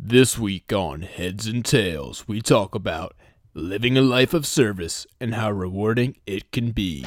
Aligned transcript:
This 0.00 0.38
week 0.38 0.72
on 0.72 1.02
Heads 1.02 1.48
and 1.48 1.64
Tails, 1.64 2.26
we 2.28 2.40
talk 2.40 2.74
about 2.74 3.16
living 3.52 3.98
a 3.98 4.00
life 4.00 4.32
of 4.32 4.46
service 4.46 5.08
and 5.20 5.34
how 5.34 5.50
rewarding 5.50 6.16
it 6.24 6.52
can 6.52 6.70
be. 6.70 7.02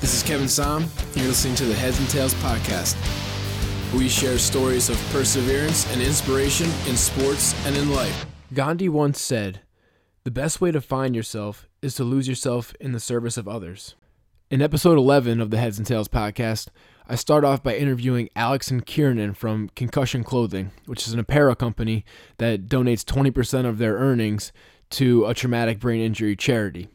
This 0.00 0.14
is 0.14 0.22
Kevin 0.24 0.48
Som. 0.48 0.86
You're 1.14 1.26
listening 1.26 1.54
to 1.56 1.66
the 1.66 1.74
Heads 1.74 1.98
and 2.00 2.08
Tails 2.08 2.34
podcast. 2.34 2.96
We 3.94 4.08
share 4.08 4.38
stories 4.38 4.88
of 4.88 4.96
perseverance 5.12 5.88
and 5.92 6.00
inspiration 6.00 6.66
in 6.88 6.96
sports 6.96 7.54
and 7.66 7.76
in 7.76 7.92
life. 7.92 8.26
Gandhi 8.54 8.88
once 8.88 9.20
said, 9.20 9.60
The 10.24 10.32
best 10.32 10.62
way 10.62 10.72
to 10.72 10.80
find 10.80 11.14
yourself 11.14 11.68
is 11.82 11.94
to 11.96 12.04
lose 12.04 12.26
yourself 12.26 12.74
in 12.80 12.92
the 12.92 13.00
service 13.00 13.36
of 13.36 13.46
others. 13.46 13.94
In 14.50 14.60
episode 14.60 14.98
11 14.98 15.40
of 15.40 15.50
the 15.50 15.56
Heads 15.56 15.78
and 15.78 15.86
Tails 15.86 16.06
podcast, 16.06 16.68
I 17.08 17.14
start 17.14 17.44
off 17.44 17.62
by 17.62 17.76
interviewing 17.76 18.28
Alex 18.36 18.70
and 18.70 18.84
Kiernan 18.84 19.32
from 19.32 19.70
Concussion 19.70 20.22
Clothing, 20.22 20.70
which 20.84 21.06
is 21.06 21.14
an 21.14 21.18
apparel 21.18 21.54
company 21.54 22.04
that 22.36 22.66
donates 22.66 23.04
20% 23.04 23.64
of 23.64 23.78
their 23.78 23.94
earnings 23.94 24.52
to 24.90 25.24
a 25.24 25.32
traumatic 25.32 25.80
brain 25.80 26.02
injury 26.02 26.36
charity. 26.36 26.88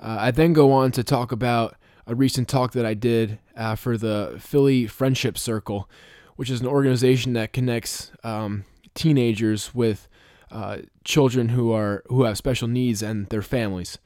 Uh, 0.00 0.16
I 0.18 0.30
then 0.30 0.54
go 0.54 0.72
on 0.72 0.92
to 0.92 1.04
talk 1.04 1.30
about 1.30 1.76
a 2.06 2.14
recent 2.14 2.48
talk 2.48 2.72
that 2.72 2.86
I 2.86 2.94
did 2.94 3.38
uh, 3.54 3.74
for 3.74 3.98
the 3.98 4.36
Philly 4.40 4.86
Friendship 4.86 5.36
Circle, 5.36 5.90
which 6.36 6.48
is 6.48 6.62
an 6.62 6.66
organization 6.66 7.34
that 7.34 7.52
connects 7.52 8.12
um, 8.24 8.64
teenagers 8.94 9.74
with 9.74 10.08
uh, 10.50 10.78
children 11.04 11.50
who 11.50 11.72
are 11.72 12.02
who 12.06 12.22
have 12.22 12.38
special 12.38 12.66
needs 12.66 13.02
and 13.02 13.26
their 13.26 13.42
families. 13.42 13.98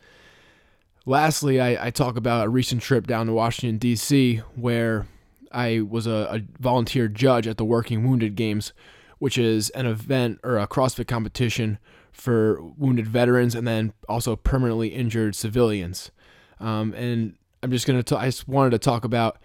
Lastly, 1.11 1.61
I, 1.61 1.87
I 1.87 1.91
talk 1.91 2.17
about 2.17 2.47
a 2.47 2.49
recent 2.49 2.83
trip 2.83 3.05
down 3.05 3.27
to 3.27 3.33
Washington 3.33 3.79
D.C. 3.79 4.37
where 4.55 5.09
I 5.51 5.81
was 5.81 6.07
a, 6.07 6.29
a 6.31 6.41
volunteer 6.61 7.09
judge 7.09 7.49
at 7.49 7.57
the 7.57 7.65
Working 7.65 8.09
Wounded 8.09 8.37
Games, 8.37 8.73
which 9.19 9.37
is 9.37 9.71
an 9.71 9.87
event 9.87 10.39
or 10.45 10.57
a 10.57 10.69
CrossFit 10.69 11.09
competition 11.09 11.81
for 12.13 12.63
wounded 12.79 13.09
veterans 13.09 13.57
and 13.57 13.67
then 13.67 13.93
also 14.09 14.37
permanently 14.37 14.91
injured 14.91 15.35
civilians. 15.35 16.13
Um, 16.61 16.95
and 16.95 17.35
I'm 17.61 17.73
just 17.73 17.89
gonna. 17.89 18.05
T- 18.05 18.15
I 18.15 18.27
just 18.27 18.47
wanted 18.47 18.71
to 18.71 18.79
talk 18.79 19.05
about 19.05 19.39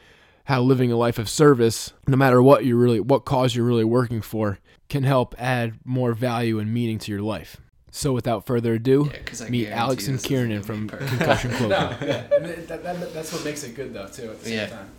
how 0.43 0.61
living 0.61 0.91
a 0.91 0.95
life 0.95 1.17
of 1.17 1.27
service, 1.27 1.93
no 2.05 2.15
matter 2.15 2.43
what 2.43 2.63
you 2.63 2.77
really, 2.77 2.99
what 2.99 3.25
cause 3.25 3.55
you're 3.55 3.65
really 3.65 3.83
working 3.83 4.21
for, 4.21 4.59
can 4.87 5.01
help 5.01 5.33
add 5.39 5.79
more 5.83 6.13
value 6.13 6.59
and 6.59 6.71
meaning 6.71 6.99
to 6.99 7.11
your 7.11 7.23
life. 7.23 7.59
So, 7.97 8.11
without 8.11 8.45
further 8.45 8.73
ado, 8.73 9.09
Yeah, 9.09 9.19
'cause 9.19 9.41
I 9.41 9.47
meet 9.47 9.69
Alex 9.69 10.07
and 10.09 10.17
this 10.17 10.25
Kieran 10.25 10.61
from. 10.63 10.89
Concussion 10.89 11.49
Clothing. 11.55 11.69
No, 11.69 11.95
yeah, 12.01 12.27
that, 12.67 12.83
that, 12.83 13.13
that's 13.13 13.31
what 13.31 13.45
makes 13.45 13.63
it 13.63 13.73
good 13.73 13.93
though 13.93 14.07
too. 14.07 14.31
At 14.31 14.39
the 14.41 14.45
same 14.49 14.53
Yeah. 14.53 14.67
time. 14.67 14.89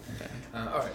Uh, 0.54 0.70
all 0.72 0.78
right. 0.78 0.94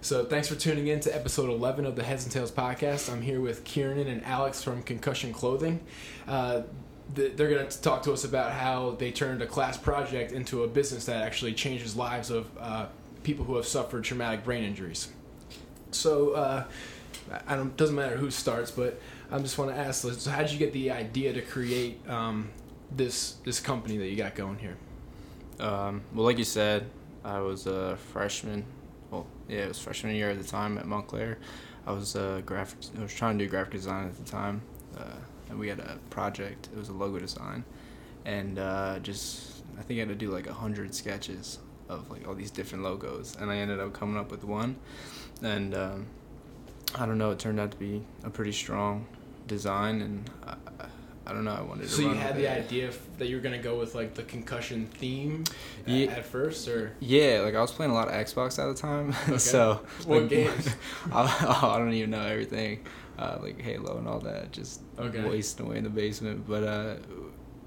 So 0.00 0.24
thanks 0.24 0.48
for 0.48 0.54
tuning 0.54 0.86
in 0.86 1.00
to 1.00 1.14
episode 1.14 1.50
11 1.50 1.84
of 1.84 1.96
the 1.96 2.02
Heads 2.02 2.24
and 2.24 2.32
Tails 2.32 2.50
podcast. 2.50 3.12
I'm 3.12 3.20
here 3.20 3.42
with 3.42 3.62
Kieran 3.64 4.06
and 4.06 4.24
Alex 4.24 4.62
from 4.62 4.82
Concussion 4.84 5.34
Clothing. 5.34 5.80
Uh, 6.26 6.62
th- 7.14 7.36
they're 7.36 7.50
going 7.50 7.68
to 7.68 7.82
talk 7.82 8.02
to 8.04 8.12
us 8.14 8.24
about 8.24 8.52
how 8.52 8.92
they 8.98 9.10
turned 9.10 9.42
a 9.42 9.46
class 9.46 9.76
project 9.76 10.32
into 10.32 10.62
a 10.62 10.66
business 10.66 11.04
that 11.04 11.22
actually 11.22 11.52
changes 11.52 11.94
lives 11.94 12.30
of 12.30 12.46
uh, 12.58 12.86
people 13.22 13.44
who 13.44 13.56
have 13.56 13.66
suffered 13.66 14.02
traumatic 14.02 14.44
brain 14.44 14.64
injuries. 14.64 15.08
So 15.90 16.30
uh, 16.32 16.64
I 17.46 17.54
don't 17.54 17.76
doesn't 17.76 17.94
matter 17.96 18.16
who 18.16 18.30
starts, 18.30 18.70
but 18.70 18.98
I 19.34 19.38
just 19.40 19.58
want 19.58 19.72
to 19.72 19.76
ask, 19.76 20.02
so 20.02 20.30
how 20.30 20.42
did 20.42 20.52
you 20.52 20.60
get 20.60 20.72
the 20.72 20.92
idea 20.92 21.32
to 21.32 21.42
create 21.42 21.98
um, 22.08 22.50
this 22.92 23.32
this 23.44 23.58
company 23.58 23.96
that 23.96 24.06
you 24.06 24.14
got 24.14 24.36
going 24.36 24.58
here? 24.58 24.76
Um, 25.58 26.02
well, 26.14 26.24
like 26.24 26.38
you 26.38 26.44
said, 26.44 26.88
I 27.24 27.40
was 27.40 27.66
a 27.66 27.96
freshman. 28.12 28.64
Well, 29.10 29.26
yeah, 29.48 29.64
it 29.64 29.68
was 29.68 29.80
freshman 29.80 30.14
year 30.14 30.30
at 30.30 30.40
the 30.40 30.46
time 30.46 30.78
at 30.78 30.86
Montclair. 30.86 31.38
I 31.84 31.90
was 31.90 32.14
a 32.14 32.44
graphic. 32.46 32.78
I 32.96 33.02
was 33.02 33.12
trying 33.12 33.36
to 33.36 33.44
do 33.44 33.50
graphic 33.50 33.72
design 33.72 34.06
at 34.06 34.16
the 34.16 34.30
time, 34.30 34.62
uh, 34.96 35.16
and 35.50 35.58
we 35.58 35.66
had 35.66 35.80
a 35.80 35.98
project. 36.10 36.68
It 36.72 36.78
was 36.78 36.88
a 36.90 36.92
logo 36.92 37.18
design, 37.18 37.64
and 38.24 38.60
uh, 38.60 39.00
just 39.00 39.64
I 39.76 39.82
think 39.82 39.98
I 39.98 40.02
had 40.02 40.10
to 40.10 40.14
do 40.14 40.30
like 40.30 40.46
a 40.46 40.54
hundred 40.54 40.94
sketches 40.94 41.58
of 41.88 42.08
like 42.08 42.28
all 42.28 42.36
these 42.36 42.52
different 42.52 42.84
logos, 42.84 43.36
and 43.40 43.50
I 43.50 43.56
ended 43.56 43.80
up 43.80 43.94
coming 43.94 44.16
up 44.16 44.30
with 44.30 44.44
one, 44.44 44.76
and 45.42 45.74
um, 45.74 46.06
I 46.94 47.04
don't 47.04 47.18
know. 47.18 47.32
It 47.32 47.40
turned 47.40 47.58
out 47.58 47.72
to 47.72 47.76
be 47.78 48.04
a 48.22 48.30
pretty 48.30 48.52
strong 48.52 49.08
design, 49.46 50.00
and 50.02 50.30
I, 50.46 50.54
I 51.26 51.32
don't 51.32 51.44
know. 51.44 51.52
I 51.52 51.62
wanted 51.62 51.84
to. 51.84 51.88
So 51.88 52.02
you 52.02 52.08
had 52.14 52.36
the 52.36 52.44
it. 52.44 52.64
idea 52.64 52.88
f- 52.88 52.98
that 53.18 53.28
you 53.28 53.36
were 53.36 53.42
gonna 53.42 53.58
go 53.62 53.78
with 53.78 53.94
like 53.94 54.14
the 54.14 54.22
concussion 54.24 54.86
theme 54.98 55.44
a- 55.86 55.90
Ye- 55.90 56.08
at 56.08 56.24
first, 56.24 56.68
or 56.68 56.92
Yeah, 57.00 57.40
like 57.44 57.54
I 57.54 57.60
was 57.60 57.72
playing 57.72 57.92
a 57.92 57.94
lot 57.94 58.08
of 58.08 58.14
Xbox 58.14 58.58
at 58.58 58.66
the 58.66 58.80
time, 58.80 59.14
Okay. 59.28 59.38
so 59.38 59.80
What 60.06 60.22
like, 60.22 60.28
games? 60.30 60.68
I, 61.12 61.70
I 61.74 61.78
don't 61.78 61.92
even 61.92 62.10
know 62.10 62.22
everything, 62.26 62.84
uh, 63.18 63.38
like 63.40 63.60
Halo 63.60 63.96
and 63.98 64.06
all 64.08 64.20
that, 64.20 64.52
just 64.52 64.80
Okay. 64.98 65.24
wasting 65.24 65.66
away 65.66 65.78
in 65.78 65.84
the 65.84 65.90
basement. 65.90 66.46
But 66.46 66.62
uh, 66.64 66.96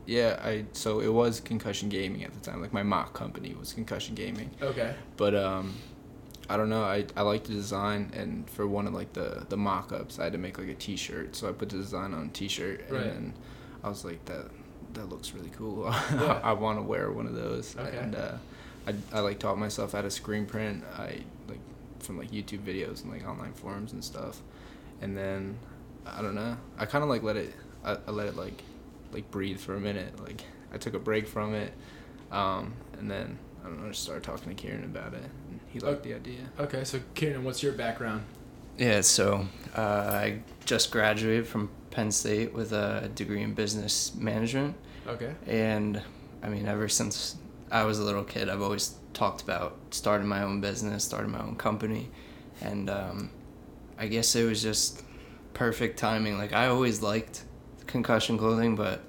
yeah, 0.05 0.39
I 0.43 0.65
so 0.73 0.99
it 1.01 1.11
was 1.11 1.39
Concussion 1.41 1.89
Gaming 1.89 2.23
at 2.23 2.33
the 2.33 2.39
time. 2.39 2.61
Like 2.61 2.73
my 2.73 2.83
mock 2.83 3.13
company 3.13 3.55
was 3.59 3.73
Concussion 3.73 4.13
Gaming, 4.15 4.51
okay, 4.61 4.93
but 5.17 5.33
um, 5.35 5.73
I 6.49 6.55
don't 6.57 6.69
know. 6.69 6.83
I 6.83 7.05
I 7.15 7.21
liked 7.23 7.47
the 7.47 7.53
design, 7.53 8.11
and 8.13 8.49
for 8.49 8.65
one 8.67 8.87
of 8.87 8.93
like 8.93 9.13
the 9.13 9.45
the 9.49 9.57
mock-ups, 9.57 10.19
I 10.19 10.25
had 10.25 10.33
to 10.33 10.37
make 10.39 10.57
like 10.57 10.69
a 10.69 10.73
T-shirt. 10.75 11.35
So 11.35 11.49
I 11.49 11.51
put 11.51 11.69
the 11.69 11.77
design 11.77 12.13
on 12.13 12.27
a 12.27 12.29
T-shirt, 12.29 12.85
Right. 12.89 13.03
and 13.07 13.33
I 13.83 13.89
was 13.89 14.05
like 14.05 14.23
that. 14.25 14.45
That 14.93 15.09
looks 15.09 15.33
really 15.33 15.51
cool. 15.55 15.83
Yeah. 16.11 16.39
I, 16.43 16.53
want 16.53 16.79
to 16.79 16.81
wear 16.83 17.11
one 17.11 17.27
of 17.27 17.35
those. 17.35 17.75
Okay. 17.77 17.97
And 17.97 18.15
uh, 18.15 18.31
I, 18.87 18.93
I 19.13 19.19
like 19.19 19.37
taught 19.37 19.57
myself 19.59 19.91
how 19.91 20.01
to 20.01 20.09
screen 20.09 20.45
print. 20.45 20.83
I 20.97 21.19
like 21.49 21.59
from 21.99 22.17
like 22.17 22.31
YouTube 22.31 22.59
videos 22.61 23.03
and 23.03 23.11
like 23.11 23.27
online 23.27 23.53
forums 23.53 23.91
and 23.91 24.01
stuff. 24.03 24.41
And 25.01 25.15
then 25.15 25.57
I 26.05 26.21
don't 26.21 26.33
know. 26.35 26.57
I 26.79 26.85
kind 26.85 27.03
of 27.03 27.09
like 27.09 27.21
let 27.21 27.35
it. 27.35 27.53
I, 27.83 27.97
I 28.07 28.11
let 28.11 28.27
it 28.27 28.37
like 28.37 28.63
like 29.11 29.29
breathe 29.29 29.59
for 29.59 29.75
a 29.75 29.79
minute. 29.79 30.19
Like 30.23 30.41
I 30.73 30.77
took 30.77 30.93
a 30.93 30.99
break 30.99 31.27
from 31.27 31.53
it, 31.53 31.73
um, 32.31 32.73
and 32.97 33.11
then 33.11 33.37
I 33.63 33.67
don't 33.67 33.81
know. 33.83 33.89
Just 33.89 34.03
started 34.03 34.23
talking 34.23 34.49
to 34.49 34.55
Kieran 34.55 34.85
about 34.85 35.13
it, 35.13 35.23
he 35.79 35.85
liked 35.85 36.03
the 36.03 36.13
idea. 36.13 36.39
okay. 36.59 36.83
So 36.83 36.99
Kieran, 37.15 37.43
what's 37.43 37.61
your 37.63 37.73
background? 37.73 38.23
Yeah, 38.77 39.01
so 39.01 39.47
uh, 39.75 39.81
I 39.81 40.39
just 40.65 40.91
graduated 40.91 41.47
from 41.47 41.69
Penn 41.89 42.11
State 42.11 42.53
with 42.53 42.73
a 42.73 43.09
degree 43.15 43.41
in 43.41 43.53
business 43.53 44.13
management. 44.15 44.75
Okay, 45.07 45.33
And 45.47 46.01
I 46.43 46.49
mean, 46.49 46.67
ever 46.67 46.87
since 46.87 47.37
I 47.71 47.83
was 47.85 47.97
a 47.99 48.03
little 48.03 48.23
kid, 48.23 48.49
I've 48.49 48.61
always 48.61 48.95
talked 49.13 49.41
about 49.41 49.77
starting 49.91 50.27
my 50.27 50.43
own 50.43 50.61
business, 50.61 51.03
starting 51.03 51.31
my 51.31 51.39
own 51.41 51.55
company. 51.55 52.09
And 52.61 52.89
um, 52.89 53.29
I 53.97 54.07
guess 54.07 54.35
it 54.35 54.43
was 54.43 54.61
just 54.61 55.01
perfect 55.53 55.97
timing. 55.97 56.37
Like, 56.37 56.53
I 56.53 56.67
always 56.67 57.01
liked 57.01 57.43
concussion 57.87 58.37
clothing, 58.37 58.75
but 58.75 59.01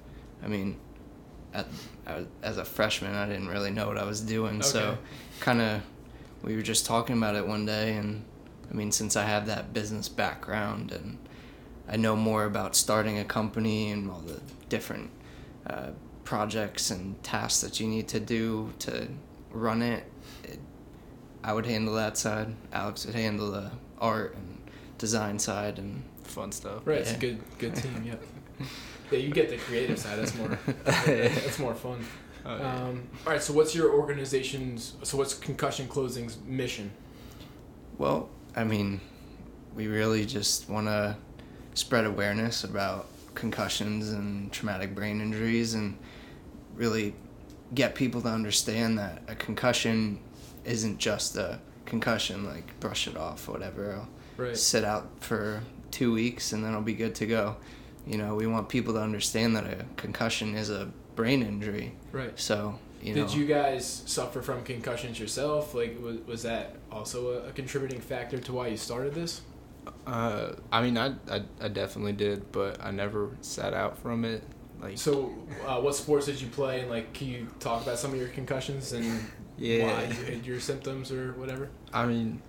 I 0.43 0.47
mean, 0.47 0.77
at, 1.53 1.67
I, 2.07 2.25
as 2.41 2.57
a 2.57 2.65
freshman, 2.65 3.13
I 3.13 3.27
didn't 3.27 3.49
really 3.49 3.71
know 3.71 3.87
what 3.87 3.97
I 3.97 4.05
was 4.05 4.21
doing. 4.21 4.55
okay. 4.59 4.67
So, 4.67 4.97
kind 5.41 5.61
of, 5.61 5.81
we 6.43 6.55
were 6.55 6.61
just 6.61 6.85
talking 6.85 7.17
about 7.17 7.35
it 7.35 7.45
one 7.47 7.65
day. 7.65 7.93
And 7.95 8.23
I 8.69 8.73
mean, 8.73 8.91
since 8.91 9.15
I 9.15 9.23
have 9.23 9.47
that 9.47 9.73
business 9.73 10.09
background 10.09 10.91
and 10.91 11.17
I 11.87 11.97
know 11.97 12.15
more 12.15 12.45
about 12.45 12.75
starting 12.75 13.17
a 13.17 13.25
company 13.25 13.91
and 13.91 14.09
all 14.09 14.19
the 14.21 14.39
different 14.69 15.09
uh, 15.67 15.89
projects 16.23 16.91
and 16.91 17.21
tasks 17.23 17.61
that 17.61 17.79
you 17.79 17.87
need 17.87 18.07
to 18.09 18.19
do 18.19 18.73
to 18.79 19.07
run 19.51 19.81
it, 19.81 20.03
it. 20.43 20.59
I 21.43 21.53
would 21.53 21.65
handle 21.65 21.95
that 21.95 22.17
side. 22.17 22.55
Alex 22.71 23.05
would 23.05 23.15
handle 23.15 23.51
the 23.51 23.71
art 23.99 24.35
and 24.35 24.57
design 24.97 25.39
side, 25.39 25.79
and 25.79 26.03
Fun 26.23 26.51
stuff. 26.51 26.85
right. 26.85 26.99
It's 26.99 27.13
a 27.13 27.17
good 27.17 27.39
good 27.57 27.75
team. 27.83 28.03
Yep. 28.05 28.23
Yeah, 29.09 29.17
you 29.17 29.31
get 29.31 29.49
the 29.49 29.57
creative 29.57 29.97
side. 29.97 30.19
That's 30.19 30.35
more. 30.35 30.59
that's 30.85 31.57
more 31.57 31.73
fun. 31.73 32.05
Oh, 32.45 32.57
yeah. 32.57 32.75
Um, 32.85 33.07
all 33.25 33.33
right. 33.33 33.41
So 33.41 33.53
what's 33.53 33.75
your 33.75 33.91
organization's? 33.93 34.93
So 35.03 35.17
what's 35.17 35.33
Concussion 35.33 35.87
Clothing's 35.87 36.37
mission? 36.45 36.91
well, 37.97 38.29
I 38.55 38.63
mean, 38.63 39.01
we 39.75 39.87
really 39.87 40.25
just 40.25 40.69
want 40.69 40.87
to 40.87 41.17
spread 41.73 42.05
awareness 42.05 42.63
about 42.63 43.07
concussions 43.35 44.09
and 44.11 44.51
traumatic 44.51 44.95
brain 44.95 45.19
injuries, 45.21 45.73
and 45.73 45.97
really 46.75 47.13
get 47.75 47.93
people 47.95 48.21
to 48.21 48.29
understand 48.29 48.97
that 48.97 49.21
a 49.27 49.35
concussion 49.35 50.19
isn't 50.65 50.97
just 50.97 51.35
a 51.35 51.59
concussion. 51.85 52.45
Like 52.45 52.79
brush 52.79 53.07
it 53.07 53.17
off, 53.17 53.47
whatever. 53.47 53.93
I'll 53.95 54.07
Right. 54.37 54.55
sit 54.57 54.85
out 54.85 55.09
for 55.19 55.61
two 55.91 56.13
weeks 56.13 56.53
and 56.53 56.63
then 56.63 56.73
I'll 56.73 56.81
be 56.81 56.93
good 56.93 57.13
to 57.15 57.25
go. 57.25 57.57
You 58.07 58.17
know, 58.17 58.35
we 58.35 58.47
want 58.47 58.69
people 58.69 58.93
to 58.93 59.01
understand 59.01 59.55
that 59.57 59.65
a 59.65 59.85
concussion 59.97 60.55
is 60.55 60.69
a 60.69 60.89
brain 61.19 61.43
injury. 61.43 61.91
Right. 62.13 62.39
So, 62.39 62.79
you 63.01 63.13
know, 63.13 63.25
Did 63.27 63.33
you 63.33 63.45
guys 63.45 64.03
suffer 64.05 64.41
from 64.41 64.63
concussions 64.63 65.19
yourself? 65.19 65.75
Like, 65.75 66.01
was, 66.01 66.17
was 66.25 66.43
that 66.43 66.77
also 66.89 67.43
a, 67.43 67.49
a 67.49 67.51
contributing 67.51 67.99
factor 67.99 68.37
to 68.39 68.53
why 68.53 68.67
you 68.67 68.77
started 68.77 69.13
this? 69.13 69.41
Uh, 70.07 70.53
I 70.71 70.81
mean, 70.81 70.97
I, 70.97 71.15
I 71.29 71.41
I 71.59 71.67
definitely 71.67 72.13
did, 72.13 72.51
but 72.53 72.81
I 72.81 72.91
never 72.91 73.31
sat 73.41 73.73
out 73.73 73.97
from 73.97 74.23
it. 74.23 74.43
Like 74.81 74.97
So, 74.97 75.33
uh, 75.67 75.81
what 75.81 75.93
sports 75.95 76.27
did 76.27 76.39
you 76.39 76.47
play? 76.47 76.79
And 76.81 76.89
like, 76.89 77.13
can 77.13 77.27
you 77.27 77.47
talk 77.59 77.83
about 77.83 77.99
some 77.99 78.13
of 78.13 78.19
your 78.19 78.29
concussions 78.29 78.93
and 78.93 79.05
Yeah. 79.57 79.83
why 79.83 80.03
you 80.03 80.23
had 80.23 80.45
your 80.45 80.61
symptoms 80.61 81.11
or 81.11 81.33
whatever? 81.33 81.67
I 81.91 82.05
mean, 82.05 82.41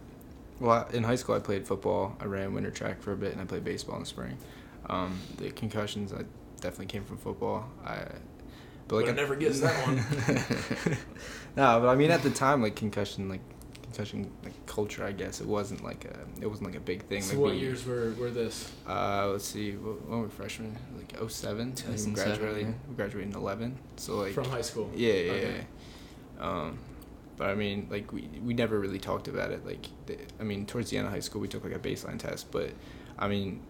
well, 0.61 0.87
in 0.93 1.02
high 1.02 1.16
school 1.16 1.34
I 1.34 1.40
played 1.40 1.66
football. 1.66 2.16
I 2.20 2.26
ran 2.26 2.55
winter 2.55 2.70
track 2.70 3.02
for 3.02 3.12
a 3.12 3.16
bit, 3.16 3.32
and 3.32 3.40
I 3.40 3.44
played 3.46 3.64
baseball 3.64 3.96
in 3.96 4.02
the 4.02 4.06
spring. 4.06 4.37
Um, 4.88 5.19
the 5.38 5.50
concussions 5.50 6.12
I 6.12 6.23
definitely 6.61 6.87
came 6.87 7.05
from 7.05 7.16
football. 7.16 7.69
I, 7.84 8.05
but 8.90 8.96
like 8.96 9.04
Would've 9.06 9.16
never 9.16 9.37
guessed 9.37 9.62
that 9.62 9.87
one. 9.87 9.96
no, 11.56 11.81
but 11.81 11.88
I 11.88 11.94
mean 11.94 12.10
at 12.10 12.22
the 12.22 12.31
time, 12.31 12.60
like 12.60 12.75
concussion, 12.75 13.28
like 13.28 13.40
concussion 13.82 14.31
like 14.42 14.66
culture, 14.66 15.04
I 15.04 15.12
guess 15.12 15.40
it 15.40 15.46
wasn't 15.46 15.84
like 15.84 16.04
a 16.06 16.16
it 16.42 16.46
wasn't 16.48 16.66
like 16.70 16.76
a 16.76 16.81
big 16.81 17.04
thing. 17.04 17.22
So 17.22 17.34
like 17.34 17.40
what 17.42 17.52
we- 17.52 17.58
years 17.58 17.87
were, 17.87 18.12
were 18.19 18.31
this? 18.31 18.70
Uh, 18.88 19.28
let's 19.31 19.44
see, 19.44 19.72
wh- 19.72 20.08
when 20.08 20.19
were 20.20 20.25
we 20.26 20.31
freshmen? 20.31 20.76
Like 20.96 21.31
07? 21.31 21.75
And 21.87 22.06
we 22.06 22.12
graduated, 22.12 22.66
yeah. 22.66 22.72
we 22.88 22.94
graduated 22.96 23.31
in 23.32 23.37
11. 23.40 23.78
So 23.96 24.16
like 24.16 24.32
From 24.32 24.46
high 24.46 24.62
school? 24.62 24.90
yeah, 24.94 25.12
yeah, 25.14 25.32
Okay. 25.32 25.54
yeah. 26.38 26.46
Um, 26.48 26.78
but 27.37 27.48
I 27.50 27.54
mean, 27.54 27.87
like 27.90 28.12
we 28.12 28.28
we 28.44 28.54
never 28.54 28.78
really 28.81 28.98
talked 28.98 29.28
about 29.28 29.50
it. 29.52 29.64
Like, 29.64 29.87
the, 30.06 30.19
I 30.40 30.42
mean, 30.42 30.66
towards 30.66 30.90
the 30.90 30.98
end 30.98 31.06
of 31.06 31.12
high 31.12 31.20
school, 31.20 31.40
we 31.40 31.48
took 31.48 31.62
like 31.64 31.75
a 31.75 31.78
baseline 31.78 32.19
test. 32.19 32.50
But 32.50 32.70
I 33.19 33.28
mean, 33.28 33.62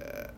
uh, 0.00 0.28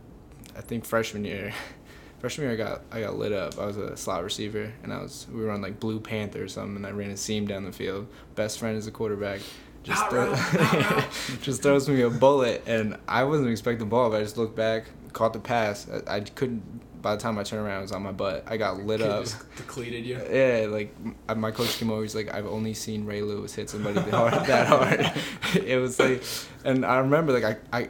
I 0.56 0.60
think 0.62 0.84
freshman 0.84 1.24
year, 1.24 1.52
freshman 2.20 2.46
year, 2.46 2.54
I 2.54 2.56
got 2.56 2.82
I 2.92 3.00
got 3.00 3.16
lit 3.18 3.32
up. 3.32 3.58
I 3.58 3.66
was 3.66 3.76
a 3.76 3.96
slot 3.96 4.22
receiver, 4.22 4.72
and 4.82 4.92
I 4.92 4.98
was 5.02 5.26
we 5.32 5.40
were 5.42 5.50
on 5.50 5.60
like 5.62 5.80
Blue 5.80 5.98
Panther 6.00 6.44
or 6.44 6.48
something, 6.48 6.76
and 6.76 6.86
I 6.86 6.90
ran 6.90 7.10
a 7.10 7.16
seam 7.16 7.46
down 7.46 7.64
the 7.64 7.72
field. 7.72 8.06
Best 8.34 8.58
friend 8.58 8.76
is 8.76 8.86
a 8.86 8.90
quarterback. 8.90 9.40
Just, 9.82 10.06
throw- 10.10 10.34
just 11.40 11.62
throws 11.62 11.88
me 11.88 12.02
a 12.02 12.10
bullet, 12.10 12.62
and 12.66 12.98
I 13.08 13.24
wasn't 13.24 13.48
expecting 13.48 13.78
the 13.78 13.90
ball. 13.90 14.10
But 14.10 14.20
I 14.20 14.22
just 14.22 14.36
looked 14.36 14.54
back, 14.54 14.84
caught 15.14 15.32
the 15.32 15.38
pass. 15.40 15.88
I, 16.06 16.16
I 16.16 16.20
couldn't. 16.20 16.62
By 17.00 17.16
the 17.16 17.22
time 17.22 17.38
I 17.38 17.44
turned 17.44 17.66
around, 17.66 17.78
I 17.78 17.80
was 17.80 17.92
on 17.92 18.02
my 18.02 18.12
butt. 18.12 18.44
I 18.46 18.58
got 18.58 18.76
lit 18.84 19.00
Kid 19.00 19.08
up. 19.08 19.24
depleted 19.56 20.04
you. 20.04 20.20
Yeah, 20.30 20.66
like 20.68 20.94
my 21.34 21.50
coach 21.50 21.78
came 21.78 21.90
over. 21.90 22.02
He's 22.02 22.14
like, 22.14 22.34
I've 22.34 22.44
only 22.46 22.74
seen 22.74 23.06
Ray 23.06 23.22
Lewis 23.22 23.54
hit 23.54 23.70
somebody 23.70 23.94
that 23.94 24.12
hard. 24.12 24.34
That 24.46 24.66
hard. 24.66 25.12
it 25.64 25.78
was 25.78 25.98
like, 25.98 26.22
and 26.62 26.84
I 26.84 26.98
remember 26.98 27.32
like 27.32 27.58
I, 27.72 27.78
I, 27.78 27.88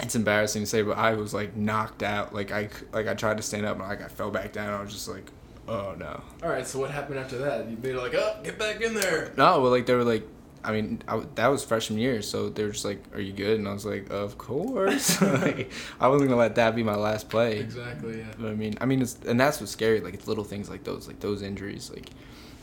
it's 0.00 0.14
embarrassing 0.14 0.62
to 0.62 0.66
say, 0.66 0.82
but 0.82 0.98
I 0.98 1.14
was 1.14 1.32
like 1.32 1.56
knocked 1.56 2.02
out. 2.02 2.34
Like 2.34 2.52
I, 2.52 2.68
like 2.92 3.08
I 3.08 3.14
tried 3.14 3.38
to 3.38 3.42
stand 3.42 3.66
up 3.66 3.78
and 3.78 3.88
like 3.88 4.02
I 4.02 4.08
fell 4.08 4.30
back 4.30 4.52
down. 4.52 4.78
I 4.78 4.82
was 4.82 4.92
just 4.92 5.08
like, 5.08 5.30
oh 5.68 5.94
no. 5.98 6.22
All 6.42 6.50
right, 6.50 6.66
so 6.66 6.78
what 6.78 6.90
happened 6.90 7.18
after 7.18 7.38
that? 7.38 7.82
They 7.82 7.92
were 7.92 8.00
like, 8.00 8.14
"Oh, 8.14 8.36
get 8.42 8.58
back 8.58 8.80
in 8.80 8.94
there." 8.94 9.32
No, 9.36 9.60
but 9.60 9.70
like 9.70 9.86
they 9.86 9.94
were 9.94 10.04
like, 10.04 10.26
I 10.62 10.72
mean, 10.72 11.02
I, 11.06 11.22
that 11.36 11.46
was 11.46 11.64
freshman 11.64 11.98
year, 11.98 12.22
so 12.22 12.48
they 12.48 12.64
were 12.64 12.72
just 12.72 12.84
like, 12.84 13.02
"Are 13.14 13.20
you 13.20 13.32
good?" 13.32 13.58
And 13.58 13.68
I 13.68 13.72
was 13.72 13.86
like, 13.86 14.10
"Of 14.10 14.36
course." 14.36 15.20
like, 15.22 15.70
I 16.00 16.08
wasn't 16.08 16.28
gonna 16.30 16.40
let 16.40 16.56
that 16.56 16.74
be 16.74 16.82
my 16.82 16.96
last 16.96 17.28
play. 17.28 17.58
Exactly. 17.58 18.18
Yeah. 18.18 18.32
But 18.38 18.50
I 18.50 18.54
mean, 18.54 18.74
I 18.80 18.86
mean, 18.86 19.00
it's 19.00 19.16
and 19.26 19.38
that's 19.38 19.60
what's 19.60 19.72
scary. 19.72 20.00
Like 20.00 20.14
it's 20.14 20.26
little 20.26 20.44
things 20.44 20.68
like 20.68 20.84
those, 20.84 21.06
like 21.06 21.20
those 21.20 21.42
injuries, 21.42 21.90
like 21.94 22.10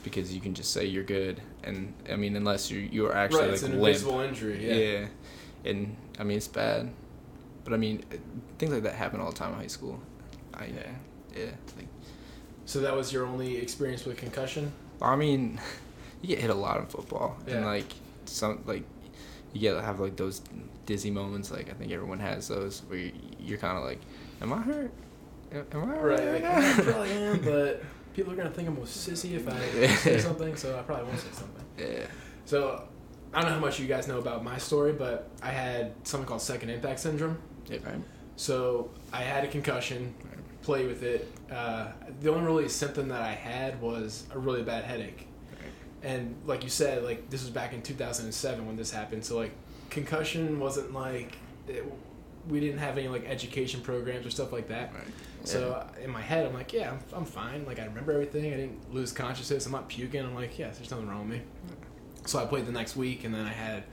because 0.04 0.34
you 0.36 0.42
can 0.42 0.54
just 0.54 0.72
say 0.72 0.86
you're 0.86 1.04
good, 1.04 1.42
and 1.64 1.94
I 2.12 2.16
mean, 2.16 2.36
unless 2.36 2.70
you 2.70 2.80
you're 2.80 3.16
actually 3.16 3.40
right, 3.40 3.46
like 3.48 3.54
it's 3.54 3.64
an 3.64 3.80
limp. 3.80 3.96
invisible 3.96 4.20
injury. 4.20 4.68
Yeah. 4.68 5.00
yeah. 5.00 5.08
and 5.72 5.96
I 6.20 6.24
mean 6.24 6.38
it's 6.38 6.48
bad, 6.48 6.92
but 7.64 7.74
I 7.74 7.78
mean 7.78 8.04
things 8.58 8.72
like 8.74 8.84
that 8.84 8.96
happen 8.96 9.20
all 9.20 9.32
the 9.32 9.38
time 9.38 9.54
in 9.54 9.60
high 9.60 9.68
school. 9.68 10.00
I 10.54 10.66
Yeah. 10.66 10.92
yeah. 11.36 11.46
Like 11.78 11.88
So 12.66 12.80
that 12.82 12.96
was 12.96 13.12
your 13.14 13.26
only 13.26 13.58
experience 13.58 14.06
with 14.06 14.18
concussion? 14.18 14.72
I 15.02 15.16
mean, 15.16 15.60
you 16.22 16.30
get 16.30 16.40
hit 16.40 16.50
a 16.50 16.56
lot 16.56 16.78
in 16.80 16.86
football, 16.88 17.38
and 17.48 17.66
like 17.66 17.92
some 18.26 18.64
like 18.66 18.84
you 19.54 19.60
get 19.62 19.82
have 19.84 20.00
like 20.00 20.16
those 20.16 20.42
dizzy 20.86 21.12
moments. 21.12 21.52
Like 21.52 21.70
I 21.70 21.74
think 21.74 21.92
everyone 21.92 22.20
has 22.20 22.48
those 22.48 22.82
where 22.88 23.00
you, 23.00 23.12
you're 23.40 23.58
kind 23.58 23.78
of 23.78 23.84
like, 23.84 24.00
am 24.42 24.54
I 24.54 24.62
hurt? 24.62 24.92
Am 25.52 25.66
am 25.74 25.84
I 25.90 25.94
Right. 25.98 26.20
right? 26.20 26.44
Like, 26.44 26.46
I 26.46 26.82
probably 26.82 27.12
am, 27.12 27.42
but 27.44 27.84
people 28.14 28.32
are 28.34 28.36
gonna 28.36 28.50
think 28.50 28.68
I'm 28.70 28.78
a 28.78 28.82
sissy 28.82 29.34
if 29.34 29.48
I 29.48 29.88
say 29.98 30.20
something, 30.20 30.56
so 30.56 30.78
I 30.78 30.82
probably 30.84 31.06
won't 31.06 31.20
say 31.20 31.30
something. 31.34 31.66
yeah. 31.78 32.06
So 32.46 32.88
I 33.34 33.42
don't 33.42 33.50
know 33.50 33.56
how 33.56 33.62
much 33.62 33.80
you 33.80 33.88
guys 33.88 34.08
know 34.08 34.20
about 34.20 34.44
my 34.44 34.58
story, 34.58 34.94
but 34.94 35.30
I 35.42 35.50
had 35.52 35.94
something 36.04 36.28
called 36.28 36.42
second 36.42 36.70
impact 36.70 37.00
syndrome. 37.02 37.38
Right. 37.70 37.96
So 38.36 38.90
I 39.12 39.22
had 39.22 39.44
a 39.44 39.48
concussion, 39.48 40.14
played 40.64 40.88
with 40.88 41.04
it. 41.04 41.32
Uh, 41.52 41.92
the 42.22 42.32
only 42.32 42.46
really 42.46 42.70
symptom 42.70 43.10
that 43.10 43.22
I 43.22 43.34
had 43.34 43.80
was 43.82 44.26
a 44.32 44.40
really 44.40 44.64
bad 44.64 44.84
headache. 44.84 45.28
And 46.02 46.36
like 46.46 46.64
you 46.64 46.70
said, 46.70 47.04
like 47.04 47.30
this 47.30 47.42
was 47.42 47.50
back 47.50 47.74
in 47.74 47.82
2007 47.82 48.66
when 48.66 48.76
this 48.76 48.92
happened. 48.92 49.24
So 49.24 49.38
like 49.38 49.52
concussion 49.90 50.60
wasn't 50.60 50.94
like 50.94 51.38
it, 51.68 51.86
we 52.50 52.60
didn't 52.60 52.80
have 52.80 52.98
any 52.98 53.08
like 53.08 53.26
education 53.26 53.82
programs 53.82 54.26
or 54.26 54.30
stuff 54.30 54.52
like 54.52 54.68
that. 54.68 54.94
Right. 54.94 55.04
So 55.46 55.86
in 56.02 56.10
my 56.10 56.22
head, 56.22 56.46
I'm 56.46 56.54
like, 56.54 56.74
yeah, 56.74 56.92
I'm, 56.92 57.00
I'm 57.14 57.26
fine. 57.26 57.66
Like 57.66 57.80
I 57.80 57.86
remember 57.86 58.12
everything. 58.12 58.54
I 58.54 58.58
didn't 58.58 58.94
lose 58.94 59.12
consciousness. 59.12 59.66
I'm 59.66 59.72
not 59.72 59.88
puking. 59.90 60.22
I'm 60.22 60.36
like, 60.36 60.58
yeah, 60.58 60.70
there's 60.72 60.92
nothing 60.92 61.08
wrong 61.08 61.30
with 61.30 61.40
me. 61.40 61.46
So 62.26 62.40
I 62.40 62.46
played 62.46 62.66
the 62.66 62.72
next 62.72 62.96
week, 62.96 63.26
and 63.26 63.34
then 63.34 63.46
I 63.46 63.52
had, 63.52 63.84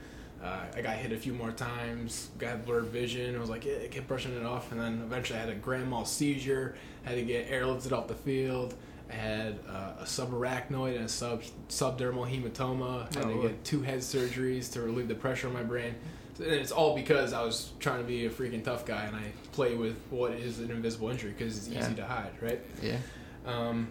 uh, 0.42 0.64
I 0.74 0.80
got 0.80 0.96
hit 0.96 1.12
a 1.12 1.16
few 1.16 1.32
more 1.34 1.50
times. 1.52 2.30
Got 2.38 2.64
blurred 2.64 2.86
vision. 2.86 3.36
I 3.36 3.38
was 3.38 3.50
like, 3.50 3.64
yeah, 3.64 3.74
I 3.84 3.88
kept 3.88 4.08
brushing 4.08 4.34
it 4.36 4.44
off, 4.44 4.72
and 4.72 4.80
then 4.80 5.00
eventually 5.04 5.38
I 5.38 5.42
had 5.42 5.50
a 5.50 5.54
grand 5.54 5.88
mal 5.90 6.04
seizure. 6.04 6.76
Had 7.02 7.16
to 7.16 7.22
get 7.22 7.50
airlifted 7.50 7.92
off 7.92 8.08
the 8.08 8.14
field. 8.14 8.74
I 9.10 9.14
had 9.14 9.58
uh, 9.68 9.94
a 10.00 10.04
subarachnoid 10.04 10.96
and 10.96 11.04
a 11.06 11.08
sub 11.08 11.42
subdural 11.68 12.26
hematoma. 12.30 13.14
I 13.16 13.18
Had 13.18 13.26
Oh, 13.28 13.42
to 13.42 13.48
get 13.48 13.64
two 13.64 13.82
head 13.82 13.98
surgeries 14.00 14.70
to 14.72 14.80
relieve 14.82 15.08
the 15.08 15.14
pressure 15.14 15.48
on 15.48 15.52
my 15.52 15.62
brain. 15.62 15.94
And 16.38 16.46
it's 16.52 16.70
all 16.72 16.94
because 16.94 17.32
I 17.34 17.42
was 17.42 17.72
trying 17.80 17.98
to 17.98 18.04
be 18.06 18.24
a 18.26 18.30
freaking 18.30 18.64
tough 18.64 18.86
guy, 18.86 19.04
and 19.04 19.16
I 19.16 19.24
play 19.52 19.74
with 19.74 19.96
what 20.10 20.32
is 20.32 20.58
an 20.60 20.70
invisible 20.70 21.10
injury 21.10 21.32
because 21.36 21.56
it's 21.58 21.68
easy 21.68 21.76
Yeah. 21.90 21.94
to 21.96 22.04
hide, 22.06 22.32
right? 22.40 22.60
Yeah. 22.82 22.96
Um, 23.44 23.88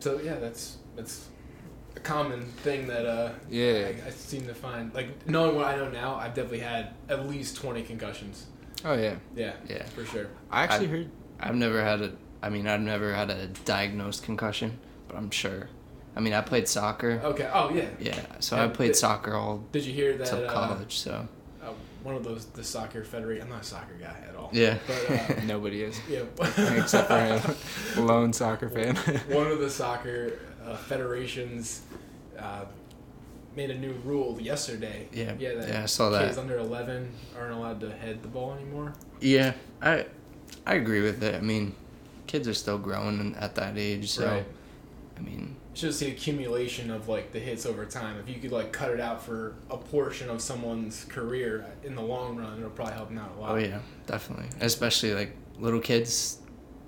so 0.00 0.20
yeah, 0.20 0.34
that's 0.36 0.76
that's 0.96 1.28
a 1.96 2.00
common 2.00 2.42
thing 2.62 2.86
that 2.88 3.06
uh, 3.06 3.32
Yeah. 3.48 3.90
I, 4.04 4.08
I 4.08 4.10
seem 4.10 4.46
to 4.46 4.54
find. 4.54 4.92
Like 4.94 5.26
knowing 5.26 5.56
what 5.56 5.66
I 5.66 5.76
know 5.76 5.88
now, 5.90 6.14
I've 6.16 6.34
definitely 6.34 6.60
had 6.60 6.94
at 7.08 7.28
least 7.28 7.56
twenty 7.56 7.82
concussions. 7.82 8.46
Oh 8.84 8.94
yeah. 8.94 9.16
Yeah, 9.36 9.52
Yeah. 9.68 9.84
for 9.86 10.04
sure. 10.04 10.26
I 10.50 10.64
actually 10.64 10.86
I- 10.86 10.90
heard. 10.90 11.10
I've 11.40 11.54
never 11.56 11.82
had 11.82 12.00
a. 12.02 12.12
I 12.42 12.48
mean, 12.50 12.66
I've 12.66 12.80
never 12.80 13.12
had 13.14 13.30
a 13.30 13.46
diagnosed 13.64 14.22
concussion, 14.22 14.78
but 15.08 15.16
I'm 15.16 15.30
sure. 15.30 15.68
I 16.16 16.20
mean, 16.20 16.32
I 16.32 16.40
played 16.40 16.68
soccer. 16.68 17.20
Okay. 17.24 17.48
Oh 17.52 17.70
yeah. 17.74 17.88
Yeah, 17.98 18.20
so 18.40 18.56
Yeah, 18.56 18.64
I 18.64 18.68
played 18.68 18.86
th- 18.88 18.96
soccer 18.96 19.34
all 19.34 19.64
Did 19.72 19.84
you 19.86 19.92
hear 19.92 20.16
that? 20.18 20.26
till 20.26 20.46
uh, 20.46 20.52
college. 20.52 20.98
So 20.98 21.26
uh, 21.62 21.68
one 22.02 22.14
of 22.16 22.24
those 22.24 22.46
the 22.46 22.64
soccer 22.64 23.04
federation. 23.04 23.44
I'm 23.44 23.50
not 23.50 23.62
a 23.62 23.64
soccer 23.64 23.94
guy 24.00 24.16
at 24.28 24.34
all. 24.36 24.50
yeah. 24.52 24.78
But 24.86 25.10
uh, 25.38 25.42
Nobody 25.46 25.82
is. 25.82 26.00
yeah. 26.08 26.22
Except 26.76 27.08
for 27.08 27.20
him. 27.20 28.06
Lone 28.06 28.32
soccer 28.32 28.68
fan. 28.68 28.96
one 29.28 29.46
of 29.46 29.60
the 29.60 29.70
soccer 29.70 30.32
uh, 30.64 30.76
federations 30.76 31.82
uh, 32.38 32.64
made 33.56 33.70
a 33.70 33.78
new 33.78 33.92
rule 34.04 34.40
yesterday. 34.40 35.08
Yeah, 35.12 35.32
Yeah. 35.38 35.54
That 35.54 35.68
yeah, 35.68 35.82
I 35.82 35.86
saw 35.86 36.10
that. 36.10 36.26
Kids 36.26 36.38
under 36.38 36.58
11 36.58 37.10
aren't 37.36 37.52
allowed 37.52 37.80
to 37.80 37.90
head 37.92 38.22
the 38.22 38.28
ball 38.28 38.54
anymore. 38.54 38.92
Yeah, 39.20 39.54
I 39.82 40.06
I 40.66 40.74
agree 40.74 41.02
with 41.02 41.22
it. 41.22 41.34
I 41.34 41.40
mean, 41.40 41.74
kids 42.26 42.46
are 42.48 42.54
still 42.54 42.78
growing 42.78 43.34
at 43.38 43.54
that 43.56 43.76
age, 43.76 44.10
so 44.10 44.26
Right. 44.26 44.46
I 45.16 45.20
mean, 45.20 45.56
It's 45.72 45.82
just 45.82 46.00
the 46.00 46.08
accumulation 46.08 46.90
of 46.90 47.08
like 47.08 47.32
the 47.32 47.38
hits 47.40 47.66
over 47.66 47.84
time. 47.84 48.18
If 48.18 48.28
you 48.28 48.40
could 48.40 48.52
like 48.52 48.72
cut 48.72 48.90
it 48.90 49.00
out 49.00 49.22
for 49.22 49.54
a 49.70 49.76
portion 49.76 50.30
of 50.30 50.40
someone's 50.40 51.04
career 51.04 51.66
in 51.84 51.94
the 51.94 52.02
long 52.02 52.36
run, 52.36 52.56
it'll 52.58 52.70
probably 52.70 52.94
help 52.94 53.08
them 53.08 53.18
out 53.18 53.32
a 53.36 53.40
lot. 53.40 53.50
oh 53.52 53.56
yeah, 53.56 53.80
definitely. 54.06 54.46
Especially 54.60 55.12
like 55.14 55.36
little 55.58 55.80
kids 55.80 56.38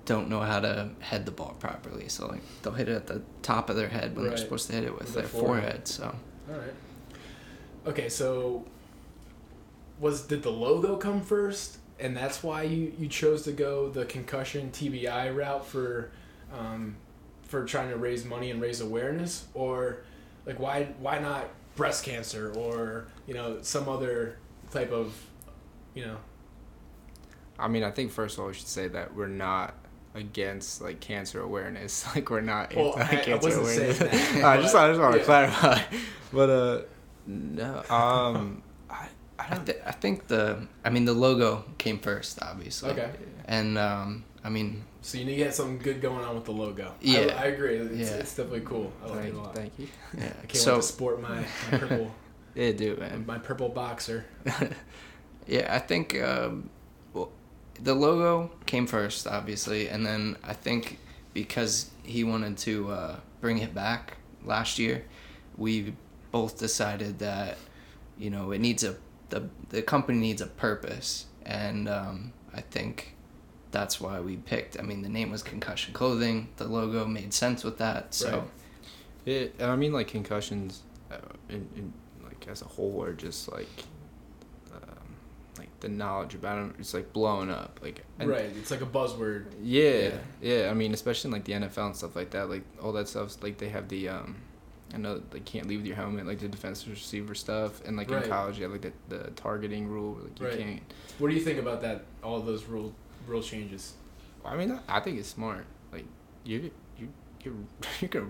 don't 0.05 0.29
know 0.29 0.41
how 0.41 0.59
to 0.59 0.89
head 0.99 1.25
the 1.25 1.31
ball 1.31 1.55
properly, 1.59 2.09
so 2.09 2.27
like 2.27 2.41
they'll 2.61 2.73
hit 2.73 2.89
it 2.89 2.95
at 2.95 3.07
the 3.07 3.21
top 3.41 3.69
of 3.69 3.75
their 3.75 3.87
head 3.89 4.15
when 4.15 4.25
Right. 4.25 4.29
they're 4.29 4.37
supposed 4.37 4.67
to 4.67 4.73
hit 4.73 4.83
it 4.83 4.91
with 4.93 5.03
With 5.03 5.13
their 5.13 5.21
their 5.23 5.29
forehead. 5.29 5.87
forehead. 5.87 5.87
So 5.87 6.15
All 6.51 6.57
right. 6.59 6.73
Okay, 7.87 8.09
so 8.09 8.65
was 9.99 10.23
did 10.23 10.43
the 10.43 10.51
logo 10.51 10.97
come 10.97 11.21
first, 11.21 11.77
and 11.99 12.15
that's 12.17 12.43
why 12.43 12.63
you 12.63 12.93
you 12.97 13.07
chose 13.07 13.43
to 13.43 13.51
go 13.51 13.89
the 13.89 14.05
concussion 14.05 14.71
TBI 14.71 15.29
route 15.35 15.65
for, 15.65 16.11
um, 16.57 16.95
for 17.43 17.63
trying 17.65 17.89
to 17.89 17.97
raise 17.97 18.25
money 18.25 18.51
and 18.51 18.61
raise 18.61 18.81
awareness, 18.81 19.45
or 19.53 19.97
like 20.45 20.59
why 20.59 20.85
why 20.99 21.19
not 21.19 21.47
breast 21.75 22.03
cancer 22.03 22.51
or 22.55 23.07
you 23.27 23.33
know 23.33 23.59
some 23.61 23.87
other 23.87 24.37
type 24.71 24.91
of, 24.91 25.13
you 25.93 26.05
know. 26.05 26.17
I 27.59 27.67
mean, 27.67 27.83
I 27.83 27.91
think 27.91 28.11
first 28.11 28.35
of 28.37 28.41
all, 28.41 28.47
we 28.47 28.53
should 28.53 28.67
say 28.67 28.87
that 28.89 29.13
we're 29.15 29.27
not 29.27 29.75
against 30.15 30.81
like 30.81 30.99
cancer 30.99 31.41
awareness. 31.41 32.05
Like 32.15 32.29
we're 32.29 32.41
not 32.41 32.75
Well, 32.75 32.93
I- 32.95 33.01
I 33.01 33.03
anti-cancer 33.03 33.47
wasn't 33.47 33.67
saying 33.67 33.97
awareness. 34.01 34.31
that, 34.33 34.43
I 34.45 34.61
just, 34.61 34.75
I 34.75 34.87
just 34.89 34.99
want 34.99 35.13
to 35.13 35.19
yeah. 35.19 35.25
clarify. 35.25 35.81
But 36.31 36.49
uh, 36.49 36.81
no. 37.27 37.83
Um, 37.89 38.63
I, 38.89 38.93
I 38.93 39.07
I, 39.45 39.49
don't. 39.55 39.65
th- 39.65 39.79
I 39.85 39.91
think 39.91 40.27
the 40.27 40.67
I 40.85 40.89
mean 40.89 41.05
the 41.05 41.13
logo 41.13 41.65
came 41.77 41.99
first, 41.99 42.41
obviously. 42.41 42.91
Okay. 42.91 43.09
And 43.45 43.77
um, 43.77 44.23
I 44.43 44.49
mean, 44.49 44.83
So 45.01 45.17
you 45.17 45.25
need 45.25 45.31
to 45.31 45.37
get 45.37 45.53
something 45.55 45.79
good 45.79 46.01
going 46.01 46.23
on 46.23 46.35
with 46.35 46.45
the 46.45 46.51
logo. 46.51 46.93
Yeah. 47.01 47.35
I, 47.37 47.43
I 47.43 47.45
agree. 47.47 47.75
It's, 47.77 48.11
Yeah. 48.11 48.17
it's 48.17 48.35
definitely 48.35 48.61
cool. 48.61 48.91
I 49.03 49.07
like 49.07 49.15
it 49.15 49.21
Thank, 49.21 49.33
a 49.33 49.37
lot. 49.37 49.55
thank 49.55 49.73
you. 49.79 49.87
yeah. 50.17 50.25
I 50.25 50.45
can't 50.45 50.55
so 50.55 50.73
wait 50.73 50.81
to 50.81 50.87
sport 50.87 51.21
my, 51.21 51.35
my 51.71 51.77
purple 51.77 52.11
Yeah, 52.55 52.71
do 52.71 52.95
man. 52.97 53.25
my 53.25 53.37
purple 53.39 53.69
boxer. 53.69 54.25
Yeah, 55.47 55.73
I 55.75 55.79
think 55.79 56.15
um, 56.21 56.21
well, 56.21 56.69
the 57.81 57.93
logo 57.93 58.51
came 58.65 58.87
first, 58.87 59.27
obviously, 59.27 59.87
and 59.89 60.05
then 60.05 60.37
I 60.43 60.53
think 60.53 60.99
because 61.33 61.91
he 62.03 62.23
wanted 62.23 62.57
to 62.59 62.91
uh, 62.91 63.15
bring 63.41 63.57
it 63.59 63.73
back 63.73 64.17
last 64.43 64.79
year, 64.79 65.05
we 65.57 65.93
both 66.31 66.57
decided 66.57 67.19
that 67.19 67.57
you 68.17 68.29
know 68.29 68.51
it 68.51 68.59
needs 68.59 68.83
a 68.83 68.95
the 69.29 69.49
the 69.69 69.81
company 69.81 70.19
needs 70.19 70.41
a 70.41 70.47
purpose, 70.47 71.25
and 71.45 71.89
um, 71.89 72.33
I 72.53 72.61
think 72.61 73.15
that's 73.71 73.99
why 73.99 74.19
we 74.19 74.37
picked. 74.37 74.79
I 74.79 74.83
mean, 74.83 75.01
the 75.01 75.09
name 75.09 75.31
was 75.31 75.41
Concussion 75.41 75.93
Clothing. 75.93 76.49
The 76.57 76.65
logo 76.65 77.05
made 77.05 77.33
sense 77.33 77.63
with 77.63 77.79
that. 77.79 78.13
So 78.13 78.29
Right. 79.25 79.53
And 79.59 79.71
I 79.71 79.75
mean 79.75 79.93
like 79.93 80.07
concussions, 80.07 80.81
uh, 81.11 81.17
in, 81.49 81.67
in 81.75 81.93
like 82.23 82.47
as 82.49 82.61
a 82.61 82.65
whole 82.65 83.01
are 83.03 83.13
just 83.13 83.51
like 83.51 83.69
the 85.83 85.89
knowledge 85.89 86.33
about 86.33 86.55
them. 86.55 86.73
It's 86.79 86.93
like 86.95 87.13
blowing 87.13 87.51
up. 87.51 87.79
Like 87.83 88.03
and- 88.17 88.27
right. 88.29 88.51
It's 88.57 88.71
like 88.71 88.81
a 88.81 88.85
buzzword. 88.87 89.45
Yeah, 89.61 89.89
Yeah. 89.91 90.17
yeah, 90.41 90.69
I 90.71 90.73
mean, 90.73 90.93
especially 90.93 91.27
in 91.27 91.33
like 91.33 91.43
the 91.45 91.53
NFL 91.53 91.85
and 91.87 91.95
stuff 91.95 92.15
like 92.15 92.31
that. 92.31 92.49
Like 92.49 92.63
all 92.81 92.91
that 92.93 93.07
stuff. 93.07 93.41
Like 93.43 93.57
they 93.59 93.69
have 93.69 93.87
the 93.89 94.09
um, 94.09 94.35
I 94.93 94.97
know 94.97 95.21
they 95.31 95.39
can't 95.41 95.67
leave 95.67 95.79
with 95.79 95.87
your 95.87 95.95
helmet. 95.95 96.25
Like 96.25 96.39
the 96.39 96.47
defenseless 96.47 96.89
receiver 96.89 97.35
stuff, 97.35 97.83
and 97.85 97.95
like 97.97 98.09
Right. 98.09 98.23
in 98.23 98.29
college, 98.29 98.57
you 98.57 98.63
have 98.63 98.71
like 98.71 98.81
the, 98.81 98.93
the 99.15 99.31
targeting 99.31 99.87
rule. 99.87 100.17
Like 100.23 100.39
you 100.39 100.47
Right. 100.47 100.57
can't. 100.57 100.81
What 101.19 101.29
do 101.29 101.35
you 101.35 101.41
think 101.41 101.59
about 101.59 101.81
that? 101.83 102.05
All 102.23 102.39
those 102.39 102.63
rule 102.65 102.93
rule 103.27 103.41
changes. 103.43 103.93
I 104.43 104.55
mean, 104.55 104.79
I 104.89 104.99
think 104.99 105.19
it's 105.19 105.29
smart. 105.29 105.65
Like 105.91 106.05
you, 106.43 106.71
you, 106.97 107.09
you're 107.43 107.53
you're 108.01 108.09
gonna 108.09 108.27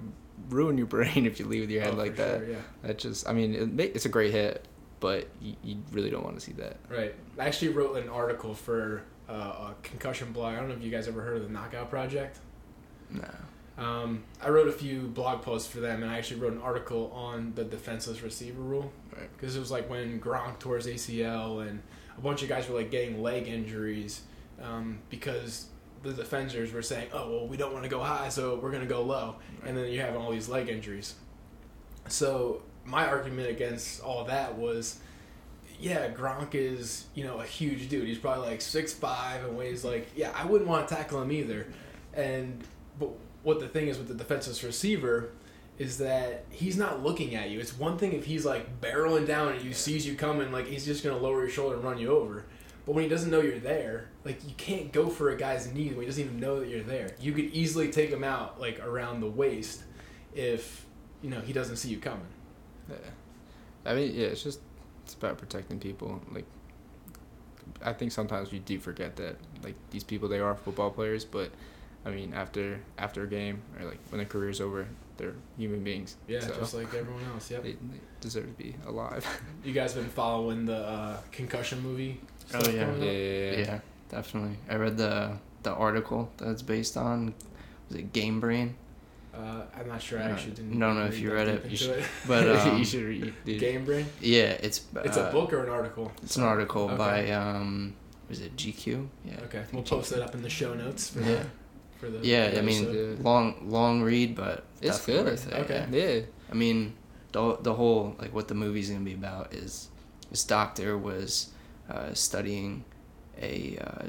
ruin 0.50 0.78
your 0.78 0.88
brain 0.88 1.26
if 1.26 1.40
you 1.40 1.46
leave 1.46 1.62
with 1.62 1.70
your 1.70 1.82
head 1.84 1.94
Oh, 1.94 1.98
like 1.98 2.16
that. 2.18 2.40
sure, 2.40 2.50
yeah. 2.50 2.58
That 2.82 2.98
just, 2.98 3.28
I 3.30 3.34
mean 3.34 3.78
it, 3.80 3.92
it's 3.96 4.06
a 4.06 4.10
great 4.10 4.32
hit, 4.32 4.68
but 5.04 5.28
you, 5.42 5.54
you 5.66 5.76
really 5.92 6.10
don't 6.10 6.24
want 6.24 6.40
to 6.40 6.42
see 6.42 6.54
that. 6.54 6.78
Right. 6.88 7.14
I 7.38 7.46
actually 7.46 7.74
wrote 7.74 7.98
an 7.98 8.08
article 8.08 8.54
for 8.54 9.04
uh, 9.28 9.34
a 9.34 9.76
concussion 9.84 10.32
blog. 10.32 10.54
I 10.54 10.60
don't 10.60 10.70
know 10.70 10.76
if 10.76 10.82
you 10.82 10.90
guys 10.90 11.10
ever 11.10 11.22
heard 11.22 11.36
of 11.36 11.44
the 11.44 11.50
Knockout 11.50 11.90
Project. 11.90 12.40
no. 13.12 13.28
Um, 13.76 14.24
I 14.42 14.50
wrote 14.50 14.68
a 14.68 14.72
few 14.72 15.02
blog 15.02 15.42
posts 15.42 15.68
for 15.68 15.80
them, 15.80 16.04
and 16.04 16.12
I 16.12 16.18
actually 16.20 16.40
wrote 16.40 16.54
an 16.54 16.62
article 16.62 17.12
on 17.12 17.52
the 17.56 17.66
defenseless 17.66 18.22
receiver 18.22 18.62
rule. 18.62 18.94
Right. 19.12 19.28
Because 19.36 19.58
it 19.58 19.60
was 19.60 19.72
like 19.72 19.90
when 19.90 20.22
Gronk 20.22 20.60
tore 20.60 20.78
his 20.78 20.88
ACL, 20.88 21.68
and 21.68 21.82
a 22.18 22.22
bunch 22.22 22.42
of 22.42 22.48
guys 22.48 22.70
were 22.70 22.78
like 22.78 22.92
getting 22.92 23.22
leg 23.22 23.48
injuries 23.48 24.22
um, 24.62 25.00
because 25.10 25.66
the 26.04 26.14
defenders 26.14 26.72
were 26.72 26.84
saying, 26.84 27.10
"Oh, 27.12 27.30
well, 27.30 27.48
we 27.48 27.58
don't 27.58 27.74
want 27.74 27.84
to 27.84 27.90
go 27.90 28.00
high, 28.00 28.30
so 28.30 28.56
we're 28.56 28.70
going 28.70 28.84
to 28.84 28.88
go 28.88 29.02
low," 29.02 29.38
and 29.66 29.76
then 29.76 29.92
you 29.92 30.00
have 30.02 30.16
all 30.16 30.32
these 30.32 30.48
leg 30.48 30.70
injuries. 30.70 31.16
So 32.08 32.62
my 32.86 33.08
argument 33.08 33.50
against 33.50 34.02
all 34.02 34.26
that 34.26 34.58
was, 34.58 35.00
yeah, 35.80 36.10
Gronk 36.12 36.56
is 36.56 37.06
you 37.14 37.24
know 37.24 37.40
a 37.40 37.46
huge 37.46 37.90
dude. 37.90 38.08
He's 38.08 38.18
probably 38.18 38.48
like 38.48 38.62
six 38.62 38.94
five 38.94 39.44
and 39.44 39.58
weighs 39.58 39.84
like 39.84 40.08
yeah. 40.16 40.32
I 40.36 40.46
wouldn't 40.46 40.70
want 40.70 40.88
to 40.88 40.96
tackle 40.96 41.22
him 41.22 41.32
either. 41.32 41.68
And 42.14 42.64
but 43.00 43.10
what 43.44 43.60
the 43.60 43.68
thing 43.68 43.88
is 43.88 43.98
with 43.98 44.08
the 44.08 44.14
defenseless 44.14 44.64
receiver 44.64 45.32
is 45.78 45.98
that 45.98 46.46
he's 46.50 46.78
not 46.78 47.04
looking 47.04 47.36
at 47.36 47.50
you. 47.50 47.60
It's 47.60 47.78
one 47.78 47.98
thing 47.98 48.14
if 48.14 48.26
he's 48.26 48.46
like 48.46 48.80
barreling 48.80 49.26
down 49.26 49.54
and 49.54 49.62
you 49.62 49.74
sees 49.74 50.06
you 50.06 50.16
coming, 50.16 50.52
like 50.52 50.68
he's 50.68 50.86
just 50.86 51.04
gonna 51.04 51.18
lower 51.18 51.42
your 51.42 51.50
shoulder 51.50 51.76
and 51.76 51.84
run 51.84 51.98
you 51.98 52.10
over. 52.10 52.46
But 52.86 52.96
when 52.96 53.04
he 53.04 53.10
doesn't 53.10 53.32
know 53.32 53.42
you're 53.42 53.60
there, 53.60 54.10
like 54.24 54.44
you 54.48 54.54
can't 54.56 54.92
go 54.92 55.10
for 55.10 55.30
a 55.30 55.38
guy's 55.38 55.72
knee 55.74 55.90
when 55.90 56.02
he 56.02 56.06
doesn't 56.06 56.24
even 56.24 56.40
know 56.40 56.60
that 56.60 56.70
you're 56.70 56.84
there. 56.84 57.16
You 57.20 57.32
could 57.34 57.46
easily 57.46 57.92
take 57.92 58.10
him 58.10 58.24
out 58.24 58.60
like 58.60 58.80
around 58.86 59.22
the 59.22 59.30
waist 59.30 59.84
if 60.34 60.86
you 61.22 61.30
know 61.30 61.40
he 61.40 61.54
doesn't 61.54 61.78
see 61.78 61.90
you 61.90 61.98
coming. 61.98 62.28
Yeah. 62.90 62.96
I 63.86 63.94
mean, 63.96 64.14
yeah, 64.16 64.28
it's 64.28 64.44
just 64.44 64.60
it's 65.04 65.14
about 65.14 65.38
protecting 65.38 65.80
people. 65.80 66.22
Like, 66.32 66.46
I 67.84 67.94
think 67.94 68.12
sometimes 68.12 68.52
we 68.52 68.60
do 68.60 68.80
forget 68.80 69.16
that 69.18 69.36
like 69.64 69.76
these 69.92 70.04
people 70.04 70.30
they 70.30 70.40
are 70.40 70.56
football 70.56 70.92
players, 70.92 71.26
but 71.26 71.52
I 72.06 72.10
mean 72.12 72.34
after 72.34 72.80
after 72.98 73.24
a 73.24 73.28
game 73.28 73.62
or 73.80 73.86
like 73.86 74.00
when 74.10 74.18
their 74.20 74.28
career's 74.28 74.62
over, 74.62 74.88
they're 75.18 75.36
human 75.58 75.84
beings. 75.84 76.18
Yeah, 76.28 76.40
so 76.42 76.56
just 76.56 76.74
like 76.74 76.94
everyone 76.94 77.24
else. 77.34 77.50
Yep. 77.52 77.64
they, 77.64 77.72
they 77.72 78.00
deserve 78.22 78.46
to 78.46 78.64
be 78.64 78.76
alive. 78.88 79.26
You 79.64 79.74
guys 79.74 79.94
been 79.94 80.06
following 80.10 80.66
the 80.66 80.78
uh, 80.78 81.18
concussion 81.32 81.82
movie? 81.82 82.20
Oh, 82.54 82.60
stuff 82.60 82.74
yeah. 82.74 82.94
yeah, 82.98 83.12
yeah, 83.12 83.12
Yeah. 83.52 83.58
yeah. 83.60 83.80
definitely. 84.10 84.58
I 84.70 84.76
read 84.76 84.98
the 84.98 85.38
the 85.64 85.74
article 85.74 86.30
that 86.38 86.50
it's 86.50 86.62
based 86.62 86.98
on. 86.98 87.34
Was 87.90 87.98
it 88.00 88.14
Game 88.14 88.40
Brain? 88.40 88.76
Uh, 89.34 89.64
I'm 89.76 89.88
not 89.88 90.02
sure. 90.02 90.20
I 90.20 90.28
No, 90.28 90.34
actually 90.34 90.52
didn't. 90.54 90.78
no, 90.78 90.94
no, 90.94 91.06
if 91.06 91.18
you 91.20 91.34
read 91.34 91.48
it, 91.48 91.64
into 91.66 91.76
you 91.86 91.92
it. 91.94 92.04
But 92.28 92.48
um, 92.68 92.78
you 92.78 92.86
should 92.86 93.04
read. 93.04 93.34
dude. 93.46 93.60
Game 93.60 93.84
Brain. 93.86 94.06
yeah, 94.22 94.52
it's 94.62 94.82
It's 95.04 95.18
a 95.18 95.24
uh, 95.24 95.32
book 95.32 95.52
or 95.54 95.64
an 95.64 95.70
article. 95.70 96.12
It's 96.22 96.36
an 96.38 96.44
article 96.44 96.84
Okay. 96.86 96.98
by 96.98 97.32
um, 97.32 97.96
was 98.30 98.42
it 98.42 98.56
GQ? 98.56 99.08
Yeah. 99.26 99.34
Okay, 99.46 99.64
we'll 99.72 99.82
post 99.84 100.12
GQ. 100.12 100.18
it 100.18 100.22
up 100.24 100.36
in 100.36 100.42
the 100.44 100.50
show 100.50 100.74
notes. 100.76 101.10
For 101.10 101.20
Yeah. 101.22 101.26
The, 101.26 101.46
for 102.00 102.10
the 102.10 102.20
Yeah, 102.28 102.50
the 102.52 102.60
I 102.60 102.62
mean, 102.62 102.84
episode. 102.84 103.20
Long 103.22 103.70
long 103.70 104.04
read, 104.04 104.36
but 104.36 104.66
It's 104.82 105.04
good. 105.06 105.26
worth 105.26 105.48
it. 105.48 105.54
Okay. 105.64 105.88
yeah. 105.92 106.06
Yeah. 106.16 106.22
I 106.52 106.54
mean, 106.54 106.94
the 107.32 107.58
the 107.62 107.74
whole 107.74 108.16
like 108.20 108.34
what 108.36 108.48
the 108.50 108.56
movie's 108.56 108.90
gonna 108.92 109.04
be 109.04 109.14
about 109.14 109.52
is 109.54 109.90
this 110.30 110.44
doctor 110.46 110.96
was 110.96 111.50
uh, 111.90 112.14
studying 112.14 112.86
a 113.42 113.78
uh, 113.82 114.06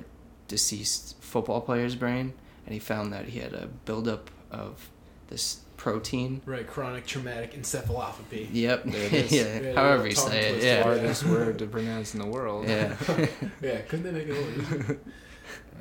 deceased 0.49 1.17
football 1.23 1.61
player's 1.63 1.95
brain, 1.95 2.35
and 2.67 2.75
he 2.75 2.79
found 2.79 3.13
that 3.13 3.27
he 3.29 3.39
had 3.41 3.53
a 3.55 3.67
buildup 3.87 4.31
of 4.51 4.91
this 5.35 5.61
protein. 5.77 6.41
right, 6.47 6.67
chronic 6.67 7.05
traumatic 7.07 7.55
encephalopathy. 7.55 8.49
Yep. 8.53 8.85
There 8.85 9.03
it 9.03 9.13
is. 9.13 9.33
yeah. 9.33 9.61
Yeah, 9.61 9.75
However 9.75 10.07
you 10.07 10.15
say 10.15 10.39
it. 10.47 10.51
twister. 10.53 10.67
Yeah. 10.69 10.83
Hardest 10.85 11.25
word 11.27 11.59
to 11.59 11.67
pronounce 11.67 12.15
in 12.15 12.21
the 12.21 12.27
world. 12.27 12.69
Yeah. 12.69 12.97
Yeah, 13.61 13.81
couldn't 13.83 14.05
they 14.05 14.13
make 14.13 14.29
it 14.29 14.31
a 14.31 14.41
little 14.41 14.63
easier? 14.63 14.99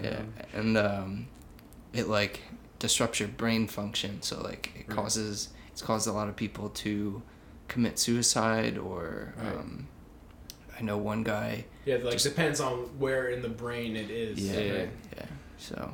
Yeah, 0.01 0.17
Um, 0.17 0.33
and 0.53 0.77
um, 0.77 1.27
it 1.93 2.07
like 2.07 2.41
disrupts 2.79 3.19
your 3.19 3.29
brain 3.29 3.67
function. 3.67 4.21
So 4.23 4.41
like 4.41 4.71
it 4.75 4.87
Right. 4.87 4.97
causes 4.97 5.49
it's 5.71 5.81
caused 5.81 6.07
a 6.07 6.11
lot 6.11 6.27
of 6.27 6.35
people 6.35 6.69
to 6.69 7.21
commit 7.67 7.97
suicide 7.99 8.77
or 8.77 9.33
Right. 9.37 9.55
um, 9.55 9.87
I 10.77 10.81
know 10.81 10.97
one 10.97 11.23
guy. 11.23 11.65
Yeah, 11.85 11.97
like 11.97 12.13
Just- 12.13 12.25
depends 12.25 12.59
on 12.59 12.77
where 12.99 13.27
in 13.29 13.41
the 13.43 13.49
brain 13.49 13.95
it 13.95 14.09
is. 14.09 14.39
Yeah, 14.39 14.59
Yeah. 14.59 14.73
right? 14.79 14.89
yeah. 15.17 15.25
So 15.57 15.91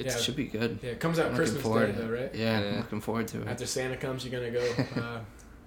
it 0.00 0.06
Yeah. 0.06 0.16
should 0.18 0.36
be 0.36 0.46
good. 0.46 0.78
Yeah, 0.82 0.90
it 0.90 1.00
comes 1.00 1.18
out 1.18 1.26
I'm 1.30 1.34
Christmas 1.36 1.64
looking 1.64 1.72
forward 1.72 1.94
Day 1.96 2.02
though, 2.02 2.12
right? 2.12 2.34
Yeah, 2.34 2.60
Yeah. 2.60 2.68
I'm 2.68 2.76
looking 2.78 3.00
forward 3.00 3.28
to 3.28 3.42
it. 3.42 3.48
After 3.48 3.66
Santa 3.66 3.96
comes, 3.96 4.24
you're 4.24 4.32
gonna 4.40 4.50
go. 4.50 4.84
Uh, 5.00 5.20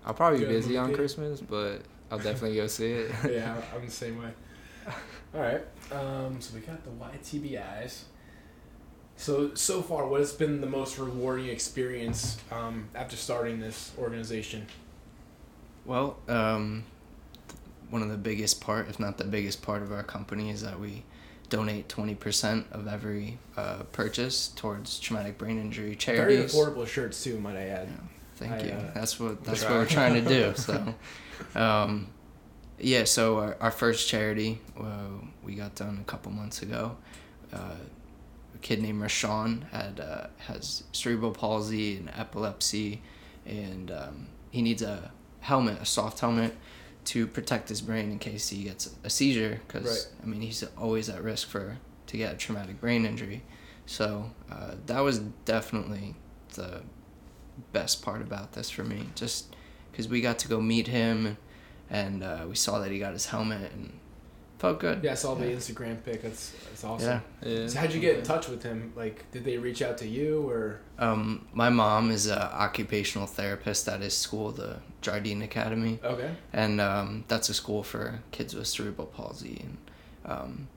I'll 0.06 0.14
probably 0.14 0.40
be 0.40 0.46
busy 0.46 0.76
on. 0.78 0.94
Christmas, 0.94 1.40
but 1.40 1.82
I'll 2.12 2.18
definitely 2.20 2.56
go 2.58 2.68
see 2.68 2.92
it. 2.92 3.12
yeah, 3.32 3.56
I'm 3.74 3.86
the 3.86 3.92
same 3.92 4.18
way. 4.22 4.30
All 5.34 5.40
right. 5.42 5.62
Um, 5.92 6.42
so 6.42 6.54
we 6.56 6.60
got 6.62 6.84
the 6.84 6.92
YTBIs. 6.92 8.04
So 9.16 9.54
so 9.54 9.82
far, 9.82 10.08
what 10.08 10.20
has 10.20 10.34
been 10.34 10.60
the 10.60 10.68
most 10.68 10.98
rewarding 10.98 11.48
experience 11.48 12.38
um, 12.52 12.90
after 12.96 13.16
starting 13.16 13.60
this 13.60 13.92
organization? 13.98 14.68
Well, 15.86 16.18
um, 16.28 16.84
one 17.90 18.02
of 18.02 18.10
the 18.10 18.18
biggest 18.18 18.60
part, 18.62 18.90
if 18.90 19.00
not 19.00 19.18
the 19.18 19.24
biggest 19.26 19.62
part 19.62 19.82
of 19.84 19.92
our 19.92 20.04
company, 20.04 20.50
is 20.50 20.62
that 20.64 20.80
we 20.80 21.04
donate 21.54 21.88
twenty 21.88 22.16
percent 22.16 22.66
of 22.72 22.88
every 22.88 23.38
uh, 23.56 23.84
purchase 23.92 24.48
towards 24.56 25.00
traumatic 25.00 25.38
brain 25.38 25.60
injury 25.60 25.96
charities. 25.96 26.52
Very 26.52 26.66
affordable 26.66 26.88
shirts 26.88 27.24
too, 27.24 27.40
might 27.40 27.56
I 27.56 27.68
add. 27.68 27.88
Yeah, 27.90 28.08
Thank 28.38 28.54
I, 28.54 28.60
you. 28.66 28.72
uh, 28.72 28.94
that's 28.96 29.20
what 29.20 29.44
that's 29.44 29.62
what 29.64 29.74
we're 29.74 29.86
trying 29.86 30.16
to 30.16 30.28
do. 30.28 30.54
So, 30.66 30.96
um, 31.56 32.08
yeah. 32.80 33.04
So 33.04 33.38
our, 33.38 33.58
our 33.62 33.70
first 33.72 34.10
charity 34.10 34.60
uh, 34.80 35.10
we 35.44 35.54
got 35.54 35.76
done 35.76 36.00
a 36.02 36.06
couple 36.06 36.32
months 36.32 36.64
ago. 36.64 36.98
Uh, 37.54 37.76
a 38.56 38.58
kid 38.62 38.82
named 38.82 39.00
Rashawn 39.04 39.70
had 39.70 40.00
uh, 40.00 40.28
has 40.48 40.84
cerebral 40.92 41.32
palsy 41.32 41.98
and 41.98 42.10
epilepsy, 42.18 43.04
and 43.46 43.92
um, 43.92 44.28
he 44.50 44.64
needs 44.64 44.82
a 44.82 45.12
helmet, 45.42 45.80
a 45.80 45.86
soft 45.86 46.20
helmet, 46.20 46.56
to 47.06 47.28
protect 47.28 47.70
his 47.70 47.82
brain 47.82 48.12
in 48.12 48.20
case 48.20 48.50
he 48.50 48.64
gets 48.64 48.96
a 49.04 49.10
seizure. 49.10 49.62
Because 49.68 49.86
Right. 49.86 50.24
I 50.24 50.26
mean, 50.26 50.42
he's 50.42 50.64
always 50.78 51.10
at 51.10 51.24
risk 51.24 51.48
for 51.48 51.78
to 52.08 52.18
get 52.18 52.34
a 52.34 52.38
traumatic 52.38 52.80
brain 52.80 53.06
injury. 53.06 53.44
So 53.86 54.32
uh, 54.52 54.76
that 54.86 55.00
was 55.02 55.20
definitely 55.20 56.16
the 56.56 56.82
best 57.72 58.02
part 58.02 58.22
about 58.22 58.54
this 58.54 58.70
for 58.70 58.84
me, 58.84 59.08
just 59.16 59.56
because 59.92 60.08
we 60.08 60.22
got 60.22 60.40
to 60.40 60.48
go 60.48 60.62
meet 60.62 60.88
him, 60.88 61.38
and 61.90 62.24
uh, 62.24 62.46
we 62.48 62.56
saw 62.56 62.80
that 62.80 62.92
he 62.92 63.00
got 63.00 63.14
his 63.14 63.28
helmet 63.28 63.72
and 63.74 64.00
felt 64.64 64.80
good. 64.80 65.04
Yeah, 65.04 65.12
I 65.12 65.16
saw 65.16 65.36
the 65.36 65.46
Yeah. 65.50 65.58
Instagram 65.58 65.98
pic. 66.06 66.22
That's 66.22 66.52
that's 66.68 66.84
awesome. 66.86 67.22
Yeah. 67.42 67.50
Yeah. 67.50 67.68
So 67.68 67.80
how'd 67.80 67.94
you 67.94 68.00
get 68.00 68.18
in 68.20 68.24
touch 68.24 68.48
with 68.48 68.64
him? 68.64 68.94
Like, 68.96 69.30
did 69.32 69.44
they 69.44 69.58
reach 69.58 69.82
out 69.82 69.98
to 69.98 70.08
you 70.08 70.50
or? 70.50 70.80
Um, 70.98 71.46
my 71.54 71.70
mom 71.70 72.12
is 72.12 72.28
an 72.28 72.38
occupational 72.68 73.28
therapist 73.28 73.90
at 73.90 74.00
his 74.00 74.16
school, 74.16 74.52
the 74.52 74.78
Jardine 75.02 75.42
Academy, 75.42 76.00
Okay. 76.04 76.32
and 76.54 76.80
um, 76.80 77.26
that's 77.28 77.50
a 77.50 77.54
school 77.54 77.84
for 77.84 78.22
kids 78.32 78.56
with 78.56 78.68
cerebral 78.68 79.08
palsy. 79.08 79.56
And 79.66 79.78
um, 80.32 80.68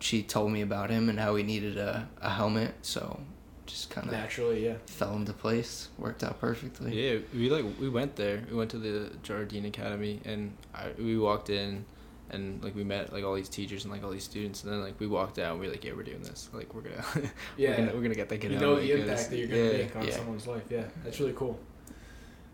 she 0.00 0.22
told 0.22 0.50
me 0.50 0.62
about 0.62 0.88
him 0.88 1.10
and 1.10 1.18
how 1.20 1.36
he 1.36 1.42
needed 1.42 1.76
a, 1.76 2.08
a 2.22 2.30
helmet, 2.30 2.72
so 2.80 3.20
just 3.66 3.90
kind 3.90 4.06
of 4.06 4.12
Naturally, 4.14 4.64
yeah. 4.64 4.76
fell 4.86 5.14
into 5.16 5.34
place. 5.34 5.88
Worked 5.98 6.24
out 6.24 6.40
perfectly. 6.40 6.90
Yeah, 6.98 7.18
we 7.34 7.50
like 7.50 7.66
we 7.78 7.90
went 7.90 8.16
there. 8.16 8.42
We 8.50 8.56
went 8.56 8.70
to 8.70 8.78
the 8.78 9.10
Jardine 9.22 9.66
Academy, 9.66 10.20
and 10.24 10.56
I, 10.74 10.84
we 10.98 11.18
walked 11.18 11.50
in, 11.50 11.84
and 12.30 12.62
like 12.62 12.74
we 12.74 12.84
met 12.84 13.12
like 13.12 13.24
all 13.24 13.34
these 13.34 13.48
teachers 13.48 13.84
and 13.84 13.92
like 13.92 14.04
all 14.04 14.10
these 14.10 14.24
students, 14.24 14.64
and 14.64 14.72
then 14.72 14.80
like 14.82 14.98
we 15.00 15.06
walked 15.06 15.38
out. 15.38 15.52
and 15.52 15.60
We 15.60 15.66
were 15.66 15.72
like, 15.72 15.84
yeah, 15.84 15.92
we're 15.94 16.02
doing 16.02 16.22
this. 16.22 16.48
Like 16.52 16.74
we're 16.74 16.82
gonna, 16.82 17.04
Yeah. 17.56 17.70
we're 17.70 17.76
gonna, 17.76 17.94
we're 17.94 18.02
gonna 18.02 18.14
get 18.14 18.28
that 18.28 18.38
kid. 18.38 18.52
you 18.52 18.58
know 18.58 18.76
the 18.76 18.92
impact 18.92 19.30
that 19.30 19.36
you're 19.36 19.48
gonna 19.48 19.62
yeah. 19.62 19.72
make 19.84 19.96
on 19.96 20.06
yeah. 20.06 20.14
someone's 20.14 20.46
life. 20.46 20.62
Yeah, 20.70 20.84
that's 21.04 21.20
really 21.20 21.32
cool. 21.34 21.58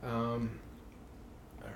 Um, 0.03 0.59
all 1.61 1.67
right 1.69 1.75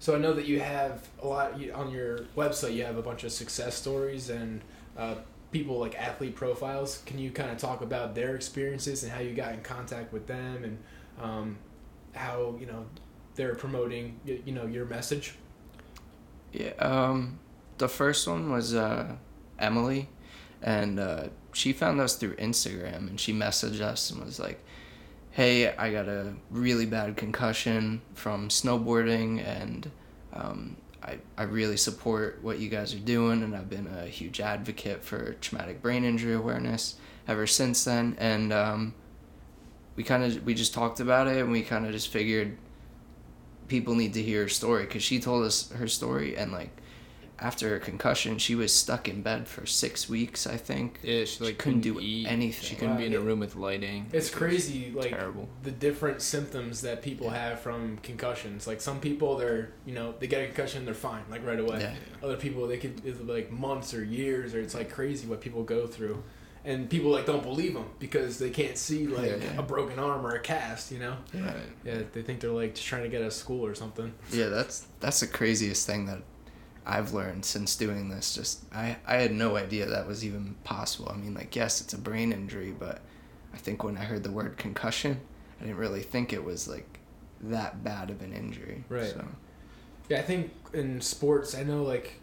So 0.00 0.14
I 0.16 0.18
know 0.18 0.32
that 0.32 0.46
you 0.46 0.60
have 0.60 1.08
a 1.22 1.26
lot 1.26 1.58
you, 1.58 1.72
on 1.72 1.90
your 1.90 2.20
website. 2.36 2.74
You 2.74 2.84
have 2.84 2.96
a 2.96 3.02
bunch 3.02 3.24
of 3.24 3.32
success 3.32 3.74
stories 3.76 4.30
and 4.30 4.62
uh, 4.98 5.14
people 5.52 5.78
like 5.78 5.94
athlete 5.98 6.34
profiles. 6.34 7.02
Can 7.06 7.18
you 7.18 7.30
kind 7.30 7.50
of 7.50 7.58
talk 7.58 7.80
about 7.82 8.14
their 8.14 8.34
experiences 8.34 9.02
and 9.04 9.12
how 9.12 9.20
you 9.20 9.32
got 9.34 9.52
in 9.52 9.62
contact 9.62 10.12
with 10.12 10.26
them 10.26 10.64
and 10.64 10.78
um, 11.22 11.58
how 12.14 12.56
you 12.60 12.66
know 12.66 12.84
they're 13.36 13.54
promoting 13.54 14.18
you 14.24 14.52
know 14.52 14.66
your 14.66 14.84
message? 14.86 15.34
Yeah. 16.56 16.72
Um, 16.78 17.38
the 17.76 17.88
first 17.88 18.26
one 18.26 18.50
was 18.50 18.74
uh, 18.74 19.16
Emily, 19.58 20.08
and 20.62 20.98
uh, 20.98 21.24
she 21.52 21.74
found 21.74 22.00
us 22.00 22.16
through 22.16 22.34
Instagram, 22.36 23.08
and 23.08 23.20
she 23.20 23.34
messaged 23.34 23.82
us 23.82 24.10
and 24.10 24.24
was 24.24 24.40
like, 24.40 24.64
"Hey, 25.32 25.76
I 25.76 25.92
got 25.92 26.08
a 26.08 26.32
really 26.50 26.86
bad 26.86 27.18
concussion 27.18 28.00
from 28.14 28.48
snowboarding, 28.48 29.46
and 29.46 29.90
um, 30.32 30.78
I 31.02 31.18
I 31.36 31.42
really 31.42 31.76
support 31.76 32.38
what 32.40 32.58
you 32.58 32.70
guys 32.70 32.94
are 32.94 33.00
doing, 33.00 33.42
and 33.42 33.54
I've 33.54 33.68
been 33.68 33.86
a 33.86 34.06
huge 34.06 34.40
advocate 34.40 35.04
for 35.04 35.34
traumatic 35.34 35.82
brain 35.82 36.04
injury 36.04 36.34
awareness 36.34 36.94
ever 37.28 37.46
since 37.46 37.84
then." 37.84 38.16
And 38.18 38.50
um, 38.50 38.94
we 39.94 40.04
kind 40.04 40.24
of 40.24 40.42
we 40.46 40.54
just 40.54 40.72
talked 40.72 41.00
about 41.00 41.26
it, 41.26 41.36
and 41.36 41.52
we 41.52 41.60
kind 41.60 41.84
of 41.84 41.92
just 41.92 42.08
figured 42.08 42.56
people 43.68 43.94
need 43.94 44.14
to 44.14 44.22
hear 44.22 44.42
her 44.42 44.48
story 44.48 44.84
because 44.84 45.02
she 45.02 45.18
told 45.20 45.44
us 45.44 45.70
her 45.72 45.88
story 45.88 46.36
and 46.36 46.52
like 46.52 46.70
after 47.38 47.68
her 47.68 47.78
concussion 47.78 48.38
she 48.38 48.54
was 48.54 48.72
stuck 48.72 49.08
in 49.08 49.20
bed 49.20 49.46
for 49.46 49.66
six 49.66 50.08
weeks 50.08 50.46
i 50.46 50.56
think 50.56 50.98
Yeah, 51.02 51.24
she 51.26 51.44
like 51.44 51.58
couldn't 51.58 51.82
couldn't, 51.82 51.94
do 51.94 52.00
eat. 52.00 52.26
anything. 52.26 52.64
She 52.64 52.76
couldn't 52.76 52.96
be 52.96 53.04
in 53.04 53.12
a 53.14 53.20
room 53.20 53.40
with 53.40 53.56
lighting. 53.56 54.06
It's 54.12 54.30
It 54.30 54.34
crazy, 54.34 54.90
like 54.94 55.10
terrible. 55.10 55.46
the 55.62 55.70
different 55.70 56.22
symptoms 56.22 56.80
that 56.80 57.02
people 57.02 57.28
have 57.28 57.60
from 57.60 57.98
concussions. 57.98 58.66
Like 58.66 58.80
some 58.80 59.00
people, 59.00 59.36
they're 59.36 59.72
you 59.84 59.92
know 59.94 60.14
they 60.18 60.26
get 60.28 60.42
a 60.44 60.46
concussion, 60.46 60.86
they're 60.86 60.94
fine, 60.94 61.24
like 61.30 61.44
right 61.44 61.60
away. 61.60 61.80
Yeah. 61.80 61.94
Other 62.24 62.36
people, 62.38 62.66
they 62.66 62.78
could 62.78 63.02
it's 63.04 63.20
like 63.20 63.50
months 63.52 63.92
or 63.92 64.02
years, 64.02 64.54
or 64.54 64.60
it's 64.60 64.74
like 64.74 64.90
crazy 64.90 65.26
what 65.28 65.42
people 65.42 65.62
go 65.62 65.86
through, 65.86 66.22
and 66.66 66.90
people 66.90 67.10
like 67.10 67.24
don't 67.24 67.42
believe 67.42 67.72
them 67.74 67.86
because 67.98 68.38
they 68.38 68.50
can't 68.50 68.76
see 68.76 69.06
like 69.06 69.30
Yeah, 69.30 69.36
yeah. 69.36 69.58
a 69.58 69.62
broken 69.62 69.98
arm 69.98 70.26
or 70.26 70.34
a 70.34 70.40
cast. 70.40 70.92
You 70.92 70.98
know, 70.98 71.16
yeah 71.32 71.44
Right. 71.46 71.56
yeah, 71.84 71.98
they 72.12 72.20
think 72.22 72.40
they're 72.40 72.50
like 72.50 72.74
just 72.74 72.86
trying 72.86 73.04
to 73.04 73.08
get 73.08 73.22
out 73.22 73.28
of 73.28 73.32
school 73.32 73.64
or 73.64 73.74
something. 73.74 74.12
yeah 74.32 74.48
that's 74.48 74.86
that's 75.00 75.20
the 75.20 75.26
craziest 75.26 75.86
thing 75.86 76.04
that 76.06 76.18
i've 76.88 77.12
learned 77.12 77.44
since 77.44 77.74
doing 77.74 78.08
this 78.10 78.32
just 78.34 78.62
i 78.72 78.96
i 79.08 79.16
had 79.16 79.32
no 79.32 79.56
idea 79.56 79.86
that 79.86 80.06
was 80.06 80.24
even 80.24 80.54
possible 80.62 81.08
i 81.12 81.16
mean 81.16 81.34
like 81.34 81.56
yes 81.56 81.80
it's 81.80 81.92
a 81.94 81.98
brain 81.98 82.30
injury 82.32 82.72
but 82.78 83.00
i 83.52 83.56
think 83.56 83.82
when 83.82 83.96
i 83.98 84.04
heard 84.04 84.22
the 84.22 84.30
word 84.30 84.56
concussion 84.56 85.20
i 85.60 85.64
didn't 85.64 85.78
really 85.78 86.02
think 86.02 86.32
it 86.32 86.44
was 86.44 86.68
like 86.68 87.00
that 87.40 87.82
bad 87.82 88.08
of 88.08 88.22
an 88.22 88.32
injury 88.32 88.84
Right. 88.88 89.10
so 89.10 89.24
Yeah, 90.08 90.18
I 90.20 90.22
think 90.22 90.52
in 90.72 91.00
sports, 91.00 91.56
I 91.56 91.64
know 91.64 91.82
like 91.82 92.20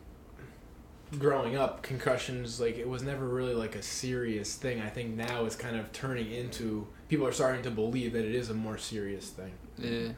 growing 1.20 1.55
up, 1.55 1.82
concussions 1.84 2.60
like 2.60 2.77
it 2.77 2.88
was 2.88 3.03
never 3.03 3.27
really 3.27 3.53
like 3.55 3.75
a 3.75 3.82
serious 3.82 4.55
thing. 4.55 4.82
I 4.82 4.89
think 4.89 5.15
now 5.15 5.46
it's 5.46 5.55
kind 5.55 5.75
of 5.75 5.91
turning 5.91 6.32
into 6.32 6.88
people 7.10 7.27
are 7.27 7.32
starting 7.32 7.62
to 7.63 7.72
believe 7.72 8.13
that 8.13 8.25
it 8.25 8.36
is 8.36 8.50
a 8.50 8.53
more 8.53 8.77
serious 8.77 9.29
thing. 9.29 9.51
Yeah. 9.77 10.13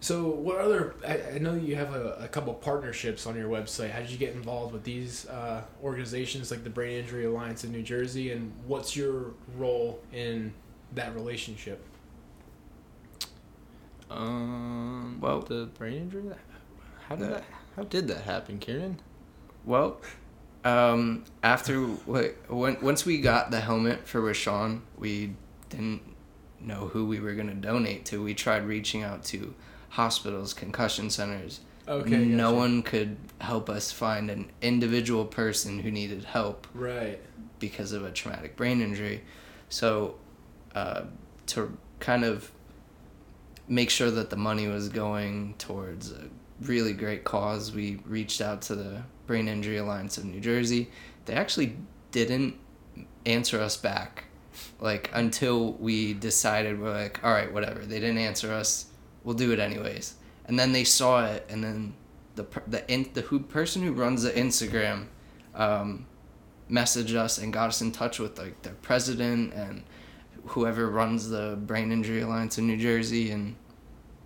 So, 0.00 0.28
what 0.30 0.58
other? 0.58 0.94
I, 1.06 1.36
I 1.36 1.38
know 1.38 1.54
you 1.54 1.76
have 1.76 1.94
a, 1.94 2.14
a 2.20 2.28
couple 2.28 2.52
partnerships 2.54 3.24
on 3.26 3.36
your 3.36 3.48
website. 3.48 3.90
How 3.92 4.00
did 4.00 4.10
you 4.10 4.18
get 4.18 4.34
involved 4.34 4.72
with 4.72 4.82
these 4.82 5.28
uh, 5.28 5.62
organizations 5.82 6.50
like 6.50 6.64
the 6.64 6.70
Brain 6.70 6.98
Injury 6.98 7.24
Alliance 7.24 7.62
in 7.62 7.70
New 7.70 7.82
Jersey, 7.82 8.32
and 8.32 8.52
what's 8.66 8.96
your 8.96 9.32
role 9.56 10.00
in 10.12 10.52
that 10.94 11.14
relationship? 11.14 11.84
Um. 14.10 15.18
Well- 15.20 15.40
the 15.40 15.66
brain 15.78 15.94
injury. 16.02 16.24
How 17.08 17.16
did 17.16 17.26
The- 17.28 17.30
that? 17.34 17.44
How 17.76 17.82
did 17.84 18.08
that 18.08 18.22
happen, 18.24 18.58
Kieran? 18.58 18.98
Well, 19.64 20.00
um, 20.64 21.24
after 21.42 21.80
when, 21.82 22.76
once 22.80 23.04
we 23.04 23.20
got 23.20 23.50
the 23.50 23.60
helmet 23.60 24.06
for 24.06 24.20
Rashawn, 24.20 24.80
we 24.96 25.34
didn't 25.70 26.02
know 26.60 26.88
who 26.88 27.06
we 27.06 27.20
were 27.20 27.34
gonna 27.34 27.54
donate 27.54 28.04
to. 28.06 28.22
We 28.22 28.34
tried 28.34 28.64
reaching 28.66 29.02
out 29.02 29.24
to 29.24 29.54
hospitals, 29.90 30.54
concussion 30.54 31.10
centers. 31.10 31.60
Okay, 31.88 32.24
no 32.24 32.50
gotcha. 32.50 32.56
one 32.56 32.82
could 32.82 33.16
help 33.40 33.68
us 33.68 33.90
find 33.90 34.30
an 34.30 34.50
individual 34.60 35.24
person 35.24 35.80
who 35.80 35.90
needed 35.90 36.22
help 36.24 36.68
Right. 36.74 37.20
because 37.58 37.90
of 37.92 38.04
a 38.04 38.12
traumatic 38.12 38.54
brain 38.54 38.80
injury. 38.80 39.22
So, 39.68 40.14
uh, 40.76 41.02
to 41.46 41.76
kind 41.98 42.24
of 42.24 42.52
make 43.66 43.90
sure 43.90 44.10
that 44.12 44.30
the 44.30 44.36
money 44.36 44.68
was 44.68 44.88
going 44.88 45.54
towards 45.58 46.12
a 46.12 46.28
really 46.62 46.92
great 46.92 47.24
cause, 47.24 47.72
we 47.72 48.00
reached 48.06 48.40
out 48.40 48.62
to 48.62 48.74
the 48.74 49.02
Brain 49.26 49.48
Injury 49.48 49.78
Alliance 49.78 50.18
of 50.18 50.24
New 50.24 50.40
Jersey. 50.40 50.90
They 51.24 51.34
actually 51.34 51.76
didn't 52.10 52.56
answer 53.26 53.60
us 53.60 53.76
back, 53.76 54.24
like 54.80 55.10
until 55.12 55.72
we 55.74 56.14
decided 56.14 56.80
we're 56.80 56.92
like, 56.92 57.22
all 57.24 57.32
right, 57.32 57.52
whatever. 57.52 57.80
They 57.80 58.00
didn't 58.00 58.18
answer 58.18 58.52
us. 58.52 58.86
We'll 59.24 59.36
do 59.36 59.52
it 59.52 59.58
anyways. 59.58 60.14
And 60.46 60.58
then 60.58 60.72
they 60.72 60.84
saw 60.84 61.26
it, 61.26 61.46
and 61.48 61.62
then 61.62 61.94
the 62.34 62.46
the 62.66 62.90
in, 62.92 63.10
the 63.14 63.22
who 63.22 63.40
person 63.40 63.82
who 63.82 63.92
runs 63.92 64.22
the 64.22 64.30
Instagram. 64.30 65.06
Um, 65.54 66.06
messaged 66.70 67.14
us 67.14 67.36
and 67.36 67.52
got 67.52 67.68
us 67.68 67.82
in 67.82 67.92
touch 67.92 68.18
with 68.18 68.38
like 68.38 68.62
their 68.62 68.72
president 68.80 69.52
and 69.52 69.82
whoever 70.46 70.88
runs 70.88 71.28
the 71.28 71.58
Brain 71.60 71.92
Injury 71.92 72.22
Alliance 72.22 72.58
in 72.58 72.66
New 72.66 72.76
Jersey, 72.76 73.30
and 73.30 73.54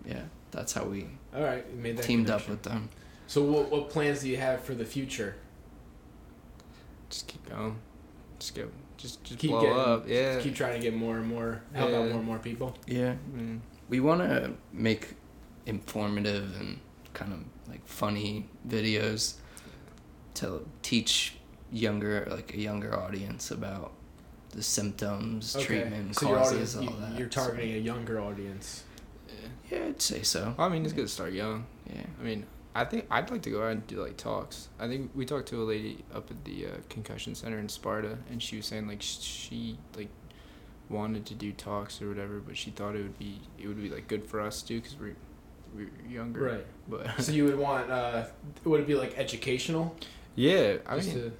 yeah, 0.06 0.22
that's 0.50 0.72
how 0.72 0.84
we 0.84 1.08
All 1.36 1.42
right, 1.42 1.64
you 1.70 1.76
made 1.78 1.98
that 1.98 2.04
teamed 2.04 2.30
up 2.30 2.48
with 2.48 2.62
them. 2.62 2.88
So, 3.26 3.42
what 3.42 3.70
what 3.70 3.90
plans 3.90 4.20
do 4.20 4.28
you 4.28 4.38
have 4.38 4.62
for 4.62 4.74
the 4.74 4.84
future? 4.86 5.34
Just 7.10 7.26
keep 7.28 7.48
going. 7.48 7.76
Just 8.38 8.54
go. 8.54 8.68
Just 8.96 9.22
just 9.24 9.38
Keep 9.38 9.50
blow 9.50 9.60
getting, 9.60 9.76
up. 9.78 10.08
Yeah. 10.08 10.32
just 10.34 10.44
keep 10.44 10.54
trying 10.54 10.74
to 10.74 10.80
get 10.80 10.94
more 10.96 11.18
and 11.18 11.26
more, 11.28 11.62
help 11.74 11.90
out 11.92 12.06
more 12.08 12.16
and 12.18 12.24
more 12.24 12.38
people. 12.38 12.76
Yeah, 12.86 13.14
Mm. 13.36 13.60
we 13.90 14.00
want 14.00 14.22
to 14.22 14.52
make 14.72 15.14
informative 15.66 16.58
and 16.58 16.78
kind 17.12 17.32
of 17.34 17.40
like 17.68 17.86
funny 17.86 18.48
videos 18.66 19.34
to 20.34 20.66
teach 20.82 21.34
younger 21.70 22.26
like 22.30 22.54
a 22.54 22.58
younger 22.60 22.98
audience 22.98 23.50
about 23.50 23.92
the 24.50 24.62
symptoms, 24.62 25.54
treatment, 25.60 26.16
so 26.16 26.28
your 26.28 26.38
causes, 26.38 26.76
audience, 26.76 26.94
all 26.94 27.00
you, 27.00 27.06
that. 27.10 27.18
you're 27.18 27.28
targeting 27.28 27.74
a 27.74 27.78
younger 27.78 28.18
audience. 28.20 28.84
Yeah. 29.70 29.78
Yeah, 29.78 29.84
I'd 29.86 30.02
say 30.02 30.22
so. 30.22 30.54
I 30.58 30.68
mean, 30.68 30.84
it's 30.84 30.92
good 30.92 31.06
to 31.06 31.12
start 31.12 31.32
young. 31.32 31.66
Yeah. 31.92 32.02
I 32.20 32.24
mean, 32.24 32.46
I 32.74 32.84
think 32.84 33.06
I'd 33.10 33.30
like 33.30 33.42
to 33.42 33.50
go 33.50 33.64
out 33.64 33.72
and 33.72 33.86
do 33.86 34.00
like 34.02 34.16
talks. 34.16 34.68
I 34.78 34.86
think 34.86 35.10
we 35.14 35.24
talked 35.24 35.48
to 35.48 35.62
a 35.62 35.64
lady 35.64 36.04
up 36.14 36.30
at 36.30 36.44
the 36.44 36.66
uh, 36.66 36.70
concussion 36.88 37.34
center 37.34 37.58
in 37.58 37.68
Sparta, 37.68 38.18
and 38.30 38.42
she 38.42 38.56
was 38.56 38.66
saying 38.66 38.86
like 38.86 39.00
she 39.02 39.78
like 39.96 40.08
wanted 40.88 41.26
to 41.26 41.34
do 41.34 41.52
talks 41.52 42.00
or 42.02 42.08
whatever, 42.08 42.38
but 42.38 42.56
she 42.56 42.70
thought 42.70 42.94
it 42.94 43.02
would 43.02 43.18
be 43.18 43.40
it 43.58 43.66
would 43.66 43.80
be 43.82 43.88
like 43.88 44.08
good 44.08 44.24
for 44.24 44.40
us 44.40 44.62
too 44.62 44.80
because 44.80 44.96
we're 44.98 45.16
we're 45.74 45.90
younger. 46.08 46.40
Right. 46.40 46.66
But 46.88 47.20
so 47.22 47.32
you 47.32 47.44
would 47.44 47.58
want, 47.58 47.90
uh, 47.90 48.24
would 48.64 48.80
it 48.80 48.86
be 48.86 48.94
like 48.94 49.18
educational? 49.18 49.94
yeah, 50.34 50.76
I 50.86 50.96
Just 50.96 51.08
mean, 51.14 51.24
to- 51.24 51.32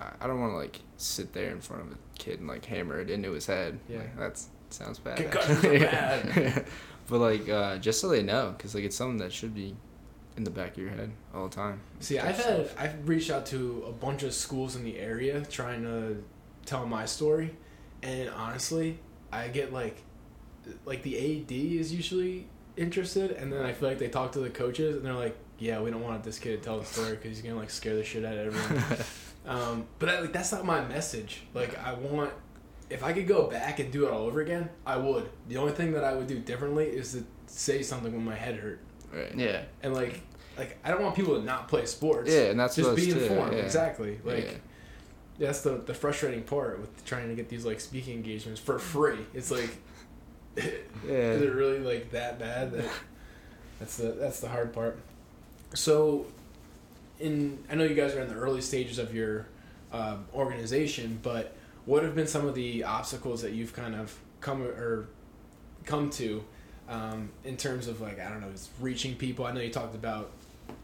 I, 0.00 0.24
I 0.24 0.26
don't 0.26 0.40
want 0.40 0.52
to 0.52 0.56
like 0.56 0.80
sit 0.96 1.32
there 1.34 1.50
in 1.50 1.60
front 1.60 1.82
of 1.82 1.92
a 1.92 1.96
kid 2.18 2.40
and 2.40 2.48
like 2.48 2.64
hammer 2.64 2.98
it 3.00 3.10
into 3.10 3.32
his 3.32 3.46
head. 3.46 3.78
Yeah. 3.88 3.98
Like, 3.98 4.18
that's 4.18 4.48
sounds 4.70 4.98
bad. 4.98 5.16
Concussions 5.18 5.58
actually. 5.58 5.76
are 5.76 5.90
bad. 5.90 6.64
but 7.10 7.18
like 7.18 7.48
uh, 7.48 7.76
just 7.78 8.00
so 8.00 8.08
they 8.08 8.22
know, 8.22 8.54
because 8.56 8.74
like 8.74 8.84
it's 8.84 8.96
something 8.96 9.18
that 9.18 9.32
should 9.32 9.54
be 9.54 9.76
in 10.36 10.44
the 10.44 10.50
back 10.50 10.72
of 10.72 10.78
your 10.78 10.90
head 10.90 11.10
all 11.34 11.48
the 11.48 11.54
time. 11.54 11.80
See, 11.98 12.18
I've 12.18 12.42
had 12.42 12.70
I've 12.78 13.08
reached 13.08 13.30
out 13.30 13.44
to 13.46 13.84
a 13.86 13.92
bunch 13.92 14.22
of 14.22 14.32
schools 14.32 14.76
in 14.76 14.84
the 14.84 14.98
area 14.98 15.44
trying 15.50 15.82
to 15.82 16.22
tell 16.64 16.86
my 16.86 17.04
story, 17.04 17.56
and 18.02 18.30
honestly, 18.30 19.00
I 19.32 19.48
get 19.48 19.72
like, 19.72 19.96
like 20.84 21.02
the 21.02 21.16
AD 21.18 21.50
is 21.52 21.92
usually 21.92 22.46
interested, 22.76 23.32
and 23.32 23.52
then 23.52 23.64
I 23.64 23.72
feel 23.72 23.88
like 23.88 23.98
they 23.98 24.08
talk 24.08 24.32
to 24.32 24.40
the 24.40 24.50
coaches, 24.50 24.96
and 24.96 25.04
they're 25.04 25.12
like, 25.12 25.36
"Yeah, 25.58 25.80
we 25.80 25.90
don't 25.90 26.02
want 26.02 26.22
this 26.22 26.38
kid 26.38 26.62
to 26.62 26.64
tell 26.64 26.78
the 26.78 26.86
story 26.86 27.10
because 27.10 27.30
he's 27.36 27.42
gonna 27.42 27.58
like 27.58 27.70
scare 27.70 27.96
the 27.96 28.04
shit 28.04 28.24
out 28.24 28.38
of 28.38 28.54
everyone." 28.54 28.98
um, 29.46 29.86
but 29.98 30.08
I, 30.08 30.20
like 30.20 30.32
that's 30.32 30.52
not 30.52 30.64
my 30.64 30.80
message. 30.86 31.42
Like 31.54 31.76
I 31.78 31.92
want, 31.94 32.32
if 32.90 33.02
I 33.04 33.12
could 33.12 33.26
go 33.28 33.46
back 33.48 33.78
and 33.78 33.90
do 33.92 34.04
it 34.06 34.10
all 34.12 34.26
over 34.26 34.40
again, 34.40 34.68
I 34.84 34.96
would. 34.96 35.28
The 35.48 35.56
only 35.56 35.72
thing 35.72 35.92
that 35.92 36.04
I 36.04 36.12
would 36.12 36.26
do 36.26 36.38
differently 36.38 36.86
is 36.86 37.12
to 37.12 37.24
say 37.46 37.82
something 37.82 38.12
when 38.12 38.24
my 38.24 38.34
head 38.34 38.56
hurt, 38.56 38.80
Right. 39.12 39.34
Yeah. 39.34 39.62
and 39.82 39.94
like. 39.94 40.20
Like 40.58 40.76
I 40.84 40.90
don't 40.90 41.00
want 41.02 41.14
people 41.14 41.38
to 41.38 41.42
not 41.42 41.68
play 41.68 41.86
sports 41.86 42.28
Yeah, 42.30 42.50
and 42.50 42.60
that's 42.60 42.76
just 42.76 42.86
what 42.90 42.96
be 42.96 43.10
informed 43.10 43.54
yeah. 43.54 43.60
exactly 43.60 44.18
like 44.24 44.44
Yeah. 44.44 44.50
that's 45.46 45.62
the 45.62 45.78
the 45.78 45.94
frustrating 45.94 46.42
part 46.42 46.80
with 46.80 47.02
trying 47.06 47.28
to 47.28 47.34
get 47.34 47.48
these 47.48 47.64
like 47.64 47.80
speaking 47.80 48.14
engagements 48.16 48.60
for 48.60 48.78
free 48.78 49.24
it's 49.32 49.50
like 49.50 49.70
is 50.56 50.66
it 51.06 51.54
really 51.54 51.78
like 51.78 52.10
that 52.10 52.38
bad 52.38 52.72
that 52.72 52.84
that's 53.78 53.96
the 53.96 54.08
that's 54.10 54.40
the 54.40 54.48
hard 54.48 54.74
part 54.74 54.98
so 55.72 56.26
in 57.20 57.56
i 57.70 57.74
know 57.74 57.84
you 57.84 57.94
guys 57.94 58.14
are 58.14 58.20
in 58.20 58.28
the 58.28 58.34
early 58.34 58.60
stages 58.60 58.98
of 58.98 59.14
your 59.14 59.46
um, 59.92 60.26
organization 60.34 61.18
but 61.22 61.54
what 61.86 62.02
have 62.02 62.14
been 62.14 62.26
some 62.26 62.46
of 62.46 62.54
the 62.54 62.84
obstacles 62.84 63.42
that 63.42 63.52
you've 63.52 63.72
kind 63.72 63.94
of 63.94 64.16
come 64.40 64.62
or 64.62 65.08
come 65.84 66.10
to 66.10 66.44
um, 66.88 67.30
in 67.44 67.56
terms 67.56 67.86
of 67.86 68.00
like 68.00 68.20
I 68.20 68.28
don't 68.28 68.40
know, 68.40 68.48
it's 68.50 68.68
reaching 68.80 69.14
people. 69.14 69.46
I 69.46 69.52
know 69.52 69.60
you 69.60 69.70
talked 69.70 69.94
about 69.94 70.30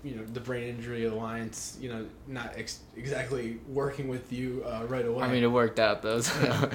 you 0.02 0.14
know 0.14 0.24
the 0.24 0.40
Brain 0.40 0.68
Injury 0.68 1.04
Alliance. 1.04 1.76
You 1.80 1.88
know, 1.90 2.06
not 2.26 2.54
ex- 2.56 2.80
exactly 2.96 3.58
working 3.68 4.08
with 4.08 4.32
you 4.32 4.64
uh, 4.66 4.84
right 4.86 5.04
away. 5.04 5.22
I 5.24 5.30
mean, 5.30 5.42
it 5.42 5.50
worked 5.50 5.78
out 5.78 6.02
though. 6.02 6.20
So. 6.20 6.70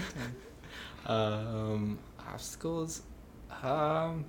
um, 1.05 1.97
obstacles. 2.29 3.01
Um, 3.63 4.25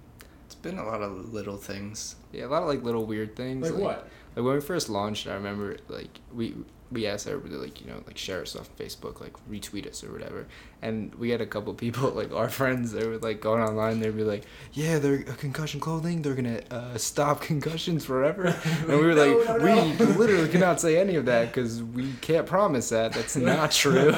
It's 0.47 0.55
been 0.55 0.79
a 0.79 0.85
lot 0.85 1.03
of 1.03 1.33
little 1.33 1.57
things. 1.57 2.17
yeah, 2.33 2.47
a 2.47 2.49
lot 2.49 2.63
of 2.63 2.69
like 2.69 2.83
little 2.83 3.05
weird 3.07 3.37
things. 3.37 3.71
like 3.71 3.81
what? 3.81 4.09
Like 4.37 4.45
when 4.45 4.55
we 4.55 4.61
first 4.61 4.89
launched, 4.89 5.27
I 5.27 5.35
remember 5.35 5.77
like 5.89 6.21
we 6.33 6.55
we 6.93 7.07
asked 7.07 7.27
everybody 7.27 7.55
like 7.55 7.81
you 7.81 7.87
know 7.87 8.03
like 8.07 8.19
share 8.19 8.43
us 8.43 8.55
on 8.55 8.65
Facebook, 8.79 9.21
like 9.21 9.35
retweet 9.51 9.87
us 9.89 10.05
or 10.05 10.13
whatever, 10.13 10.47
and 10.83 11.15
we 11.17 11.31
had 11.31 11.41
a 11.41 11.47
couple 11.47 11.73
people 11.87 12.11
like 12.11 12.33
our 12.33 12.49
friends 12.49 12.93
they 12.93 13.07
were 13.07 13.19
like 13.19 13.41
going 13.41 13.63
online, 13.63 14.01
they'd 14.01 14.17
be 14.17 14.25
like, 14.25 14.45
yeah, 14.73 14.99
they're 14.99 15.23
concussion 15.23 15.81
clothing, 15.81 16.23
they're 16.23 16.35
gonna 16.35 16.61
uh, 16.71 16.97
stop 16.99 17.41
concussions 17.53 18.05
forever, 18.05 18.47
and 18.65 18.89
we 18.89 18.97
were 18.97 19.15
like, 19.15 19.47
No, 19.47 19.59
no, 19.59 19.93
no. 19.93 20.05
we 20.07 20.13
literally 20.13 20.49
cannot 20.49 20.81
say 20.81 20.99
any 20.99 21.17
of 21.17 21.27
that 21.27 21.47
because 21.49 21.83
we 21.83 22.13
can't 22.21 22.47
promise 22.47 22.91
that. 22.91 23.13
That's 23.13 23.37
not 23.37 23.71
true. 23.73 24.13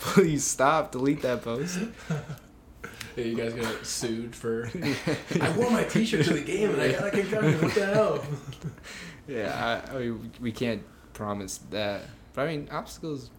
Please 0.00 0.44
stop, 0.44 0.92
delete 0.92 1.22
that 1.22 1.42
post. 1.42 1.78
Yeah, 3.16 3.24
you 3.24 3.34
guys 3.34 3.54
got 3.54 3.86
sued 3.86 4.34
for. 4.36 4.70
I 5.40 5.50
wore 5.56 5.70
my 5.70 5.84
T-shirt 5.84 6.26
to 6.26 6.34
the 6.34 6.40
game 6.42 6.70
and 6.70 6.82
I 6.82 6.92
got 6.92 7.06
a 7.06 7.10
concussion. 7.10 7.62
What 7.62 7.74
the 7.74 7.86
hell? 7.86 8.24
Yeah, 9.26 9.82
I, 9.90 9.96
I 9.96 9.98
mean, 10.00 10.32
we 10.40 10.52
can't 10.52 10.82
promise 11.16 11.58
that. 11.70 12.02
But 12.34 12.42
I 12.42 12.56
mean, 12.56 12.68
obstacles, 12.70 13.30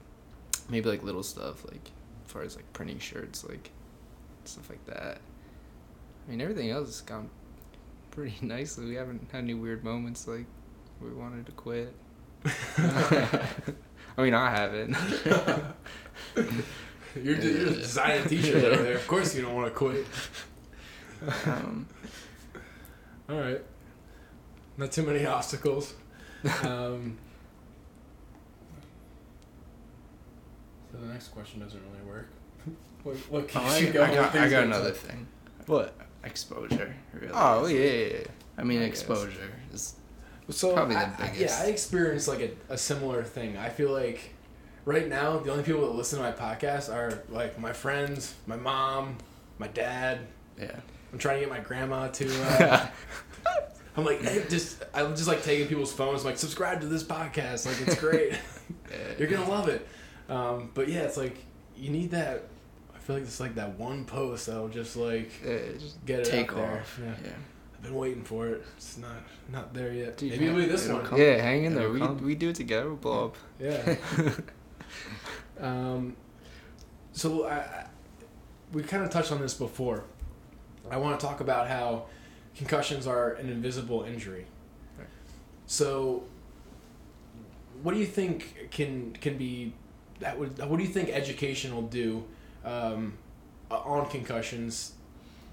maybe 0.68 0.90
like 0.90 1.04
little 1.04 1.24
stuff, 1.24 1.64
like 1.66 1.92
as 2.26 2.32
far 2.32 2.42
as 2.42 2.56
like 2.56 2.72
printing 2.74 3.00
shirts, 3.00 3.46
like 3.48 3.70
stuff 4.44 4.70
like 4.70 4.84
that. 4.88 5.20
I 6.28 6.32
mean, 6.32 6.42
everything 6.42 6.72
else 6.72 6.88
has 6.88 7.02
gone 7.02 7.30
pretty 8.12 8.36
nicely. 8.42 8.86
We 8.86 8.96
haven't 8.96 9.30
had 9.32 9.44
any 9.44 9.54
weird 9.54 9.84
moments 9.84 10.28
like 10.28 10.46
we 11.00 11.12
wanted 11.12 11.46
to 11.46 11.52
quit. 11.54 11.94
I 12.78 14.24
mean, 14.24 14.34
I 14.34 14.50
haven't. 14.50 14.98
You're, 17.16 17.36
you're 17.36 17.74
designing 17.74 18.26
a 18.26 18.30
T-shirt 18.30 18.64
over 18.64 18.84
there. 18.84 18.96
Of 18.96 19.08
course, 19.08 19.34
you 19.34 19.42
don't 19.42 19.56
want 19.56 19.68
to 19.68 19.72
quit. 19.74 20.06
Um, 21.48 21.88
All 23.28 23.40
right. 23.40 23.62
Not 24.78 24.92
too 24.92 25.02
many 25.02 25.26
obstacles. 25.26 25.96
Um, 26.62 27.18
so 31.00 31.06
the 31.06 31.14
next 31.14 31.28
question 31.30 31.60
doesn't 31.60 31.80
really 31.92 32.06
work. 32.10 32.28
What, 33.04 33.16
what 33.30 33.44
oh, 33.44 33.46
keeps 33.46 33.56
I, 33.66 33.78
you 33.78 33.90
I 33.90 33.92
got, 34.14 34.36
I 34.36 34.50
got 34.50 34.64
another 34.66 34.90
tough? 34.90 34.98
thing. 35.00 35.28
what? 35.68 35.96
Exposure. 36.26 36.94
Really. 37.14 37.30
Oh 37.34 37.66
yeah, 37.68 37.80
yeah, 37.80 38.06
yeah. 38.16 38.24
I 38.58 38.64
mean, 38.64 38.82
I 38.82 38.88
guess. 38.90 39.00
exposure 39.00 39.32
is 39.74 39.94
So 40.50 40.74
Probably 40.74 40.96
the 40.96 41.02
I- 41.02 41.04
I- 41.18 41.32
biggest. 41.32 41.40
yeah, 41.40 41.66
I 41.66 41.68
experienced 41.70 42.28
like 42.28 42.42
a, 42.42 42.74
a 42.74 42.78
similar 42.78 43.24
thing. 43.24 43.56
I 43.56 43.70
feel 43.70 43.92
like 43.92 44.32
right 44.84 45.08
now 45.08 45.38
the 45.38 45.52
only 45.52 45.64
people 45.64 45.82
that 45.82 45.92
listen 45.96 46.20
to 46.20 46.26
my 46.26 46.32
podcast 46.34 46.94
are 46.94 47.24
like 47.30 47.58
my 47.60 47.72
friends, 47.72 48.34
my 48.46 48.58
mom, 48.58 49.18
my 49.58 49.68
dad. 49.68 50.20
yeah. 50.60 50.76
I'm 51.14 51.20
trying 51.20 51.36
to 51.36 51.46
get 51.46 51.50
my 51.50 51.60
grandma 51.62 52.08
to. 52.10 52.26
Uh, 53.46 53.56
I'm 53.96 54.06
like, 54.06 54.22
hey, 54.22 54.44
just 54.50 54.84
I'm 54.94 55.16
just 55.16 55.28
like 55.28 55.44
taking 55.44 55.68
people's 55.68 55.92
phones, 55.94 56.24
like 56.26 56.38
subscribe 56.38 56.82
to 56.82 56.88
this 56.88 57.04
podcast. 57.04 57.66
Like 57.66 57.88
it's 57.88 58.00
great. 58.00 58.34
You're 59.18 59.28
gonna 59.30 59.50
love 59.50 59.70
it. 59.70 59.88
Um, 60.30 60.72
but 60.74 60.88
yeah, 60.90 61.02
it's 61.02 61.18
like 61.18 61.38
you 61.76 61.90
need 61.90 62.12
that. 62.12 62.44
I 62.96 63.00
feel 63.00 63.16
like 63.18 63.24
it's 63.24 63.40
like 63.40 63.56
that 63.56 63.78
one 63.80 64.04
post 64.06 64.48
that'll 64.48 64.68
just 64.70 64.96
like 64.98 65.32
Yeah, 65.46 65.58
just 65.80 66.04
get 66.06 66.20
it 66.20 66.26
Take 66.26 66.50
out 66.52 66.56
there. 66.58 66.80
off. 66.82 67.00
Yeah. 67.02 67.14
Yeah. 67.24 67.32
I've 67.76 67.84
been 67.84 67.96
waiting 67.96 68.24
for 68.24 68.48
it. 68.48 68.64
It's 68.76 68.98
not 68.98 69.12
not 69.52 69.74
there 69.74 69.94
yet. 69.94 70.18
Dude, 70.18 70.32
Maybe 70.32 70.46
it'll 70.48 70.58
be 70.60 70.66
this 70.66 70.86
it'll 70.86 70.98
one. 70.98 71.06
come. 71.06 71.20
yeah, 71.22 71.42
hang 71.42 71.64
in 71.66 71.76
there. 71.76 71.84
It'll 71.84 71.94
We 71.94 72.00
come. 72.00 72.18
we 72.26 72.36
do 72.36 72.50
it 72.50 72.56
together. 72.56 72.88
We'll 72.88 72.96
blow 72.98 73.26
up. 73.26 73.36
Yeah. 73.60 73.96
um, 75.60 76.16
so 77.14 77.46
I, 77.46 77.56
I, 77.56 77.88
we 78.74 78.84
kind 78.84 79.04
of 79.04 79.10
touched 79.10 79.32
on 79.32 79.40
this 79.40 79.54
before. 79.54 80.04
I 80.90 80.98
want 80.98 81.20
to 81.20 81.26
talk 81.26 81.40
about 81.42 81.68
how 81.68 82.06
concussions 82.56 83.08
are 83.08 83.34
an 83.34 83.50
invisible 83.50 84.04
injury. 84.04 84.46
Right. 84.98 85.08
So, 85.66 86.24
what 87.84 87.94
do 87.94 88.00
you 88.00 88.06
think 88.06 88.70
can 88.72 89.14
can 89.22 89.38
be 89.38 89.74
that 90.20 90.38
would 90.40 90.58
what 90.60 90.78
do 90.78 90.84
you 90.84 90.90
think 90.90 91.10
education 91.10 91.74
will 91.74 91.84
do 91.84 92.24
um, 92.66 93.14
on 93.70 94.10
concussions? 94.10 94.94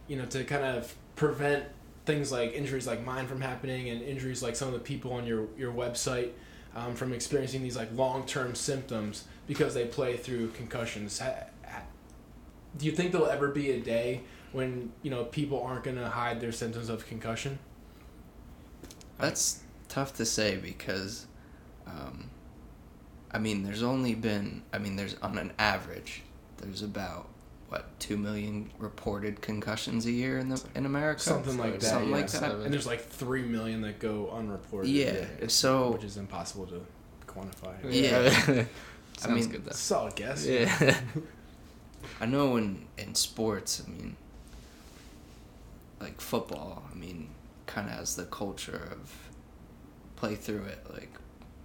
You 0.08 0.16
know, 0.16 0.26
to 0.26 0.44
kind 0.44 0.64
of 0.64 0.94
prevent 1.16 1.64
things 2.04 2.30
like 2.30 2.52
injuries 2.52 2.86
like 2.86 3.04
mine 3.04 3.26
from 3.26 3.40
happening 3.40 3.88
and 3.88 4.02
injuries 4.02 4.42
like 4.42 4.54
some 4.56 4.68
of 4.68 4.74
the 4.74 4.80
people 4.80 5.12
on 5.12 5.26
your 5.26 5.46
your 5.56 5.72
website 5.72 6.30
um, 6.76 6.94
from 6.94 7.12
experiencing 7.12 7.62
these 7.62 7.76
like 7.76 7.88
long 7.94 8.26
term 8.26 8.54
symptoms 8.54 9.24
because 9.46 9.74
they 9.74 9.86
play 9.86 10.16
through 10.16 10.48
concussions. 10.48 11.20
Do 12.76 12.86
you 12.86 12.92
think 12.92 13.12
there'll 13.12 13.28
ever 13.28 13.48
be 13.48 13.70
a 13.70 13.80
day 13.80 14.22
when 14.52 14.92
you 15.02 15.10
know 15.10 15.24
people 15.24 15.62
aren't 15.62 15.84
going 15.84 15.96
to 15.96 16.08
hide 16.08 16.40
their 16.40 16.52
symptoms 16.52 16.88
of 16.88 17.06
concussion? 17.06 17.58
That's 19.18 19.60
tough 19.88 20.14
to 20.16 20.24
say 20.24 20.56
because, 20.56 21.26
um, 21.86 22.30
I 23.34 23.38
mean, 23.38 23.64
there's 23.64 23.82
only 23.82 24.14
been, 24.14 24.62
I 24.72 24.78
mean, 24.78 24.94
there's 24.94 25.16
on 25.20 25.36
an 25.38 25.52
average, 25.58 26.22
there's 26.58 26.82
about 26.82 27.28
what 27.68 27.98
two 27.98 28.16
million 28.16 28.70
reported 28.78 29.42
concussions 29.42 30.06
a 30.06 30.12
year 30.12 30.38
in 30.38 30.48
the 30.48 30.62
in 30.76 30.86
America. 30.86 31.20
Something 31.20 31.58
like 31.58 31.80
that. 31.80 31.82
Something 31.82 32.10
yeah. 32.10 32.16
like 32.16 32.30
that. 32.30 32.52
And 32.52 32.72
there's 32.72 32.86
like 32.86 33.04
three 33.04 33.42
million 33.42 33.80
that 33.82 33.98
go 33.98 34.30
unreported. 34.30 34.88
Yeah, 34.88 35.26
so- 35.48 35.90
which 35.90 36.04
is 36.04 36.16
impossible 36.16 36.66
to 36.66 36.86
quantify. 37.26 37.74
Yeah. 37.90 38.64
Sounds 39.16 39.34
mean, 39.34 39.50
good 39.50 39.64
though. 39.64 39.72
Solid 39.72 40.14
guess. 40.14 40.46
Yeah. 40.46 40.96
I 42.20 42.26
know 42.26 42.56
in 42.56 42.86
in 42.96 43.16
sports, 43.16 43.82
I 43.84 43.90
mean, 43.90 44.16
like 46.00 46.20
football, 46.20 46.84
I 46.90 46.94
mean, 46.96 47.30
kind 47.66 47.88
of 47.88 47.94
has 47.94 48.14
the 48.14 48.26
culture 48.26 48.88
of 48.92 49.12
play 50.14 50.36
through 50.36 50.64
it, 50.64 50.86
like 50.92 51.10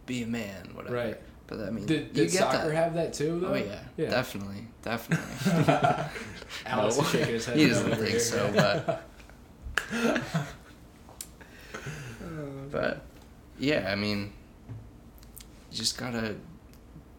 be 0.08 0.24
a 0.24 0.28
man, 0.28 0.72
whatever. 0.74 0.96
Right. 0.96 1.18
But 1.50 1.62
I 1.62 1.72
mean, 1.72 1.88
Did, 1.88 2.00
you 2.10 2.14
did 2.14 2.32
get 2.32 2.40
soccer 2.42 2.68
that. 2.70 2.76
have 2.76 2.94
that 2.94 3.14
too? 3.14 3.40
Though? 3.40 3.48
Oh 3.48 3.56
yeah, 3.56 3.80
Yeah. 3.98 4.10
definitely, 4.12 4.68
definitely. 4.84 5.26
Alex 6.68 6.98
No. 6.98 7.02
is 7.04 7.10
shaking 7.10 7.34
his 7.34 7.46
head. 7.48 7.58
he 7.58 7.68
doesn't 7.68 7.96
think 7.96 8.10
here. 8.10 8.20
so, 8.20 8.52
but 8.54 9.04
but 12.72 13.02
yeah, 13.58 13.90
I 13.92 13.96
mean, 13.96 14.32
you 15.72 15.78
just 15.78 15.98
gotta 15.98 16.36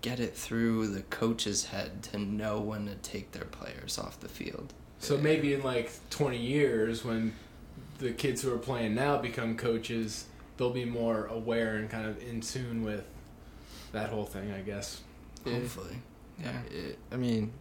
get 0.03 0.21
it 0.21 0.35
through 0.37 0.87
the 0.89 1.03
coach's 1.03 1.67
head 1.67 2.03
to 2.05 2.19
know 2.19 2.61
when 2.61 2.87
to 2.87 2.95
take 2.97 3.33
their 3.33 3.45
players 3.45 3.99
off 3.99 4.21
the 4.21 4.29
field. 4.29 4.73
So 4.99 5.19
maybe 5.19 5.55
in 5.55 5.63
like 5.63 5.91
20 6.11 6.39
years, 6.39 7.05
when 7.05 7.35
the 7.99 8.13
kids 8.13 8.43
who 8.43 8.53
are 8.55 8.59
playing 8.59 8.95
now 8.95 9.19
become 9.19 9.57
coaches, 9.57 10.27
they'll 10.57 10.71
be 10.71 10.85
more 10.85 11.27
aware 11.27 11.77
and 11.77 11.91
kind 11.91 12.07
of 12.07 12.23
in 12.23 12.41
tune 12.41 12.83
with 12.85 13.05
that 13.93 14.11
whole 14.11 14.25
thing, 14.25 14.51
I 14.53 14.61
guess. 14.61 15.01
Hopefully, 15.45 15.97
yeah. 16.43 16.61
It, 16.71 16.99
I 17.13 17.17
mean, 17.17 17.53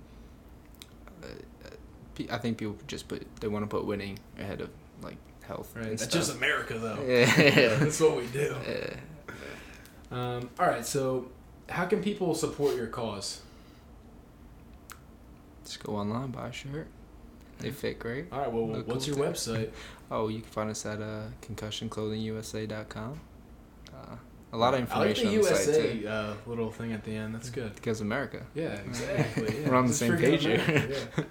uh, 1.23 1.27
uh, 1.65 1.69
pe- 2.15 2.27
I 2.29 2.37
think 2.37 2.57
people 2.57 2.77
just 2.87 3.07
put 3.07 3.25
they 3.39 3.47
want 3.47 3.63
to 3.63 3.67
put 3.67 3.85
winning 3.85 4.19
ahead 4.37 4.61
of 4.61 4.69
like 5.01 5.17
health. 5.43 5.71
Right. 5.75 5.83
and 5.83 5.91
That's 5.93 6.03
stuff. 6.03 6.13
just 6.13 6.35
America, 6.35 6.77
though. 6.77 6.99
Yeah. 7.07 7.25
That's 7.77 7.99
what 7.99 8.17
we 8.17 8.25
do. 8.27 8.55
Yeah. 8.67 8.93
Um, 10.11 10.49
all 10.59 10.67
right. 10.67 10.85
So, 10.85 11.29
how 11.69 11.85
can 11.85 12.01
people 12.01 12.33
support 12.35 12.75
your 12.75 12.87
cause? 12.87 13.41
Just 15.63 15.83
go 15.83 15.95
online, 15.95 16.31
buy 16.31 16.47
a 16.47 16.51
shirt. 16.51 16.87
They 17.59 17.71
fit 17.71 17.99
great. 17.99 18.25
All 18.31 18.39
right. 18.39 18.51
Well, 18.51 18.67
Look 18.69 18.87
what's 18.87 19.05
cool 19.07 19.17
your 19.17 19.27
too. 19.27 19.31
website? 19.33 19.69
Oh, 20.11 20.27
you 20.27 20.39
can 20.41 20.49
find 20.49 20.71
us 20.71 20.83
at 20.87 21.03
uh, 21.03 21.25
concussionclothingusa.com. 21.43 23.19
Uh, 23.93 24.15
a 24.51 24.57
lot 24.57 24.73
of 24.73 24.79
information. 24.79 25.27
I 25.27 25.31
like 25.31 25.31
the 25.31 25.37
information 25.37 25.59
on 25.59 25.65
the 25.67 25.73
site 25.73 25.91
too. 25.91 25.97
USA 25.99 26.07
uh, 26.07 26.33
little 26.45 26.71
thing 26.71 26.93
at 26.93 27.03
the 27.03 27.15
end. 27.15 27.35
That's 27.35 27.49
good. 27.49 27.75
Because 27.75 28.01
America. 28.01 28.41
Yeah, 28.55 28.67
exactly. 28.85 29.61
Yeah. 29.61 29.69
We're 29.69 29.75
on 29.75 29.87
the 29.87 29.93
same 29.93 30.17
page 30.17 30.43
here. 30.45 30.61
Yeah. 31.17 31.23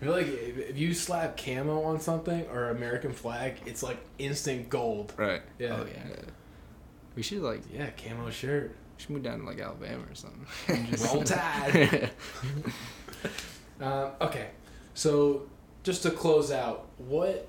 I 0.00 0.04
feel 0.04 0.14
like 0.14 0.26
if 0.26 0.58
if 0.70 0.76
you 0.78 0.94
slap 0.94 1.36
camo 1.36 1.82
on 1.84 2.00
something 2.00 2.44
or 2.48 2.70
American 2.70 3.12
flag, 3.12 3.54
it's 3.66 3.84
like 3.84 3.98
instant 4.18 4.68
gold. 4.68 5.12
Right. 5.16 5.42
Yeah. 5.60 5.76
Oh 5.80 5.86
yeah. 5.86 6.02
Yeah. 6.10 6.16
We 7.14 7.22
should 7.22 7.42
like 7.42 7.62
Yeah, 7.72 7.90
camo 7.90 8.28
shirt. 8.30 8.70
we 8.96 9.00
should 9.02 9.10
move 9.10 9.22
down 9.22 9.38
to 9.38 9.44
like 9.46 9.60
Alabama 9.60 10.02
or 10.10 10.14
something. 10.16 10.46
Roll 11.06 11.22
Tide. 11.22 12.10
Um, 13.80 14.10
okay, 14.20 14.48
so 14.94 15.48
just 15.82 16.02
to 16.04 16.10
close 16.12 16.52
out, 16.52 16.86
what 16.98 17.48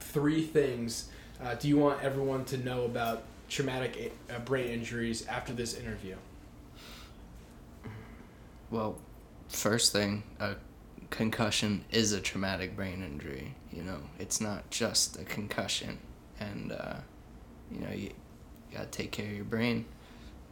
three 0.00 0.42
things 0.42 1.10
uh, 1.42 1.54
do 1.54 1.68
you 1.68 1.76
want 1.76 2.02
everyone 2.02 2.44
to 2.46 2.56
know 2.56 2.84
about 2.84 3.24
traumatic 3.48 4.12
uh, 4.34 4.38
brain 4.40 4.68
injuries 4.68 5.26
after 5.26 5.52
this 5.52 5.74
interview? 5.74 6.16
Well, 8.70 8.98
first 9.48 9.92
thing, 9.92 10.22
uh, 10.38 10.54
concussion 11.10 11.84
is 11.90 12.12
a 12.12 12.20
traumatic 12.20 12.76
brain 12.76 13.02
injury. 13.02 13.54
You 13.72 13.82
know, 13.82 14.00
it's 14.18 14.40
not 14.40 14.70
just 14.70 15.18
a 15.18 15.24
concussion, 15.24 15.98
and 16.38 16.72
uh, 16.72 16.96
you 17.70 17.80
know 17.80 17.90
you, 17.90 18.10
you 18.70 18.76
gotta 18.76 18.86
take 18.86 19.12
care 19.12 19.26
of 19.26 19.32
your 19.32 19.44
brain. 19.44 19.86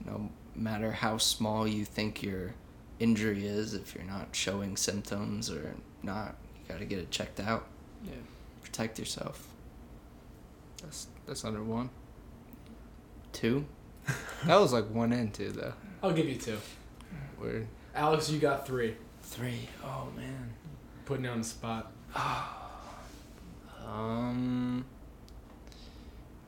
No 0.04 0.30
matter 0.54 0.92
how 0.92 1.18
small 1.18 1.66
you 1.66 1.85
think 1.85 2.22
your 2.22 2.54
injury 2.98 3.46
is, 3.46 3.74
if 3.74 3.94
you're 3.94 4.04
not 4.04 4.28
showing 4.35 4.76
symptoms 4.76 5.50
or 5.50 5.74
not, 6.02 6.37
you 6.56 6.72
gotta 6.72 6.87
get 6.87 6.98
it 6.98 7.11
checked 7.11 7.40
out. 7.40 7.66
Yeah. 8.04 8.12
Protect 8.62 8.98
yourself. 8.98 9.46
That's 10.82 11.06
that's 11.26 11.44
under 11.44 11.62
one. 11.62 11.90
Two. 13.37 13.66
That 14.46 14.61
was 14.61 14.72
like 14.72 14.88
one 14.90 15.12
and 15.12 15.33
two 15.35 15.51
though. 15.51 15.72
I'll 16.03 16.12
give 16.12 16.29
you 16.29 16.37
two. 16.37 16.59
Weird. 17.40 17.66
Alex, 17.94 18.31
you 18.31 18.38
got 18.38 18.66
three. 18.66 18.94
Three. 19.22 19.68
Oh 19.85 20.09
man. 20.16 20.51
Putting 21.05 21.25
you 21.25 21.31
on 21.31 21.38
the 21.38 21.44
spot. 21.44 21.90
Um. 23.87 24.85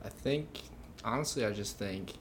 I 0.04 0.08
think 0.08 0.60
honestly, 1.04 1.44
I 1.44 1.52
just 1.52 1.78
think 1.78 2.14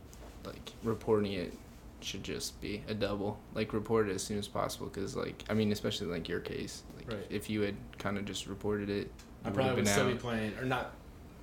like 0.45 0.71
reporting 0.83 1.33
it 1.33 1.53
should 2.01 2.23
just 2.23 2.59
be 2.61 2.83
a 2.87 2.93
double. 2.93 3.39
Like 3.55 3.73
report 3.73 4.09
it 4.09 4.13
as 4.15 4.23
soon 4.23 4.37
as 4.37 4.47
possible, 4.47 4.87
because 4.87 5.15
like 5.15 5.43
I 5.49 5.53
mean, 5.53 5.71
especially 5.71 6.07
like 6.07 6.27
your 6.29 6.39
case. 6.39 6.83
Like 6.97 7.11
Right. 7.11 7.25
if 7.29 7.49
you 7.49 7.61
had 7.61 7.75
kind 7.99 8.17
of 8.17 8.25
just 8.25 8.47
reported 8.47 8.89
it, 8.89 9.09
I 9.43 9.47
you 9.49 9.53
probably 9.53 9.71
would've 9.71 9.85
would 9.85 9.87
still 9.91 10.05
be 10.07 10.13
out. 10.13 10.19
playing, 10.19 10.53
or 10.59 10.65
not. 10.65 10.93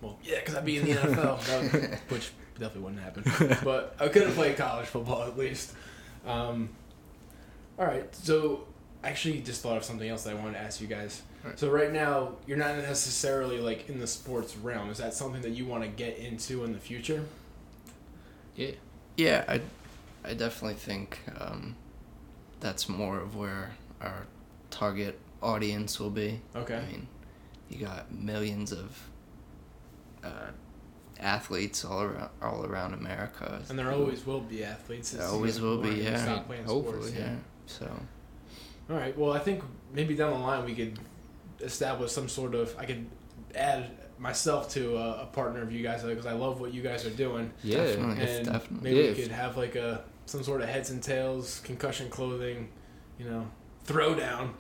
Well, 0.00 0.18
yeah, 0.22 0.38
because 0.40 0.54
I'd 0.54 0.64
be 0.64 0.76
in 0.78 0.84
the 0.86 0.92
NFL, 1.00 1.44
that 1.46 1.72
would- 1.72 1.98
which 2.10 2.30
definitely 2.58 2.82
wouldn't 2.82 3.02
happen. 3.02 3.58
But 3.64 3.96
I 4.00 4.08
could 4.08 4.22
have 4.22 4.34
played 4.34 4.56
college 4.56 4.86
football 4.86 5.22
at 5.22 5.36
least. 5.36 5.72
Um, 6.26 6.70
all 7.78 7.86
right, 7.86 8.12
so 8.14 8.66
I 9.02 9.10
actually 9.10 9.40
just 9.40 9.62
thought 9.62 9.76
of 9.76 9.84
something 9.84 10.08
else 10.08 10.24
that 10.24 10.30
I 10.30 10.34
wanted 10.34 10.52
to 10.54 10.60
ask 10.60 10.80
you 10.80 10.86
guys. 10.86 11.22
Right. 11.44 11.58
So 11.58 11.70
right 11.70 11.92
now, 11.92 12.32
you're 12.46 12.56
not 12.56 12.76
necessarily 12.76 13.58
like 13.58 13.88
in 13.88 13.98
the 13.98 14.06
sports 14.06 14.56
realm. 14.56 14.90
Is 14.90 14.98
that 14.98 15.12
something 15.12 15.42
that 15.42 15.50
you 15.50 15.66
want 15.66 15.82
to 15.82 15.88
get 15.88 16.16
into 16.16 16.64
in 16.64 16.72
the 16.72 16.78
future? 16.78 17.24
Yeah. 18.56 18.72
Yeah, 19.16 19.44
I, 19.46 19.60
I 20.24 20.34
definitely 20.34 20.74
think 20.74 21.20
um, 21.38 21.76
that's 22.60 22.88
more 22.88 23.18
of 23.18 23.36
where 23.36 23.74
our 24.00 24.26
target 24.70 25.18
audience 25.42 26.00
will 26.00 26.10
be. 26.10 26.40
Okay. 26.56 26.76
I 26.76 26.90
mean, 26.90 27.06
you 27.68 27.84
got 27.84 28.12
millions 28.12 28.72
of 28.72 29.08
uh, 30.24 30.50
athletes 31.20 31.84
all 31.84 32.02
around 32.02 32.30
all 32.42 32.64
around 32.66 32.94
America. 32.94 33.62
And 33.68 33.78
there 33.78 33.90
always 33.92 34.26
will 34.26 34.40
be 34.40 34.64
athletes. 34.64 35.10
There 35.12 35.26
always 35.26 35.60
will 35.60 35.78
be, 35.80 35.90
we're 35.90 36.02
yeah. 36.10 36.22
Stop 36.22 36.52
Hopefully, 36.66 37.08
sports. 37.08 37.12
yeah. 37.18 37.36
So 37.66 37.90
All 38.90 38.96
right. 38.96 39.16
Well, 39.16 39.32
I 39.32 39.38
think 39.38 39.62
maybe 39.92 40.14
down 40.14 40.32
the 40.32 40.38
line 40.38 40.64
we 40.64 40.74
could 40.74 40.98
establish 41.60 42.12
some 42.12 42.28
sort 42.28 42.54
of. 42.54 42.74
I 42.78 42.84
could 42.84 43.06
add 43.54 43.90
myself 44.18 44.70
to 44.70 44.96
a, 44.96 45.22
a 45.22 45.26
partner 45.26 45.62
of 45.62 45.72
you 45.72 45.82
guys 45.82 46.04
uh, 46.04 46.08
because 46.08 46.26
I 46.26 46.32
love 46.32 46.60
what 46.60 46.72
you 46.74 46.82
guys 46.82 47.04
are 47.04 47.10
doing, 47.10 47.52
Yeah. 47.62 47.84
Definitely. 47.84 48.22
If 48.24 48.30
and 48.36 48.46
definitely. 48.46 48.90
maybe 48.90 49.02
Yeah. 49.04 49.10
we 49.14 49.22
could 49.22 49.32
have 49.32 49.56
like 49.56 49.74
a 49.76 50.04
some 50.26 50.42
sort 50.42 50.62
of 50.62 50.68
heads 50.68 50.90
and 50.90 51.02
tails 51.02 51.60
concussion 51.64 52.08
clothing, 52.10 52.68
you 53.18 53.26
know, 53.26 53.46
throwdown. 53.86 54.50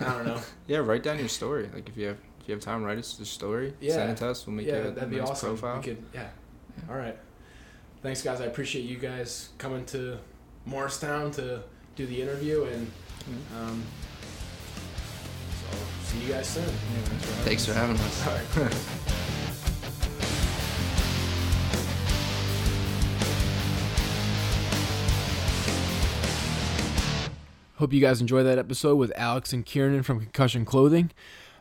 I 0.00 0.04
don't 0.04 0.26
know. 0.26 0.40
Yeah. 0.66 0.78
Write 0.78 1.02
down 1.02 1.18
your 1.18 1.28
story. 1.28 1.68
Like 1.74 1.88
if 1.88 1.96
you 1.96 2.06
have 2.08 2.18
if 2.44 2.48
you 2.48 2.54
have 2.54 2.62
time, 2.62 2.84
write 2.84 2.98
us 2.98 3.14
the 3.14 3.24
story. 3.24 3.72
Yeah. 3.80 3.94
Send 3.94 4.10
it 4.10 4.16
to 4.18 4.28
us. 4.28 4.46
We'll 4.46 4.54
make 4.54 4.66
yeah, 4.66 4.74
it 4.74 4.86
a 4.86 4.90
that'd 4.90 5.08
be 5.10 5.16
nice 5.16 5.30
awesome. 5.30 5.48
profile. 5.56 5.78
We 5.78 5.82
could, 5.82 6.04
yeah. 6.12 6.28
All 6.90 6.96
right. 6.96 7.16
Thanks, 8.02 8.20
guys. 8.22 8.42
I 8.42 8.44
appreciate 8.44 8.82
you 8.82 8.98
guys 8.98 9.48
coming 9.56 9.86
to 9.86 10.18
Morristown 10.66 11.30
to 11.32 11.62
do 11.96 12.06
the 12.06 12.20
interview, 12.20 12.64
and 12.64 12.90
Mm-hmm. 13.24 13.56
um, 13.56 13.82
so 15.72 15.78
see 16.02 16.26
you 16.26 16.32
guys 16.34 16.46
soon. 16.46 16.62
Yeah, 16.64 16.70
Thanks 17.46 17.64
for 17.64 17.72
having 17.72 17.96
us. 17.96 18.26
All 18.26 18.34
right. 18.34 18.74
Hope 27.76 27.92
you 27.92 28.00
guys 28.00 28.20
enjoyed 28.20 28.46
that 28.46 28.56
episode 28.58 28.96
with 28.96 29.12
Alex 29.16 29.52
and 29.52 29.66
Kieran 29.66 30.02
from 30.04 30.20
Concussion 30.20 30.64
Clothing. 30.64 31.10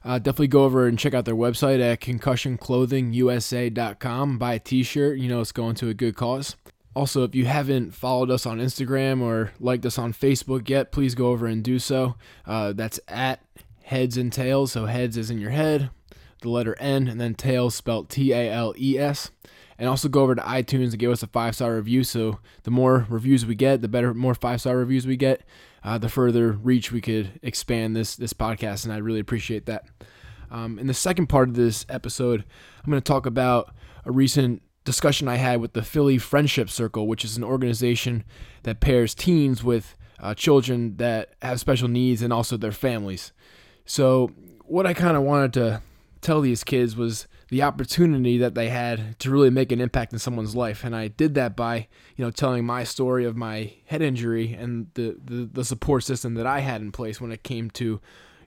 Uh, 0.05 0.19
definitely 0.19 0.47
go 0.47 0.65
over 0.65 0.85
and 0.87 0.99
check 0.99 1.13
out 1.13 1.23
their 1.25 1.35
website 1.35 1.79
at 1.79 2.01
concussionclothingusa.com. 2.01 4.37
Buy 4.37 4.55
a 4.55 4.59
t-shirt. 4.59 5.17
You 5.17 5.29
know 5.29 5.39
it's 5.41 5.51
going 5.51 5.75
to 5.75 5.89
a 5.89 5.93
good 5.93 6.15
cause. 6.15 6.55
Also, 6.95 7.23
if 7.23 7.33
you 7.33 7.45
haven't 7.45 7.95
followed 7.95 8.29
us 8.29 8.45
on 8.45 8.59
Instagram 8.59 9.21
or 9.21 9.51
liked 9.59 9.85
us 9.85 9.97
on 9.97 10.13
Facebook 10.13 10.69
yet, 10.69 10.91
please 10.91 11.15
go 11.15 11.27
over 11.27 11.47
and 11.47 11.63
do 11.63 11.79
so. 11.79 12.15
Uh, 12.45 12.73
that's 12.73 12.99
at 13.07 13.39
Heads 13.83 14.17
and 14.17 14.31
Tails. 14.31 14.73
So 14.73 14.85
heads 14.85 15.17
is 15.17 15.31
in 15.31 15.39
your 15.39 15.51
head, 15.51 15.89
the 16.41 16.49
letter 16.49 16.75
N, 16.79 17.07
and 17.07 17.19
then 17.19 17.33
tails 17.33 17.73
spelled 17.73 18.09
T-A-L-E-S. 18.09 19.31
And 19.79 19.89
also 19.89 20.07
go 20.07 20.21
over 20.21 20.35
to 20.35 20.41
iTunes 20.43 20.91
and 20.91 20.99
give 20.99 21.11
us 21.11 21.23
a 21.23 21.27
five 21.27 21.55
star 21.55 21.75
review. 21.75 22.03
So 22.03 22.39
the 22.61 22.71
more 22.71 23.07
reviews 23.09 23.45
we 23.45 23.55
get, 23.55 23.81
the 23.81 23.87
better, 23.87 24.13
more 24.13 24.35
five 24.35 24.61
star 24.61 24.77
reviews 24.77 25.07
we 25.07 25.17
get, 25.17 25.41
uh, 25.83 25.97
the 25.97 26.09
further 26.09 26.51
reach 26.51 26.91
we 26.91 27.01
could 27.01 27.39
expand 27.41 27.95
this 27.95 28.15
this 28.15 28.33
podcast. 28.33 28.85
And 28.85 28.93
I 28.93 28.97
really 28.97 29.19
appreciate 29.19 29.65
that. 29.65 29.85
Um, 30.51 30.77
in 30.77 30.87
the 30.87 30.93
second 30.93 31.27
part 31.27 31.49
of 31.49 31.55
this 31.55 31.85
episode, 31.89 32.43
I'm 32.83 32.89
going 32.89 33.01
to 33.01 33.07
talk 33.07 33.25
about 33.25 33.73
a 34.05 34.11
recent 34.11 34.61
discussion 34.85 35.27
I 35.27 35.37
had 35.37 35.59
with 35.59 35.73
the 35.73 35.81
Philly 35.81 36.17
Friendship 36.17 36.69
Circle, 36.69 37.07
which 37.07 37.25
is 37.25 37.37
an 37.37 37.43
organization 37.43 38.23
that 38.63 38.79
pairs 38.79 39.15
teens 39.15 39.63
with 39.63 39.95
uh, 40.19 40.33
children 40.33 40.97
that 40.97 41.33
have 41.41 41.59
special 41.59 41.87
needs 41.87 42.21
and 42.21 42.31
also 42.31 42.55
their 42.55 42.71
families. 42.71 43.33
So, 43.85 44.31
what 44.65 44.85
I 44.85 44.93
kind 44.93 45.17
of 45.17 45.23
wanted 45.23 45.53
to 45.53 45.81
tell 46.21 46.39
these 46.39 46.63
kids 46.63 46.95
was 46.95 47.27
the 47.49 47.61
opportunity 47.61 48.37
that 48.37 48.55
they 48.55 48.69
had 48.69 49.19
to 49.19 49.29
really 49.29 49.49
make 49.49 49.71
an 49.71 49.81
impact 49.81 50.13
in 50.13 50.19
someone's 50.19 50.55
life. 50.55 50.83
And 50.83 50.95
i 50.95 51.07
did 51.07 51.35
that 51.35 51.55
by 51.55 51.87
you 52.15 52.23
know 52.23 52.31
telling 52.31 52.65
my 52.65 52.83
story 52.83 53.25
of 53.25 53.35
my 53.35 53.73
head 53.85 54.01
injury 54.01 54.53
and 54.53 54.87
the, 54.93 55.17
the, 55.23 55.49
the 55.51 55.65
support 55.65 56.03
system 56.03 56.35
that 56.35 56.47
i 56.47 56.59
had 56.59 56.81
in 56.81 56.91
place 56.91 57.19
when 57.19 57.31
it 57.31 57.43
came 57.43 57.69
to 57.71 57.99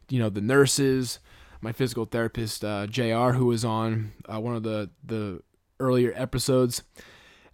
you 0.09 0.19
know 0.19 0.29
the 0.29 0.41
nurses 0.41 1.19
my 1.61 1.73
physical 1.73 2.05
therapist 2.05 2.65
uh, 2.65 2.87
jr 2.87 3.33
who 3.33 3.47
was 3.47 3.65
on 3.65 4.13
uh, 4.33 4.41
one 4.41 4.55
of 4.55 4.63
the 4.63 4.91
the 5.05 5.41
earlier 5.81 6.13
episodes 6.17 6.83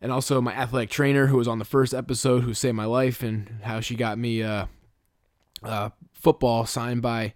and 0.00 0.12
also 0.12 0.40
my 0.40 0.52
athletic 0.52 0.90
trainer 0.90 1.26
who 1.26 1.36
was 1.36 1.48
on 1.48 1.58
the 1.58 1.64
first 1.64 1.94
episode 1.94 2.42
who 2.42 2.54
saved 2.54 2.76
my 2.76 2.84
life 2.84 3.22
and 3.22 3.60
how 3.62 3.80
she 3.80 3.94
got 3.94 4.18
me 4.18 4.42
uh, 4.42 4.66
uh, 5.62 5.90
football 6.12 6.66
signed 6.66 7.02
by 7.02 7.32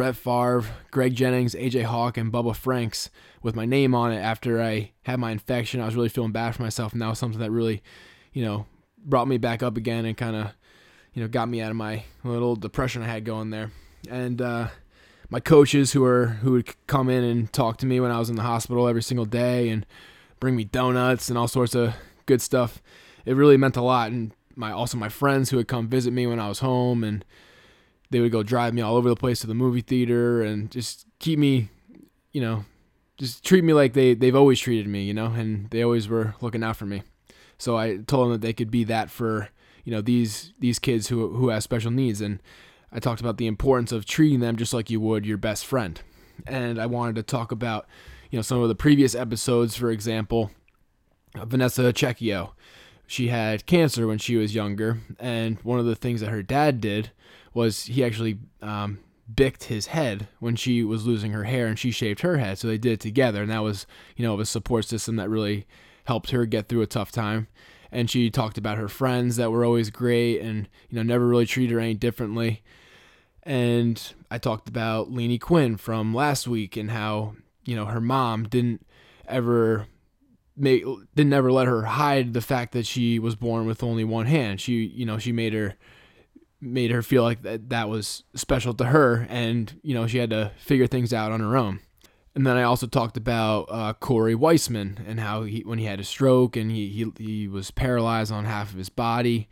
Brett 0.00 0.16
Favre, 0.16 0.64
Greg 0.90 1.14
Jennings, 1.14 1.54
AJ 1.54 1.82
Hawk, 1.82 2.16
and 2.16 2.32
Bubba 2.32 2.56
Franks 2.56 3.10
with 3.42 3.54
my 3.54 3.66
name 3.66 3.94
on 3.94 4.12
it 4.12 4.16
after 4.16 4.58
I 4.58 4.92
had 5.02 5.20
my 5.20 5.30
infection. 5.30 5.78
I 5.78 5.84
was 5.84 5.94
really 5.94 6.08
feeling 6.08 6.32
bad 6.32 6.54
for 6.54 6.62
myself, 6.62 6.94
and 6.94 7.02
that 7.02 7.08
was 7.08 7.18
something 7.18 7.38
that 7.38 7.50
really, 7.50 7.82
you 8.32 8.42
know, 8.42 8.64
brought 8.96 9.28
me 9.28 9.36
back 9.36 9.62
up 9.62 9.76
again 9.76 10.06
and 10.06 10.16
kind 10.16 10.36
of, 10.36 10.52
you 11.12 11.20
know, 11.20 11.28
got 11.28 11.50
me 11.50 11.60
out 11.60 11.68
of 11.68 11.76
my 11.76 12.04
little 12.24 12.56
depression 12.56 13.02
I 13.02 13.08
had 13.08 13.26
going 13.26 13.50
there. 13.50 13.72
And 14.08 14.40
uh, 14.40 14.68
my 15.28 15.38
coaches 15.38 15.92
who 15.92 16.00
were 16.00 16.28
who 16.28 16.52
would 16.52 16.74
come 16.86 17.10
in 17.10 17.22
and 17.22 17.52
talk 17.52 17.76
to 17.80 17.86
me 17.86 18.00
when 18.00 18.10
I 18.10 18.18
was 18.18 18.30
in 18.30 18.36
the 18.36 18.42
hospital 18.42 18.88
every 18.88 19.02
single 19.02 19.26
day 19.26 19.68
and 19.68 19.84
bring 20.40 20.56
me 20.56 20.64
donuts 20.64 21.28
and 21.28 21.36
all 21.36 21.46
sorts 21.46 21.74
of 21.74 21.94
good 22.24 22.40
stuff. 22.40 22.80
It 23.26 23.36
really 23.36 23.58
meant 23.58 23.76
a 23.76 23.82
lot. 23.82 24.12
And 24.12 24.32
my 24.56 24.72
also 24.72 24.96
my 24.96 25.10
friends 25.10 25.50
who 25.50 25.58
would 25.58 25.68
come 25.68 25.88
visit 25.88 26.14
me 26.14 26.26
when 26.26 26.40
I 26.40 26.48
was 26.48 26.60
home 26.60 27.04
and 27.04 27.22
they 28.10 28.20
would 28.20 28.32
go 28.32 28.42
drive 28.42 28.74
me 28.74 28.82
all 28.82 28.96
over 28.96 29.08
the 29.08 29.16
place 29.16 29.40
to 29.40 29.46
the 29.46 29.54
movie 29.54 29.80
theater 29.80 30.42
and 30.42 30.70
just 30.70 31.06
keep 31.18 31.38
me, 31.38 31.68
you 32.32 32.40
know, 32.40 32.64
just 33.18 33.44
treat 33.44 33.64
me 33.64 33.72
like 33.72 33.92
they 33.92 34.14
they've 34.14 34.36
always 34.36 34.58
treated 34.58 34.88
me, 34.88 35.04
you 35.04 35.14
know, 35.14 35.26
and 35.26 35.70
they 35.70 35.82
always 35.82 36.08
were 36.08 36.34
looking 36.40 36.62
out 36.62 36.76
for 36.76 36.86
me. 36.86 37.02
So 37.58 37.76
I 37.76 37.98
told 37.98 38.26
them 38.26 38.32
that 38.32 38.40
they 38.40 38.52
could 38.52 38.70
be 38.70 38.84
that 38.84 39.10
for, 39.10 39.48
you 39.84 39.92
know, 39.92 40.00
these 40.00 40.52
these 40.58 40.78
kids 40.78 41.08
who 41.08 41.28
who 41.28 41.48
have 41.48 41.62
special 41.62 41.90
needs 41.90 42.20
and 42.20 42.40
I 42.92 42.98
talked 42.98 43.20
about 43.20 43.36
the 43.36 43.46
importance 43.46 43.92
of 43.92 44.04
treating 44.04 44.40
them 44.40 44.56
just 44.56 44.72
like 44.72 44.90
you 44.90 45.00
would 45.00 45.24
your 45.24 45.38
best 45.38 45.64
friend. 45.64 46.00
And 46.46 46.80
I 46.80 46.86
wanted 46.86 47.14
to 47.16 47.22
talk 47.22 47.52
about, 47.52 47.86
you 48.30 48.38
know, 48.38 48.42
some 48.42 48.62
of 48.62 48.68
the 48.68 48.74
previous 48.74 49.14
episodes, 49.14 49.76
for 49.76 49.90
example, 49.90 50.50
Vanessa 51.36 51.92
Checchio. 51.92 52.52
She 53.06 53.28
had 53.28 53.66
cancer 53.66 54.06
when 54.06 54.18
she 54.18 54.36
was 54.36 54.54
younger, 54.54 55.00
and 55.18 55.58
one 55.62 55.80
of 55.80 55.86
the 55.86 55.96
things 55.96 56.20
that 56.20 56.30
her 56.30 56.44
dad 56.44 56.80
did 56.80 57.10
was 57.52 57.84
he 57.84 58.04
actually 58.04 58.38
um, 58.62 58.98
bicked 59.34 59.64
his 59.64 59.86
head 59.88 60.28
when 60.38 60.56
she 60.56 60.82
was 60.84 61.06
losing 61.06 61.32
her 61.32 61.44
hair 61.44 61.66
and 61.66 61.78
she 61.78 61.90
shaved 61.90 62.20
her 62.20 62.38
head. 62.38 62.58
So 62.58 62.68
they 62.68 62.78
did 62.78 62.92
it 62.92 63.00
together, 63.00 63.42
and 63.42 63.50
that 63.50 63.62
was, 63.62 63.86
you 64.16 64.24
know, 64.24 64.38
a 64.38 64.46
support 64.46 64.84
system 64.84 65.16
that 65.16 65.28
really 65.28 65.66
helped 66.04 66.30
her 66.30 66.46
get 66.46 66.68
through 66.68 66.82
a 66.82 66.86
tough 66.86 67.12
time. 67.12 67.48
And 67.92 68.08
she 68.08 68.30
talked 68.30 68.56
about 68.56 68.78
her 68.78 68.88
friends 68.88 69.36
that 69.36 69.50
were 69.50 69.64
always 69.64 69.90
great 69.90 70.40
and, 70.40 70.68
you 70.88 70.96
know, 70.96 71.02
never 71.02 71.26
really 71.26 71.46
treated 71.46 71.74
her 71.74 71.80
any 71.80 71.94
differently. 71.94 72.62
And 73.42 74.00
I 74.30 74.38
talked 74.38 74.68
about 74.68 75.10
Leanie 75.10 75.40
Quinn 75.40 75.76
from 75.76 76.14
last 76.14 76.46
week 76.46 76.76
and 76.76 76.90
how, 76.90 77.34
you 77.64 77.74
know, 77.74 77.86
her 77.86 78.00
mom 78.00 78.44
didn't 78.44 78.86
ever 79.26 79.86
make 80.56 80.84
didn't 81.14 81.32
ever 81.32 81.50
let 81.50 81.66
her 81.66 81.82
hide 81.82 82.32
the 82.32 82.40
fact 82.40 82.72
that 82.72 82.86
she 82.86 83.18
was 83.18 83.34
born 83.34 83.66
with 83.66 83.82
only 83.82 84.04
one 84.04 84.26
hand. 84.26 84.60
She, 84.60 84.84
you 84.84 85.06
know, 85.06 85.18
she 85.18 85.32
made 85.32 85.52
her 85.52 85.74
made 86.60 86.90
her 86.90 87.02
feel 87.02 87.22
like 87.22 87.42
that 87.42 87.70
that 87.70 87.88
was 87.88 88.24
special 88.34 88.74
to 88.74 88.84
her, 88.84 89.26
and 89.28 89.78
you 89.82 89.94
know 89.94 90.06
she 90.06 90.18
had 90.18 90.30
to 90.30 90.52
figure 90.58 90.86
things 90.86 91.12
out 91.12 91.32
on 91.32 91.40
her 91.40 91.56
own. 91.56 91.80
And 92.34 92.46
then 92.46 92.56
I 92.56 92.62
also 92.62 92.86
talked 92.86 93.16
about 93.16 93.66
uh, 93.70 93.92
Corey 93.94 94.34
Weissman 94.34 95.04
and 95.06 95.18
how 95.18 95.42
he 95.42 95.60
when 95.60 95.78
he 95.78 95.86
had 95.86 96.00
a 96.00 96.04
stroke 96.04 96.56
and 96.56 96.70
he 96.70 96.88
he, 96.88 97.12
he 97.18 97.48
was 97.48 97.70
paralyzed 97.70 98.32
on 98.32 98.44
half 98.44 98.70
of 98.70 98.78
his 98.78 98.88
body. 98.88 99.48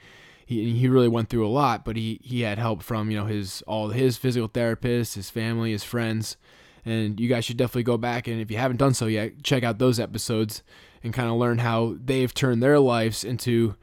He, 0.46 0.72
he 0.78 0.88
really 0.88 1.08
went 1.08 1.28
through 1.28 1.46
a 1.46 1.50
lot, 1.50 1.84
but 1.84 1.96
he, 1.96 2.20
he 2.24 2.40
had 2.40 2.58
help 2.58 2.82
from 2.82 3.10
you 3.10 3.18
know 3.18 3.26
his 3.26 3.62
all 3.66 3.88
his 3.88 4.16
physical 4.16 4.48
therapists, 4.48 5.14
his 5.14 5.28
family, 5.28 5.72
his 5.72 5.84
friends, 5.84 6.36
and 6.84 7.18
you 7.18 7.28
guys 7.28 7.44
should 7.44 7.56
definitely 7.56 7.82
go 7.82 7.98
back 7.98 8.28
and 8.28 8.40
if 8.40 8.50
you 8.50 8.56
haven't 8.56 8.78
done 8.78 8.94
so 8.94 9.06
yet, 9.06 9.42
check 9.42 9.62
out 9.62 9.78
those 9.78 9.98
episodes 9.98 10.62
and 11.02 11.12
kind 11.12 11.28
of 11.28 11.36
learn 11.36 11.58
how 11.58 11.96
they've 12.02 12.32
turned 12.32 12.62
their 12.62 12.78
lives 12.78 13.24
into 13.24 13.76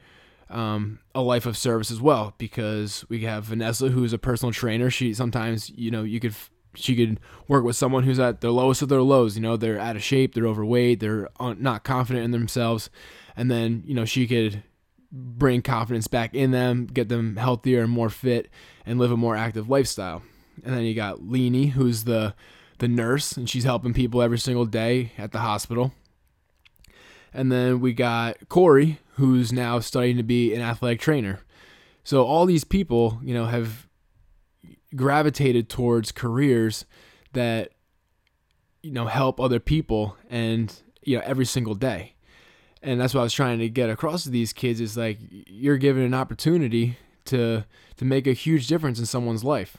um, 0.50 1.00
a 1.14 1.20
life 1.20 1.46
of 1.46 1.56
service 1.56 1.90
as 1.90 2.00
well. 2.00 2.34
Because 2.38 3.04
we 3.08 3.20
have 3.20 3.44
Vanessa, 3.44 3.88
who 3.88 4.04
is 4.04 4.12
a 4.12 4.18
personal 4.18 4.52
trainer. 4.52 4.90
She 4.90 5.14
sometimes, 5.14 5.70
you 5.70 5.90
know, 5.90 6.02
you 6.02 6.20
could 6.20 6.34
she 6.74 6.94
could 6.94 7.18
work 7.48 7.64
with 7.64 7.76
someone 7.76 8.04
who's 8.04 8.20
at 8.20 8.40
the 8.40 8.50
lowest 8.50 8.82
of 8.82 8.88
their 8.88 9.02
lows. 9.02 9.36
You 9.36 9.42
know, 9.42 9.56
they're 9.56 9.78
out 9.78 9.96
of 9.96 10.02
shape, 10.02 10.34
they're 10.34 10.46
overweight, 10.46 11.00
they're 11.00 11.28
not 11.40 11.84
confident 11.84 12.24
in 12.24 12.30
themselves, 12.30 12.90
and 13.36 13.50
then 13.50 13.82
you 13.86 13.94
know 13.94 14.04
she 14.04 14.26
could 14.26 14.62
bring 15.10 15.62
confidence 15.62 16.06
back 16.06 16.34
in 16.34 16.50
them, 16.50 16.86
get 16.86 17.08
them 17.08 17.36
healthier 17.36 17.82
and 17.82 17.90
more 17.90 18.10
fit, 18.10 18.50
and 18.84 18.98
live 18.98 19.12
a 19.12 19.16
more 19.16 19.36
active 19.36 19.68
lifestyle. 19.68 20.22
And 20.64 20.74
then 20.74 20.82
you 20.82 20.94
got 20.94 21.20
Leanie, 21.20 21.70
who's 21.70 22.04
the 22.04 22.34
the 22.78 22.88
nurse, 22.88 23.36
and 23.36 23.48
she's 23.48 23.64
helping 23.64 23.94
people 23.94 24.22
every 24.22 24.38
single 24.38 24.66
day 24.66 25.12
at 25.16 25.32
the 25.32 25.38
hospital. 25.38 25.92
And 27.32 27.50
then 27.50 27.80
we 27.80 27.92
got 27.92 28.48
Corey, 28.48 28.98
who's 29.16 29.52
now 29.52 29.78
studying 29.78 30.16
to 30.16 30.22
be 30.22 30.54
an 30.54 30.60
athletic 30.60 31.00
trainer. 31.00 31.40
So 32.04 32.24
all 32.24 32.46
these 32.46 32.64
people, 32.64 33.18
you 33.22 33.34
know, 33.34 33.46
have 33.46 33.88
gravitated 34.94 35.68
towards 35.68 36.12
careers 36.12 36.84
that 37.32 37.72
you 38.82 38.92
know 38.92 39.06
help 39.06 39.40
other 39.40 39.58
people 39.58 40.16
and 40.30 40.72
you 41.02 41.16
know 41.16 41.22
every 41.26 41.44
single 41.44 41.74
day. 41.74 42.14
And 42.82 43.00
that's 43.00 43.14
what 43.14 43.20
I 43.20 43.24
was 43.24 43.32
trying 43.32 43.58
to 43.58 43.68
get 43.68 43.90
across 43.90 44.22
to 44.24 44.30
these 44.30 44.52
kids 44.52 44.80
is 44.80 44.96
like 44.96 45.18
you're 45.30 45.78
given 45.78 46.02
an 46.04 46.14
opportunity 46.14 46.98
to 47.26 47.64
to 47.96 48.04
make 48.04 48.26
a 48.26 48.32
huge 48.32 48.66
difference 48.66 48.98
in 48.98 49.06
someone's 49.06 49.44
life. 49.44 49.78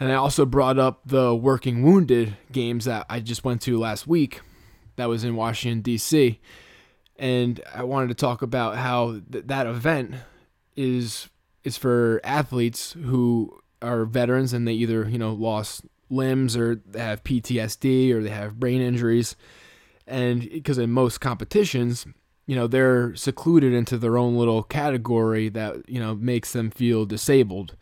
And 0.00 0.12
I 0.12 0.14
also 0.14 0.46
brought 0.46 0.78
up 0.78 1.00
the 1.04 1.34
Working 1.34 1.82
Wounded 1.82 2.36
games 2.52 2.84
that 2.84 3.04
I 3.10 3.18
just 3.18 3.44
went 3.44 3.60
to 3.62 3.78
last 3.78 4.06
week 4.06 4.40
that 4.94 5.08
was 5.08 5.24
in 5.24 5.34
Washington, 5.34 5.80
D.C. 5.80 6.38
And 7.18 7.60
I 7.74 7.82
wanted 7.82 8.08
to 8.08 8.14
talk 8.14 8.42
about 8.42 8.76
how 8.76 9.20
th- 9.30 9.46
that 9.46 9.66
event 9.66 10.14
is 10.76 11.28
is 11.64 11.76
for 11.76 12.20
athletes 12.22 12.92
who 12.92 13.58
are 13.82 14.04
veterans 14.04 14.52
and 14.52 14.66
they 14.66 14.72
either 14.72 15.08
you 15.08 15.18
know 15.18 15.32
lost 15.32 15.82
limbs 16.10 16.56
or 16.56 16.76
they 16.86 17.00
have 17.00 17.24
PTSD 17.24 18.12
or 18.12 18.22
they 18.22 18.30
have 18.30 18.60
brain 18.60 18.80
injuries, 18.80 19.36
and 20.06 20.48
because 20.48 20.78
in 20.78 20.90
most 20.90 21.20
competitions, 21.20 22.06
you 22.46 22.54
know 22.54 22.66
they're 22.66 23.14
secluded 23.16 23.72
into 23.72 23.98
their 23.98 24.16
own 24.16 24.36
little 24.36 24.62
category 24.62 25.48
that 25.48 25.88
you 25.88 26.00
know 26.00 26.14
makes 26.14 26.52
them 26.52 26.70
feel 26.70 27.04
disabled. 27.04 27.76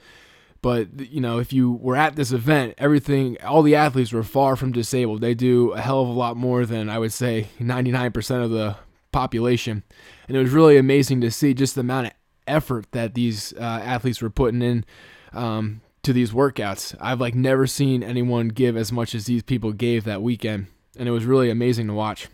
But 0.63 0.99
you 1.13 1.21
know, 1.21 1.39
if 1.39 1.53
you 1.53 1.73
were 1.73 1.95
at 1.95 2.17
this 2.17 2.33
event, 2.33 2.75
everything, 2.79 3.37
all 3.43 3.63
the 3.63 3.77
athletes 3.77 4.13
were 4.13 4.23
far 4.23 4.57
from 4.57 4.73
disabled. 4.73 5.21
They 5.21 5.35
do 5.35 5.73
a 5.73 5.81
hell 5.81 6.03
of 6.03 6.09
a 6.09 6.13
lot 6.13 6.37
more 6.37 6.67
than 6.67 6.89
I 6.89 6.99
would 6.99 7.13
say 7.13 7.49
99% 7.61 8.45
of 8.45 8.51
the 8.51 8.77
population, 9.17 9.83
and 10.29 10.37
it 10.37 10.41
was 10.41 10.51
really 10.51 10.77
amazing 10.77 11.23
to 11.23 11.31
see 11.31 11.55
just 11.55 11.75
the 11.75 11.81
amount 11.81 12.09
of 12.09 12.13
effort 12.47 12.85
that 12.93 13.15
these 13.15 13.55
uh, 13.55 13.63
athletes 13.63 14.21
were 14.21 14.29
putting 14.29 14.61
in 14.61 14.85
um, 15.33 15.81
to 16.03 16.13
these 16.13 16.33
workouts. 16.33 16.95
I've 17.01 17.19
like 17.19 17.35
never 17.35 17.67
seen 17.67 18.03
anyone 18.03 18.49
give 18.49 18.77
as 18.77 18.93
much 18.93 19.15
as 19.15 19.25
these 19.25 19.43
people 19.43 19.73
gave 19.73 20.05
that 20.05 20.21
weekend, 20.21 20.67
and 20.99 21.09
it 21.09 21.13
was 21.13 21.25
really 21.25 21.49
amazing 21.49 21.87
to 21.87 21.95
watch. 21.95 22.29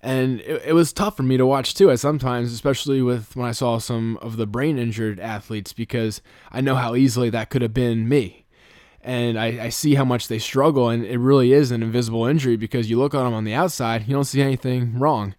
And 0.00 0.40
it, 0.40 0.62
it, 0.68 0.72
was 0.72 0.94
tough 0.94 1.18
for 1.18 1.22
me 1.22 1.36
to 1.36 1.44
watch 1.44 1.74
too 1.74 1.90
at 1.90 2.00
sometimes 2.00 2.52
especially 2.52 3.02
with 3.02 3.34
when 3.34 3.48
i 3.48 3.50
saw 3.50 3.78
some 3.78 4.18
of 4.18 4.36
the 4.36 4.46
brain 4.46 4.78
injured 4.78 5.18
athletes 5.18 5.72
because 5.72 6.20
i 6.52 6.60
know 6.60 6.76
how 6.76 6.94
easily 6.94 7.28
that 7.30 7.50
could 7.50 7.62
have 7.62 7.74
been 7.74 8.08
me 8.08 8.44
and 9.06 9.38
I, 9.38 9.64
I 9.64 9.68
see 9.68 9.94
how 9.94 10.04
much 10.04 10.28
they 10.28 10.38
struggle 10.38 10.88
and 10.88 11.04
it 11.04 11.18
really 11.18 11.52
is 11.52 11.70
an 11.70 11.82
invisible 11.82 12.26
injury 12.26 12.56
because 12.56 12.90
you 12.90 12.98
look 12.98 13.14
at 13.14 13.22
them 13.22 13.32
on 13.32 13.44
the 13.44 13.54
outside 13.54 14.06
you 14.06 14.14
don't 14.14 14.24
see 14.24 14.42
anything 14.42 14.98
wrong 14.98 15.34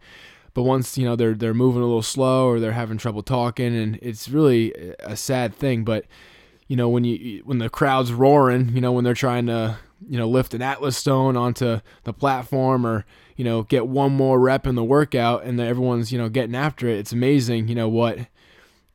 but 0.53 0.63
once 0.63 0.97
you 0.97 1.05
know 1.05 1.15
they're 1.15 1.35
they're 1.35 1.53
moving 1.53 1.81
a 1.81 1.85
little 1.85 2.01
slow 2.01 2.47
or 2.47 2.59
they're 2.59 2.71
having 2.71 2.97
trouble 2.97 3.21
talking 3.21 3.75
and 3.75 3.99
it's 4.01 4.29
really 4.29 4.73
a 4.99 5.15
sad 5.15 5.53
thing 5.53 5.83
but 5.83 6.05
you 6.67 6.75
know 6.75 6.89
when 6.89 7.03
you 7.03 7.41
when 7.45 7.59
the 7.59 7.69
crowd's 7.69 8.11
roaring 8.11 8.69
you 8.69 8.81
know 8.81 8.91
when 8.91 9.03
they're 9.03 9.13
trying 9.13 9.45
to 9.45 9.77
you 10.07 10.17
know 10.17 10.27
lift 10.27 10.53
an 10.53 10.61
atlas 10.61 10.97
stone 10.97 11.35
onto 11.35 11.79
the 12.03 12.13
platform 12.13 12.85
or 12.85 13.05
you 13.37 13.43
know, 13.43 13.63
get 13.63 13.87
one 13.87 14.11
more 14.11 14.39
rep 14.39 14.67
in 14.67 14.75
the 14.75 14.83
workout 14.83 15.43
and 15.43 15.61
everyone's, 15.61 16.11
you 16.11 16.17
know, 16.17 16.27
getting 16.27 16.55
after 16.55 16.87
it. 16.87 16.97
It's 16.97 17.13
amazing, 17.13 17.67
you 17.67 17.75
know, 17.75 17.87
what 17.87 18.17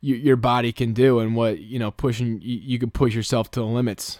you, 0.00 0.16
your 0.16 0.36
body 0.36 0.72
can 0.72 0.92
do 0.92 1.20
and 1.20 1.36
what, 1.36 1.60
you 1.60 1.78
know, 1.78 1.92
pushing, 1.92 2.40
you, 2.42 2.58
you 2.62 2.78
can 2.78 2.90
push 2.90 3.14
yourself 3.14 3.52
to 3.52 3.60
the 3.60 3.66
limits. 3.66 4.18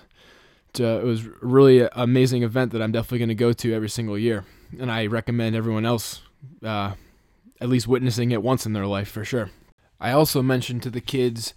So 0.75 0.99
it 0.99 1.05
was 1.05 1.27
really 1.41 1.81
an 1.81 1.89
amazing 1.93 2.43
event 2.43 2.73
that 2.73 2.83
I'm 2.83 2.93
definitely 2.93 3.19
going 3.19 3.29
to 3.29 3.35
go 3.35 3.53
to 3.53 3.75
every 3.75 3.91
single 3.91 4.19
year. 4.19 4.45
And 4.79 4.91
I 4.91 5.07
recommend 5.07 5.55
everyone 5.55 5.85
else 5.85 6.23
uh, 6.65 6.95
at 7.61 7.69
least 7.69 7.87
witnessing 7.87 8.31
it 8.31 8.43
once 8.43 8.65
in 8.65 8.73
their 8.73 8.87
life 8.87 9.09
for 9.09 9.25
sure. 9.25 9.51
I 10.01 10.13
also 10.13 10.43
mentioned 10.43 10.83
to 10.83 10.91
the 10.91 11.01
kids 11.01 11.55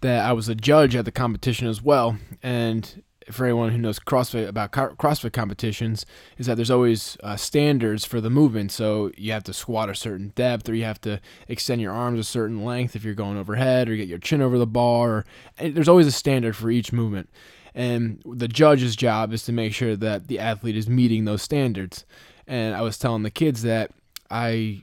that 0.00 0.24
I 0.24 0.32
was 0.32 0.48
a 0.48 0.54
judge 0.54 0.96
at 0.96 1.04
the 1.04 1.12
competition 1.12 1.66
as 1.66 1.82
well. 1.82 2.18
And 2.42 3.02
for 3.30 3.44
anyone 3.44 3.70
who 3.70 3.78
knows 3.78 3.98
CrossFit 3.98 4.48
about 4.48 4.72
CrossFit 4.72 5.32
competitions 5.32 6.06
is 6.38 6.46
that 6.46 6.56
there's 6.56 6.70
always 6.70 7.16
uh, 7.22 7.36
standards 7.36 8.04
for 8.04 8.20
the 8.20 8.30
movement. 8.30 8.72
So 8.72 9.12
you 9.16 9.32
have 9.32 9.44
to 9.44 9.52
squat 9.52 9.88
a 9.88 9.94
certain 9.94 10.32
depth, 10.34 10.68
or 10.68 10.74
you 10.74 10.84
have 10.84 11.00
to 11.02 11.20
extend 11.48 11.80
your 11.80 11.92
arms 11.92 12.18
a 12.18 12.24
certain 12.24 12.64
length 12.64 12.96
if 12.96 13.04
you're 13.04 13.14
going 13.14 13.38
overhead, 13.38 13.88
or 13.88 13.96
get 13.96 14.08
your 14.08 14.18
chin 14.18 14.42
over 14.42 14.58
the 14.58 14.66
bar. 14.66 15.10
Or, 15.10 15.24
there's 15.58 15.88
always 15.88 16.06
a 16.06 16.12
standard 16.12 16.56
for 16.56 16.70
each 16.70 16.92
movement, 16.92 17.30
and 17.74 18.22
the 18.26 18.48
judge's 18.48 18.96
job 18.96 19.32
is 19.32 19.44
to 19.44 19.52
make 19.52 19.74
sure 19.74 19.96
that 19.96 20.28
the 20.28 20.38
athlete 20.38 20.76
is 20.76 20.88
meeting 20.88 21.24
those 21.24 21.42
standards. 21.42 22.04
And 22.46 22.74
I 22.74 22.82
was 22.82 22.98
telling 22.98 23.22
the 23.22 23.30
kids 23.30 23.62
that 23.62 23.90
I 24.30 24.82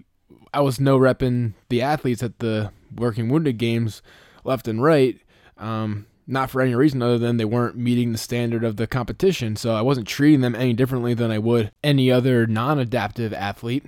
I 0.53 0.61
was 0.61 0.79
no 0.79 0.97
repping 0.97 1.53
the 1.69 1.81
athletes 1.81 2.23
at 2.23 2.39
the 2.39 2.71
Working 2.95 3.29
Wounded 3.29 3.57
Games 3.57 4.01
left 4.43 4.67
and 4.67 4.81
right. 4.81 5.19
Um, 5.57 6.07
not 6.25 6.51
for 6.51 6.61
any 6.61 6.75
reason 6.75 7.01
other 7.01 7.17
than 7.17 7.37
they 7.37 7.45
weren't 7.45 7.75
meeting 7.75 8.11
the 8.11 8.17
standard 8.17 8.63
of 8.63 8.77
the 8.77 8.85
competition. 8.85 9.55
So 9.55 9.73
I 9.73 9.81
wasn't 9.81 10.07
treating 10.07 10.41
them 10.41 10.53
any 10.53 10.73
differently 10.73 11.15
than 11.15 11.31
I 11.31 11.39
would 11.39 11.71
any 11.83 12.11
other 12.11 12.45
non 12.45 12.77
adaptive 12.77 13.33
athlete. 13.33 13.85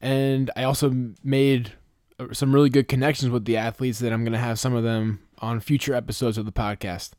And 0.00 0.50
I 0.56 0.62
also 0.62 1.12
made 1.24 1.72
uh, 2.20 2.26
some 2.32 2.54
really 2.54 2.70
good 2.70 2.86
connections 2.86 3.30
with 3.30 3.46
the 3.46 3.56
athletes 3.56 3.98
that 3.98 4.12
I'm 4.12 4.22
going 4.22 4.32
to 4.32 4.38
have 4.38 4.60
some 4.60 4.74
of 4.74 4.84
them 4.84 5.20
on 5.38 5.58
future 5.58 5.94
episodes 5.94 6.38
of 6.38 6.46
the 6.46 6.52
podcast. 6.52 7.12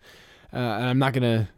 Uh, 0.53 0.57
and 0.57 0.85
I'm 0.85 0.99
not 0.99 1.13
to 1.13 1.49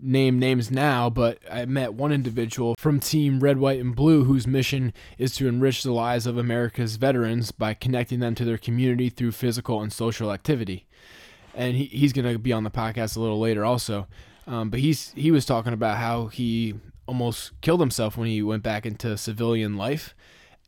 name 0.00 0.38
names 0.38 0.70
now, 0.70 1.08
but 1.08 1.38
I 1.50 1.64
met 1.64 1.94
one 1.94 2.12
individual 2.12 2.74
from 2.78 3.00
Team 3.00 3.40
Red, 3.40 3.58
White, 3.58 3.80
and 3.80 3.96
Blue 3.96 4.24
whose 4.24 4.46
mission 4.46 4.92
is 5.18 5.34
to 5.36 5.48
enrich 5.48 5.82
the 5.82 5.92
lives 5.92 6.26
of 6.26 6.36
America's 6.36 6.96
veterans 6.96 7.52
by 7.52 7.74
connecting 7.74 8.20
them 8.20 8.34
to 8.34 8.44
their 8.44 8.58
community 8.58 9.08
through 9.08 9.32
physical 9.32 9.80
and 9.80 9.92
social 9.92 10.32
activity. 10.32 10.86
And 11.54 11.76
he, 11.76 11.84
he's 11.84 12.12
going 12.12 12.30
to 12.30 12.38
be 12.38 12.52
on 12.52 12.64
the 12.64 12.70
podcast 12.70 13.16
a 13.16 13.20
little 13.20 13.40
later 13.40 13.64
also. 13.64 14.06
Um, 14.46 14.68
but 14.68 14.80
he's 14.80 15.12
he 15.12 15.30
was 15.30 15.46
talking 15.46 15.72
about 15.72 15.96
how 15.96 16.26
he 16.26 16.74
almost 17.06 17.58
killed 17.62 17.80
himself 17.80 18.16
when 18.16 18.28
he 18.28 18.42
went 18.42 18.62
back 18.62 18.84
into 18.84 19.16
civilian 19.16 19.76
life, 19.76 20.14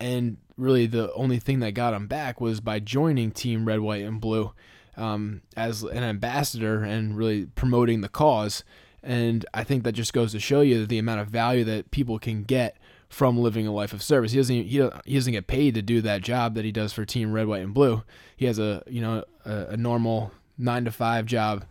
and 0.00 0.38
really 0.56 0.86
the 0.86 1.12
only 1.12 1.38
thing 1.38 1.60
that 1.60 1.72
got 1.72 1.92
him 1.92 2.06
back 2.06 2.40
was 2.40 2.60
by 2.60 2.78
joining 2.78 3.30
Team 3.30 3.66
Red, 3.66 3.80
White, 3.80 4.02
and 4.02 4.18
Blue 4.18 4.52
um, 4.96 5.42
as 5.56 5.82
an 5.82 6.02
ambassador 6.02 6.82
and 6.82 7.16
really 7.16 7.46
promoting 7.46 8.00
the 8.00 8.08
cause. 8.08 8.64
And 9.02 9.46
I 9.54 9.62
think 9.62 9.84
that 9.84 9.92
just 9.92 10.12
goes 10.12 10.32
to 10.32 10.40
show 10.40 10.62
you 10.62 10.86
the 10.86 10.98
amount 10.98 11.20
of 11.20 11.28
value 11.28 11.64
that 11.64 11.90
people 11.90 12.18
can 12.18 12.42
get 12.42 12.76
from 13.08 13.38
living 13.38 13.66
a 13.66 13.72
life 13.72 13.92
of 13.92 14.02
service. 14.02 14.32
He 14.32 14.38
doesn't 14.38 14.64
he, 14.64 14.90
he 15.04 15.14
doesn't 15.14 15.32
get 15.32 15.46
paid 15.46 15.74
to 15.74 15.82
do 15.82 16.00
that 16.02 16.22
job 16.22 16.54
that 16.54 16.64
he 16.64 16.72
does 16.72 16.92
for 16.92 17.04
Team 17.04 17.32
Red, 17.32 17.46
White, 17.46 17.62
and 17.62 17.74
Blue. 17.74 18.02
He 18.36 18.46
has 18.46 18.58
a 18.58 18.82
you 18.86 19.00
know 19.00 19.24
a, 19.44 19.66
a 19.70 19.76
normal 19.76 20.32
nine 20.58 20.84
to 20.84 20.90
five 20.90 21.26
job 21.26 21.64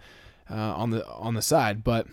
uh, 0.49 0.55
on 0.55 0.91
the 0.91 1.05
on 1.07 1.33
the 1.33 1.41
side. 1.41 1.83
But 1.83 2.07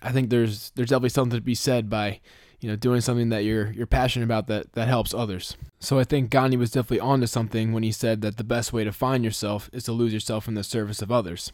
I 0.00 0.12
think 0.12 0.30
there's 0.30 0.70
there's 0.76 0.90
definitely 0.90 1.10
something 1.10 1.38
to 1.38 1.42
be 1.44 1.54
said 1.54 1.90
by 1.90 2.20
you 2.62 2.68
know 2.68 2.76
doing 2.76 3.00
something 3.00 3.28
that 3.30 3.44
you're 3.44 3.72
you're 3.72 3.88
passionate 3.88 4.24
about 4.24 4.46
that 4.46 4.72
that 4.74 4.86
helps 4.86 5.12
others. 5.12 5.56
So 5.80 5.98
I 5.98 6.04
think 6.04 6.30
Gandhi 6.30 6.56
was 6.56 6.70
definitely 6.70 7.00
onto 7.00 7.26
something 7.26 7.72
when 7.72 7.82
he 7.82 7.90
said 7.90 8.22
that 8.22 8.36
the 8.36 8.44
best 8.44 8.72
way 8.72 8.84
to 8.84 8.92
find 8.92 9.24
yourself 9.24 9.68
is 9.72 9.82
to 9.84 9.92
lose 9.92 10.12
yourself 10.12 10.46
in 10.46 10.54
the 10.54 10.62
service 10.62 11.02
of 11.02 11.10
others. 11.10 11.52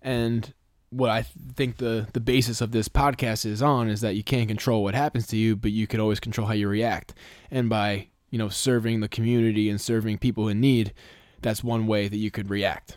And 0.00 0.54
what 0.90 1.10
I 1.10 1.22
think 1.22 1.78
the 1.78 2.06
the 2.12 2.20
basis 2.20 2.60
of 2.60 2.70
this 2.70 2.88
podcast 2.88 3.44
is 3.44 3.60
on 3.60 3.88
is 3.88 4.00
that 4.02 4.14
you 4.14 4.22
can't 4.22 4.46
control 4.46 4.84
what 4.84 4.94
happens 4.94 5.26
to 5.28 5.36
you, 5.36 5.56
but 5.56 5.72
you 5.72 5.88
can 5.88 5.98
always 5.98 6.20
control 6.20 6.46
how 6.46 6.54
you 6.54 6.68
react. 6.68 7.12
And 7.50 7.68
by 7.68 8.08
you 8.30 8.38
know 8.38 8.48
serving 8.48 9.00
the 9.00 9.08
community 9.08 9.68
and 9.68 9.80
serving 9.80 10.18
people 10.18 10.46
in 10.46 10.60
need, 10.60 10.94
that's 11.42 11.64
one 11.64 11.88
way 11.88 12.06
that 12.06 12.18
you 12.18 12.30
could 12.30 12.50
react. 12.50 12.96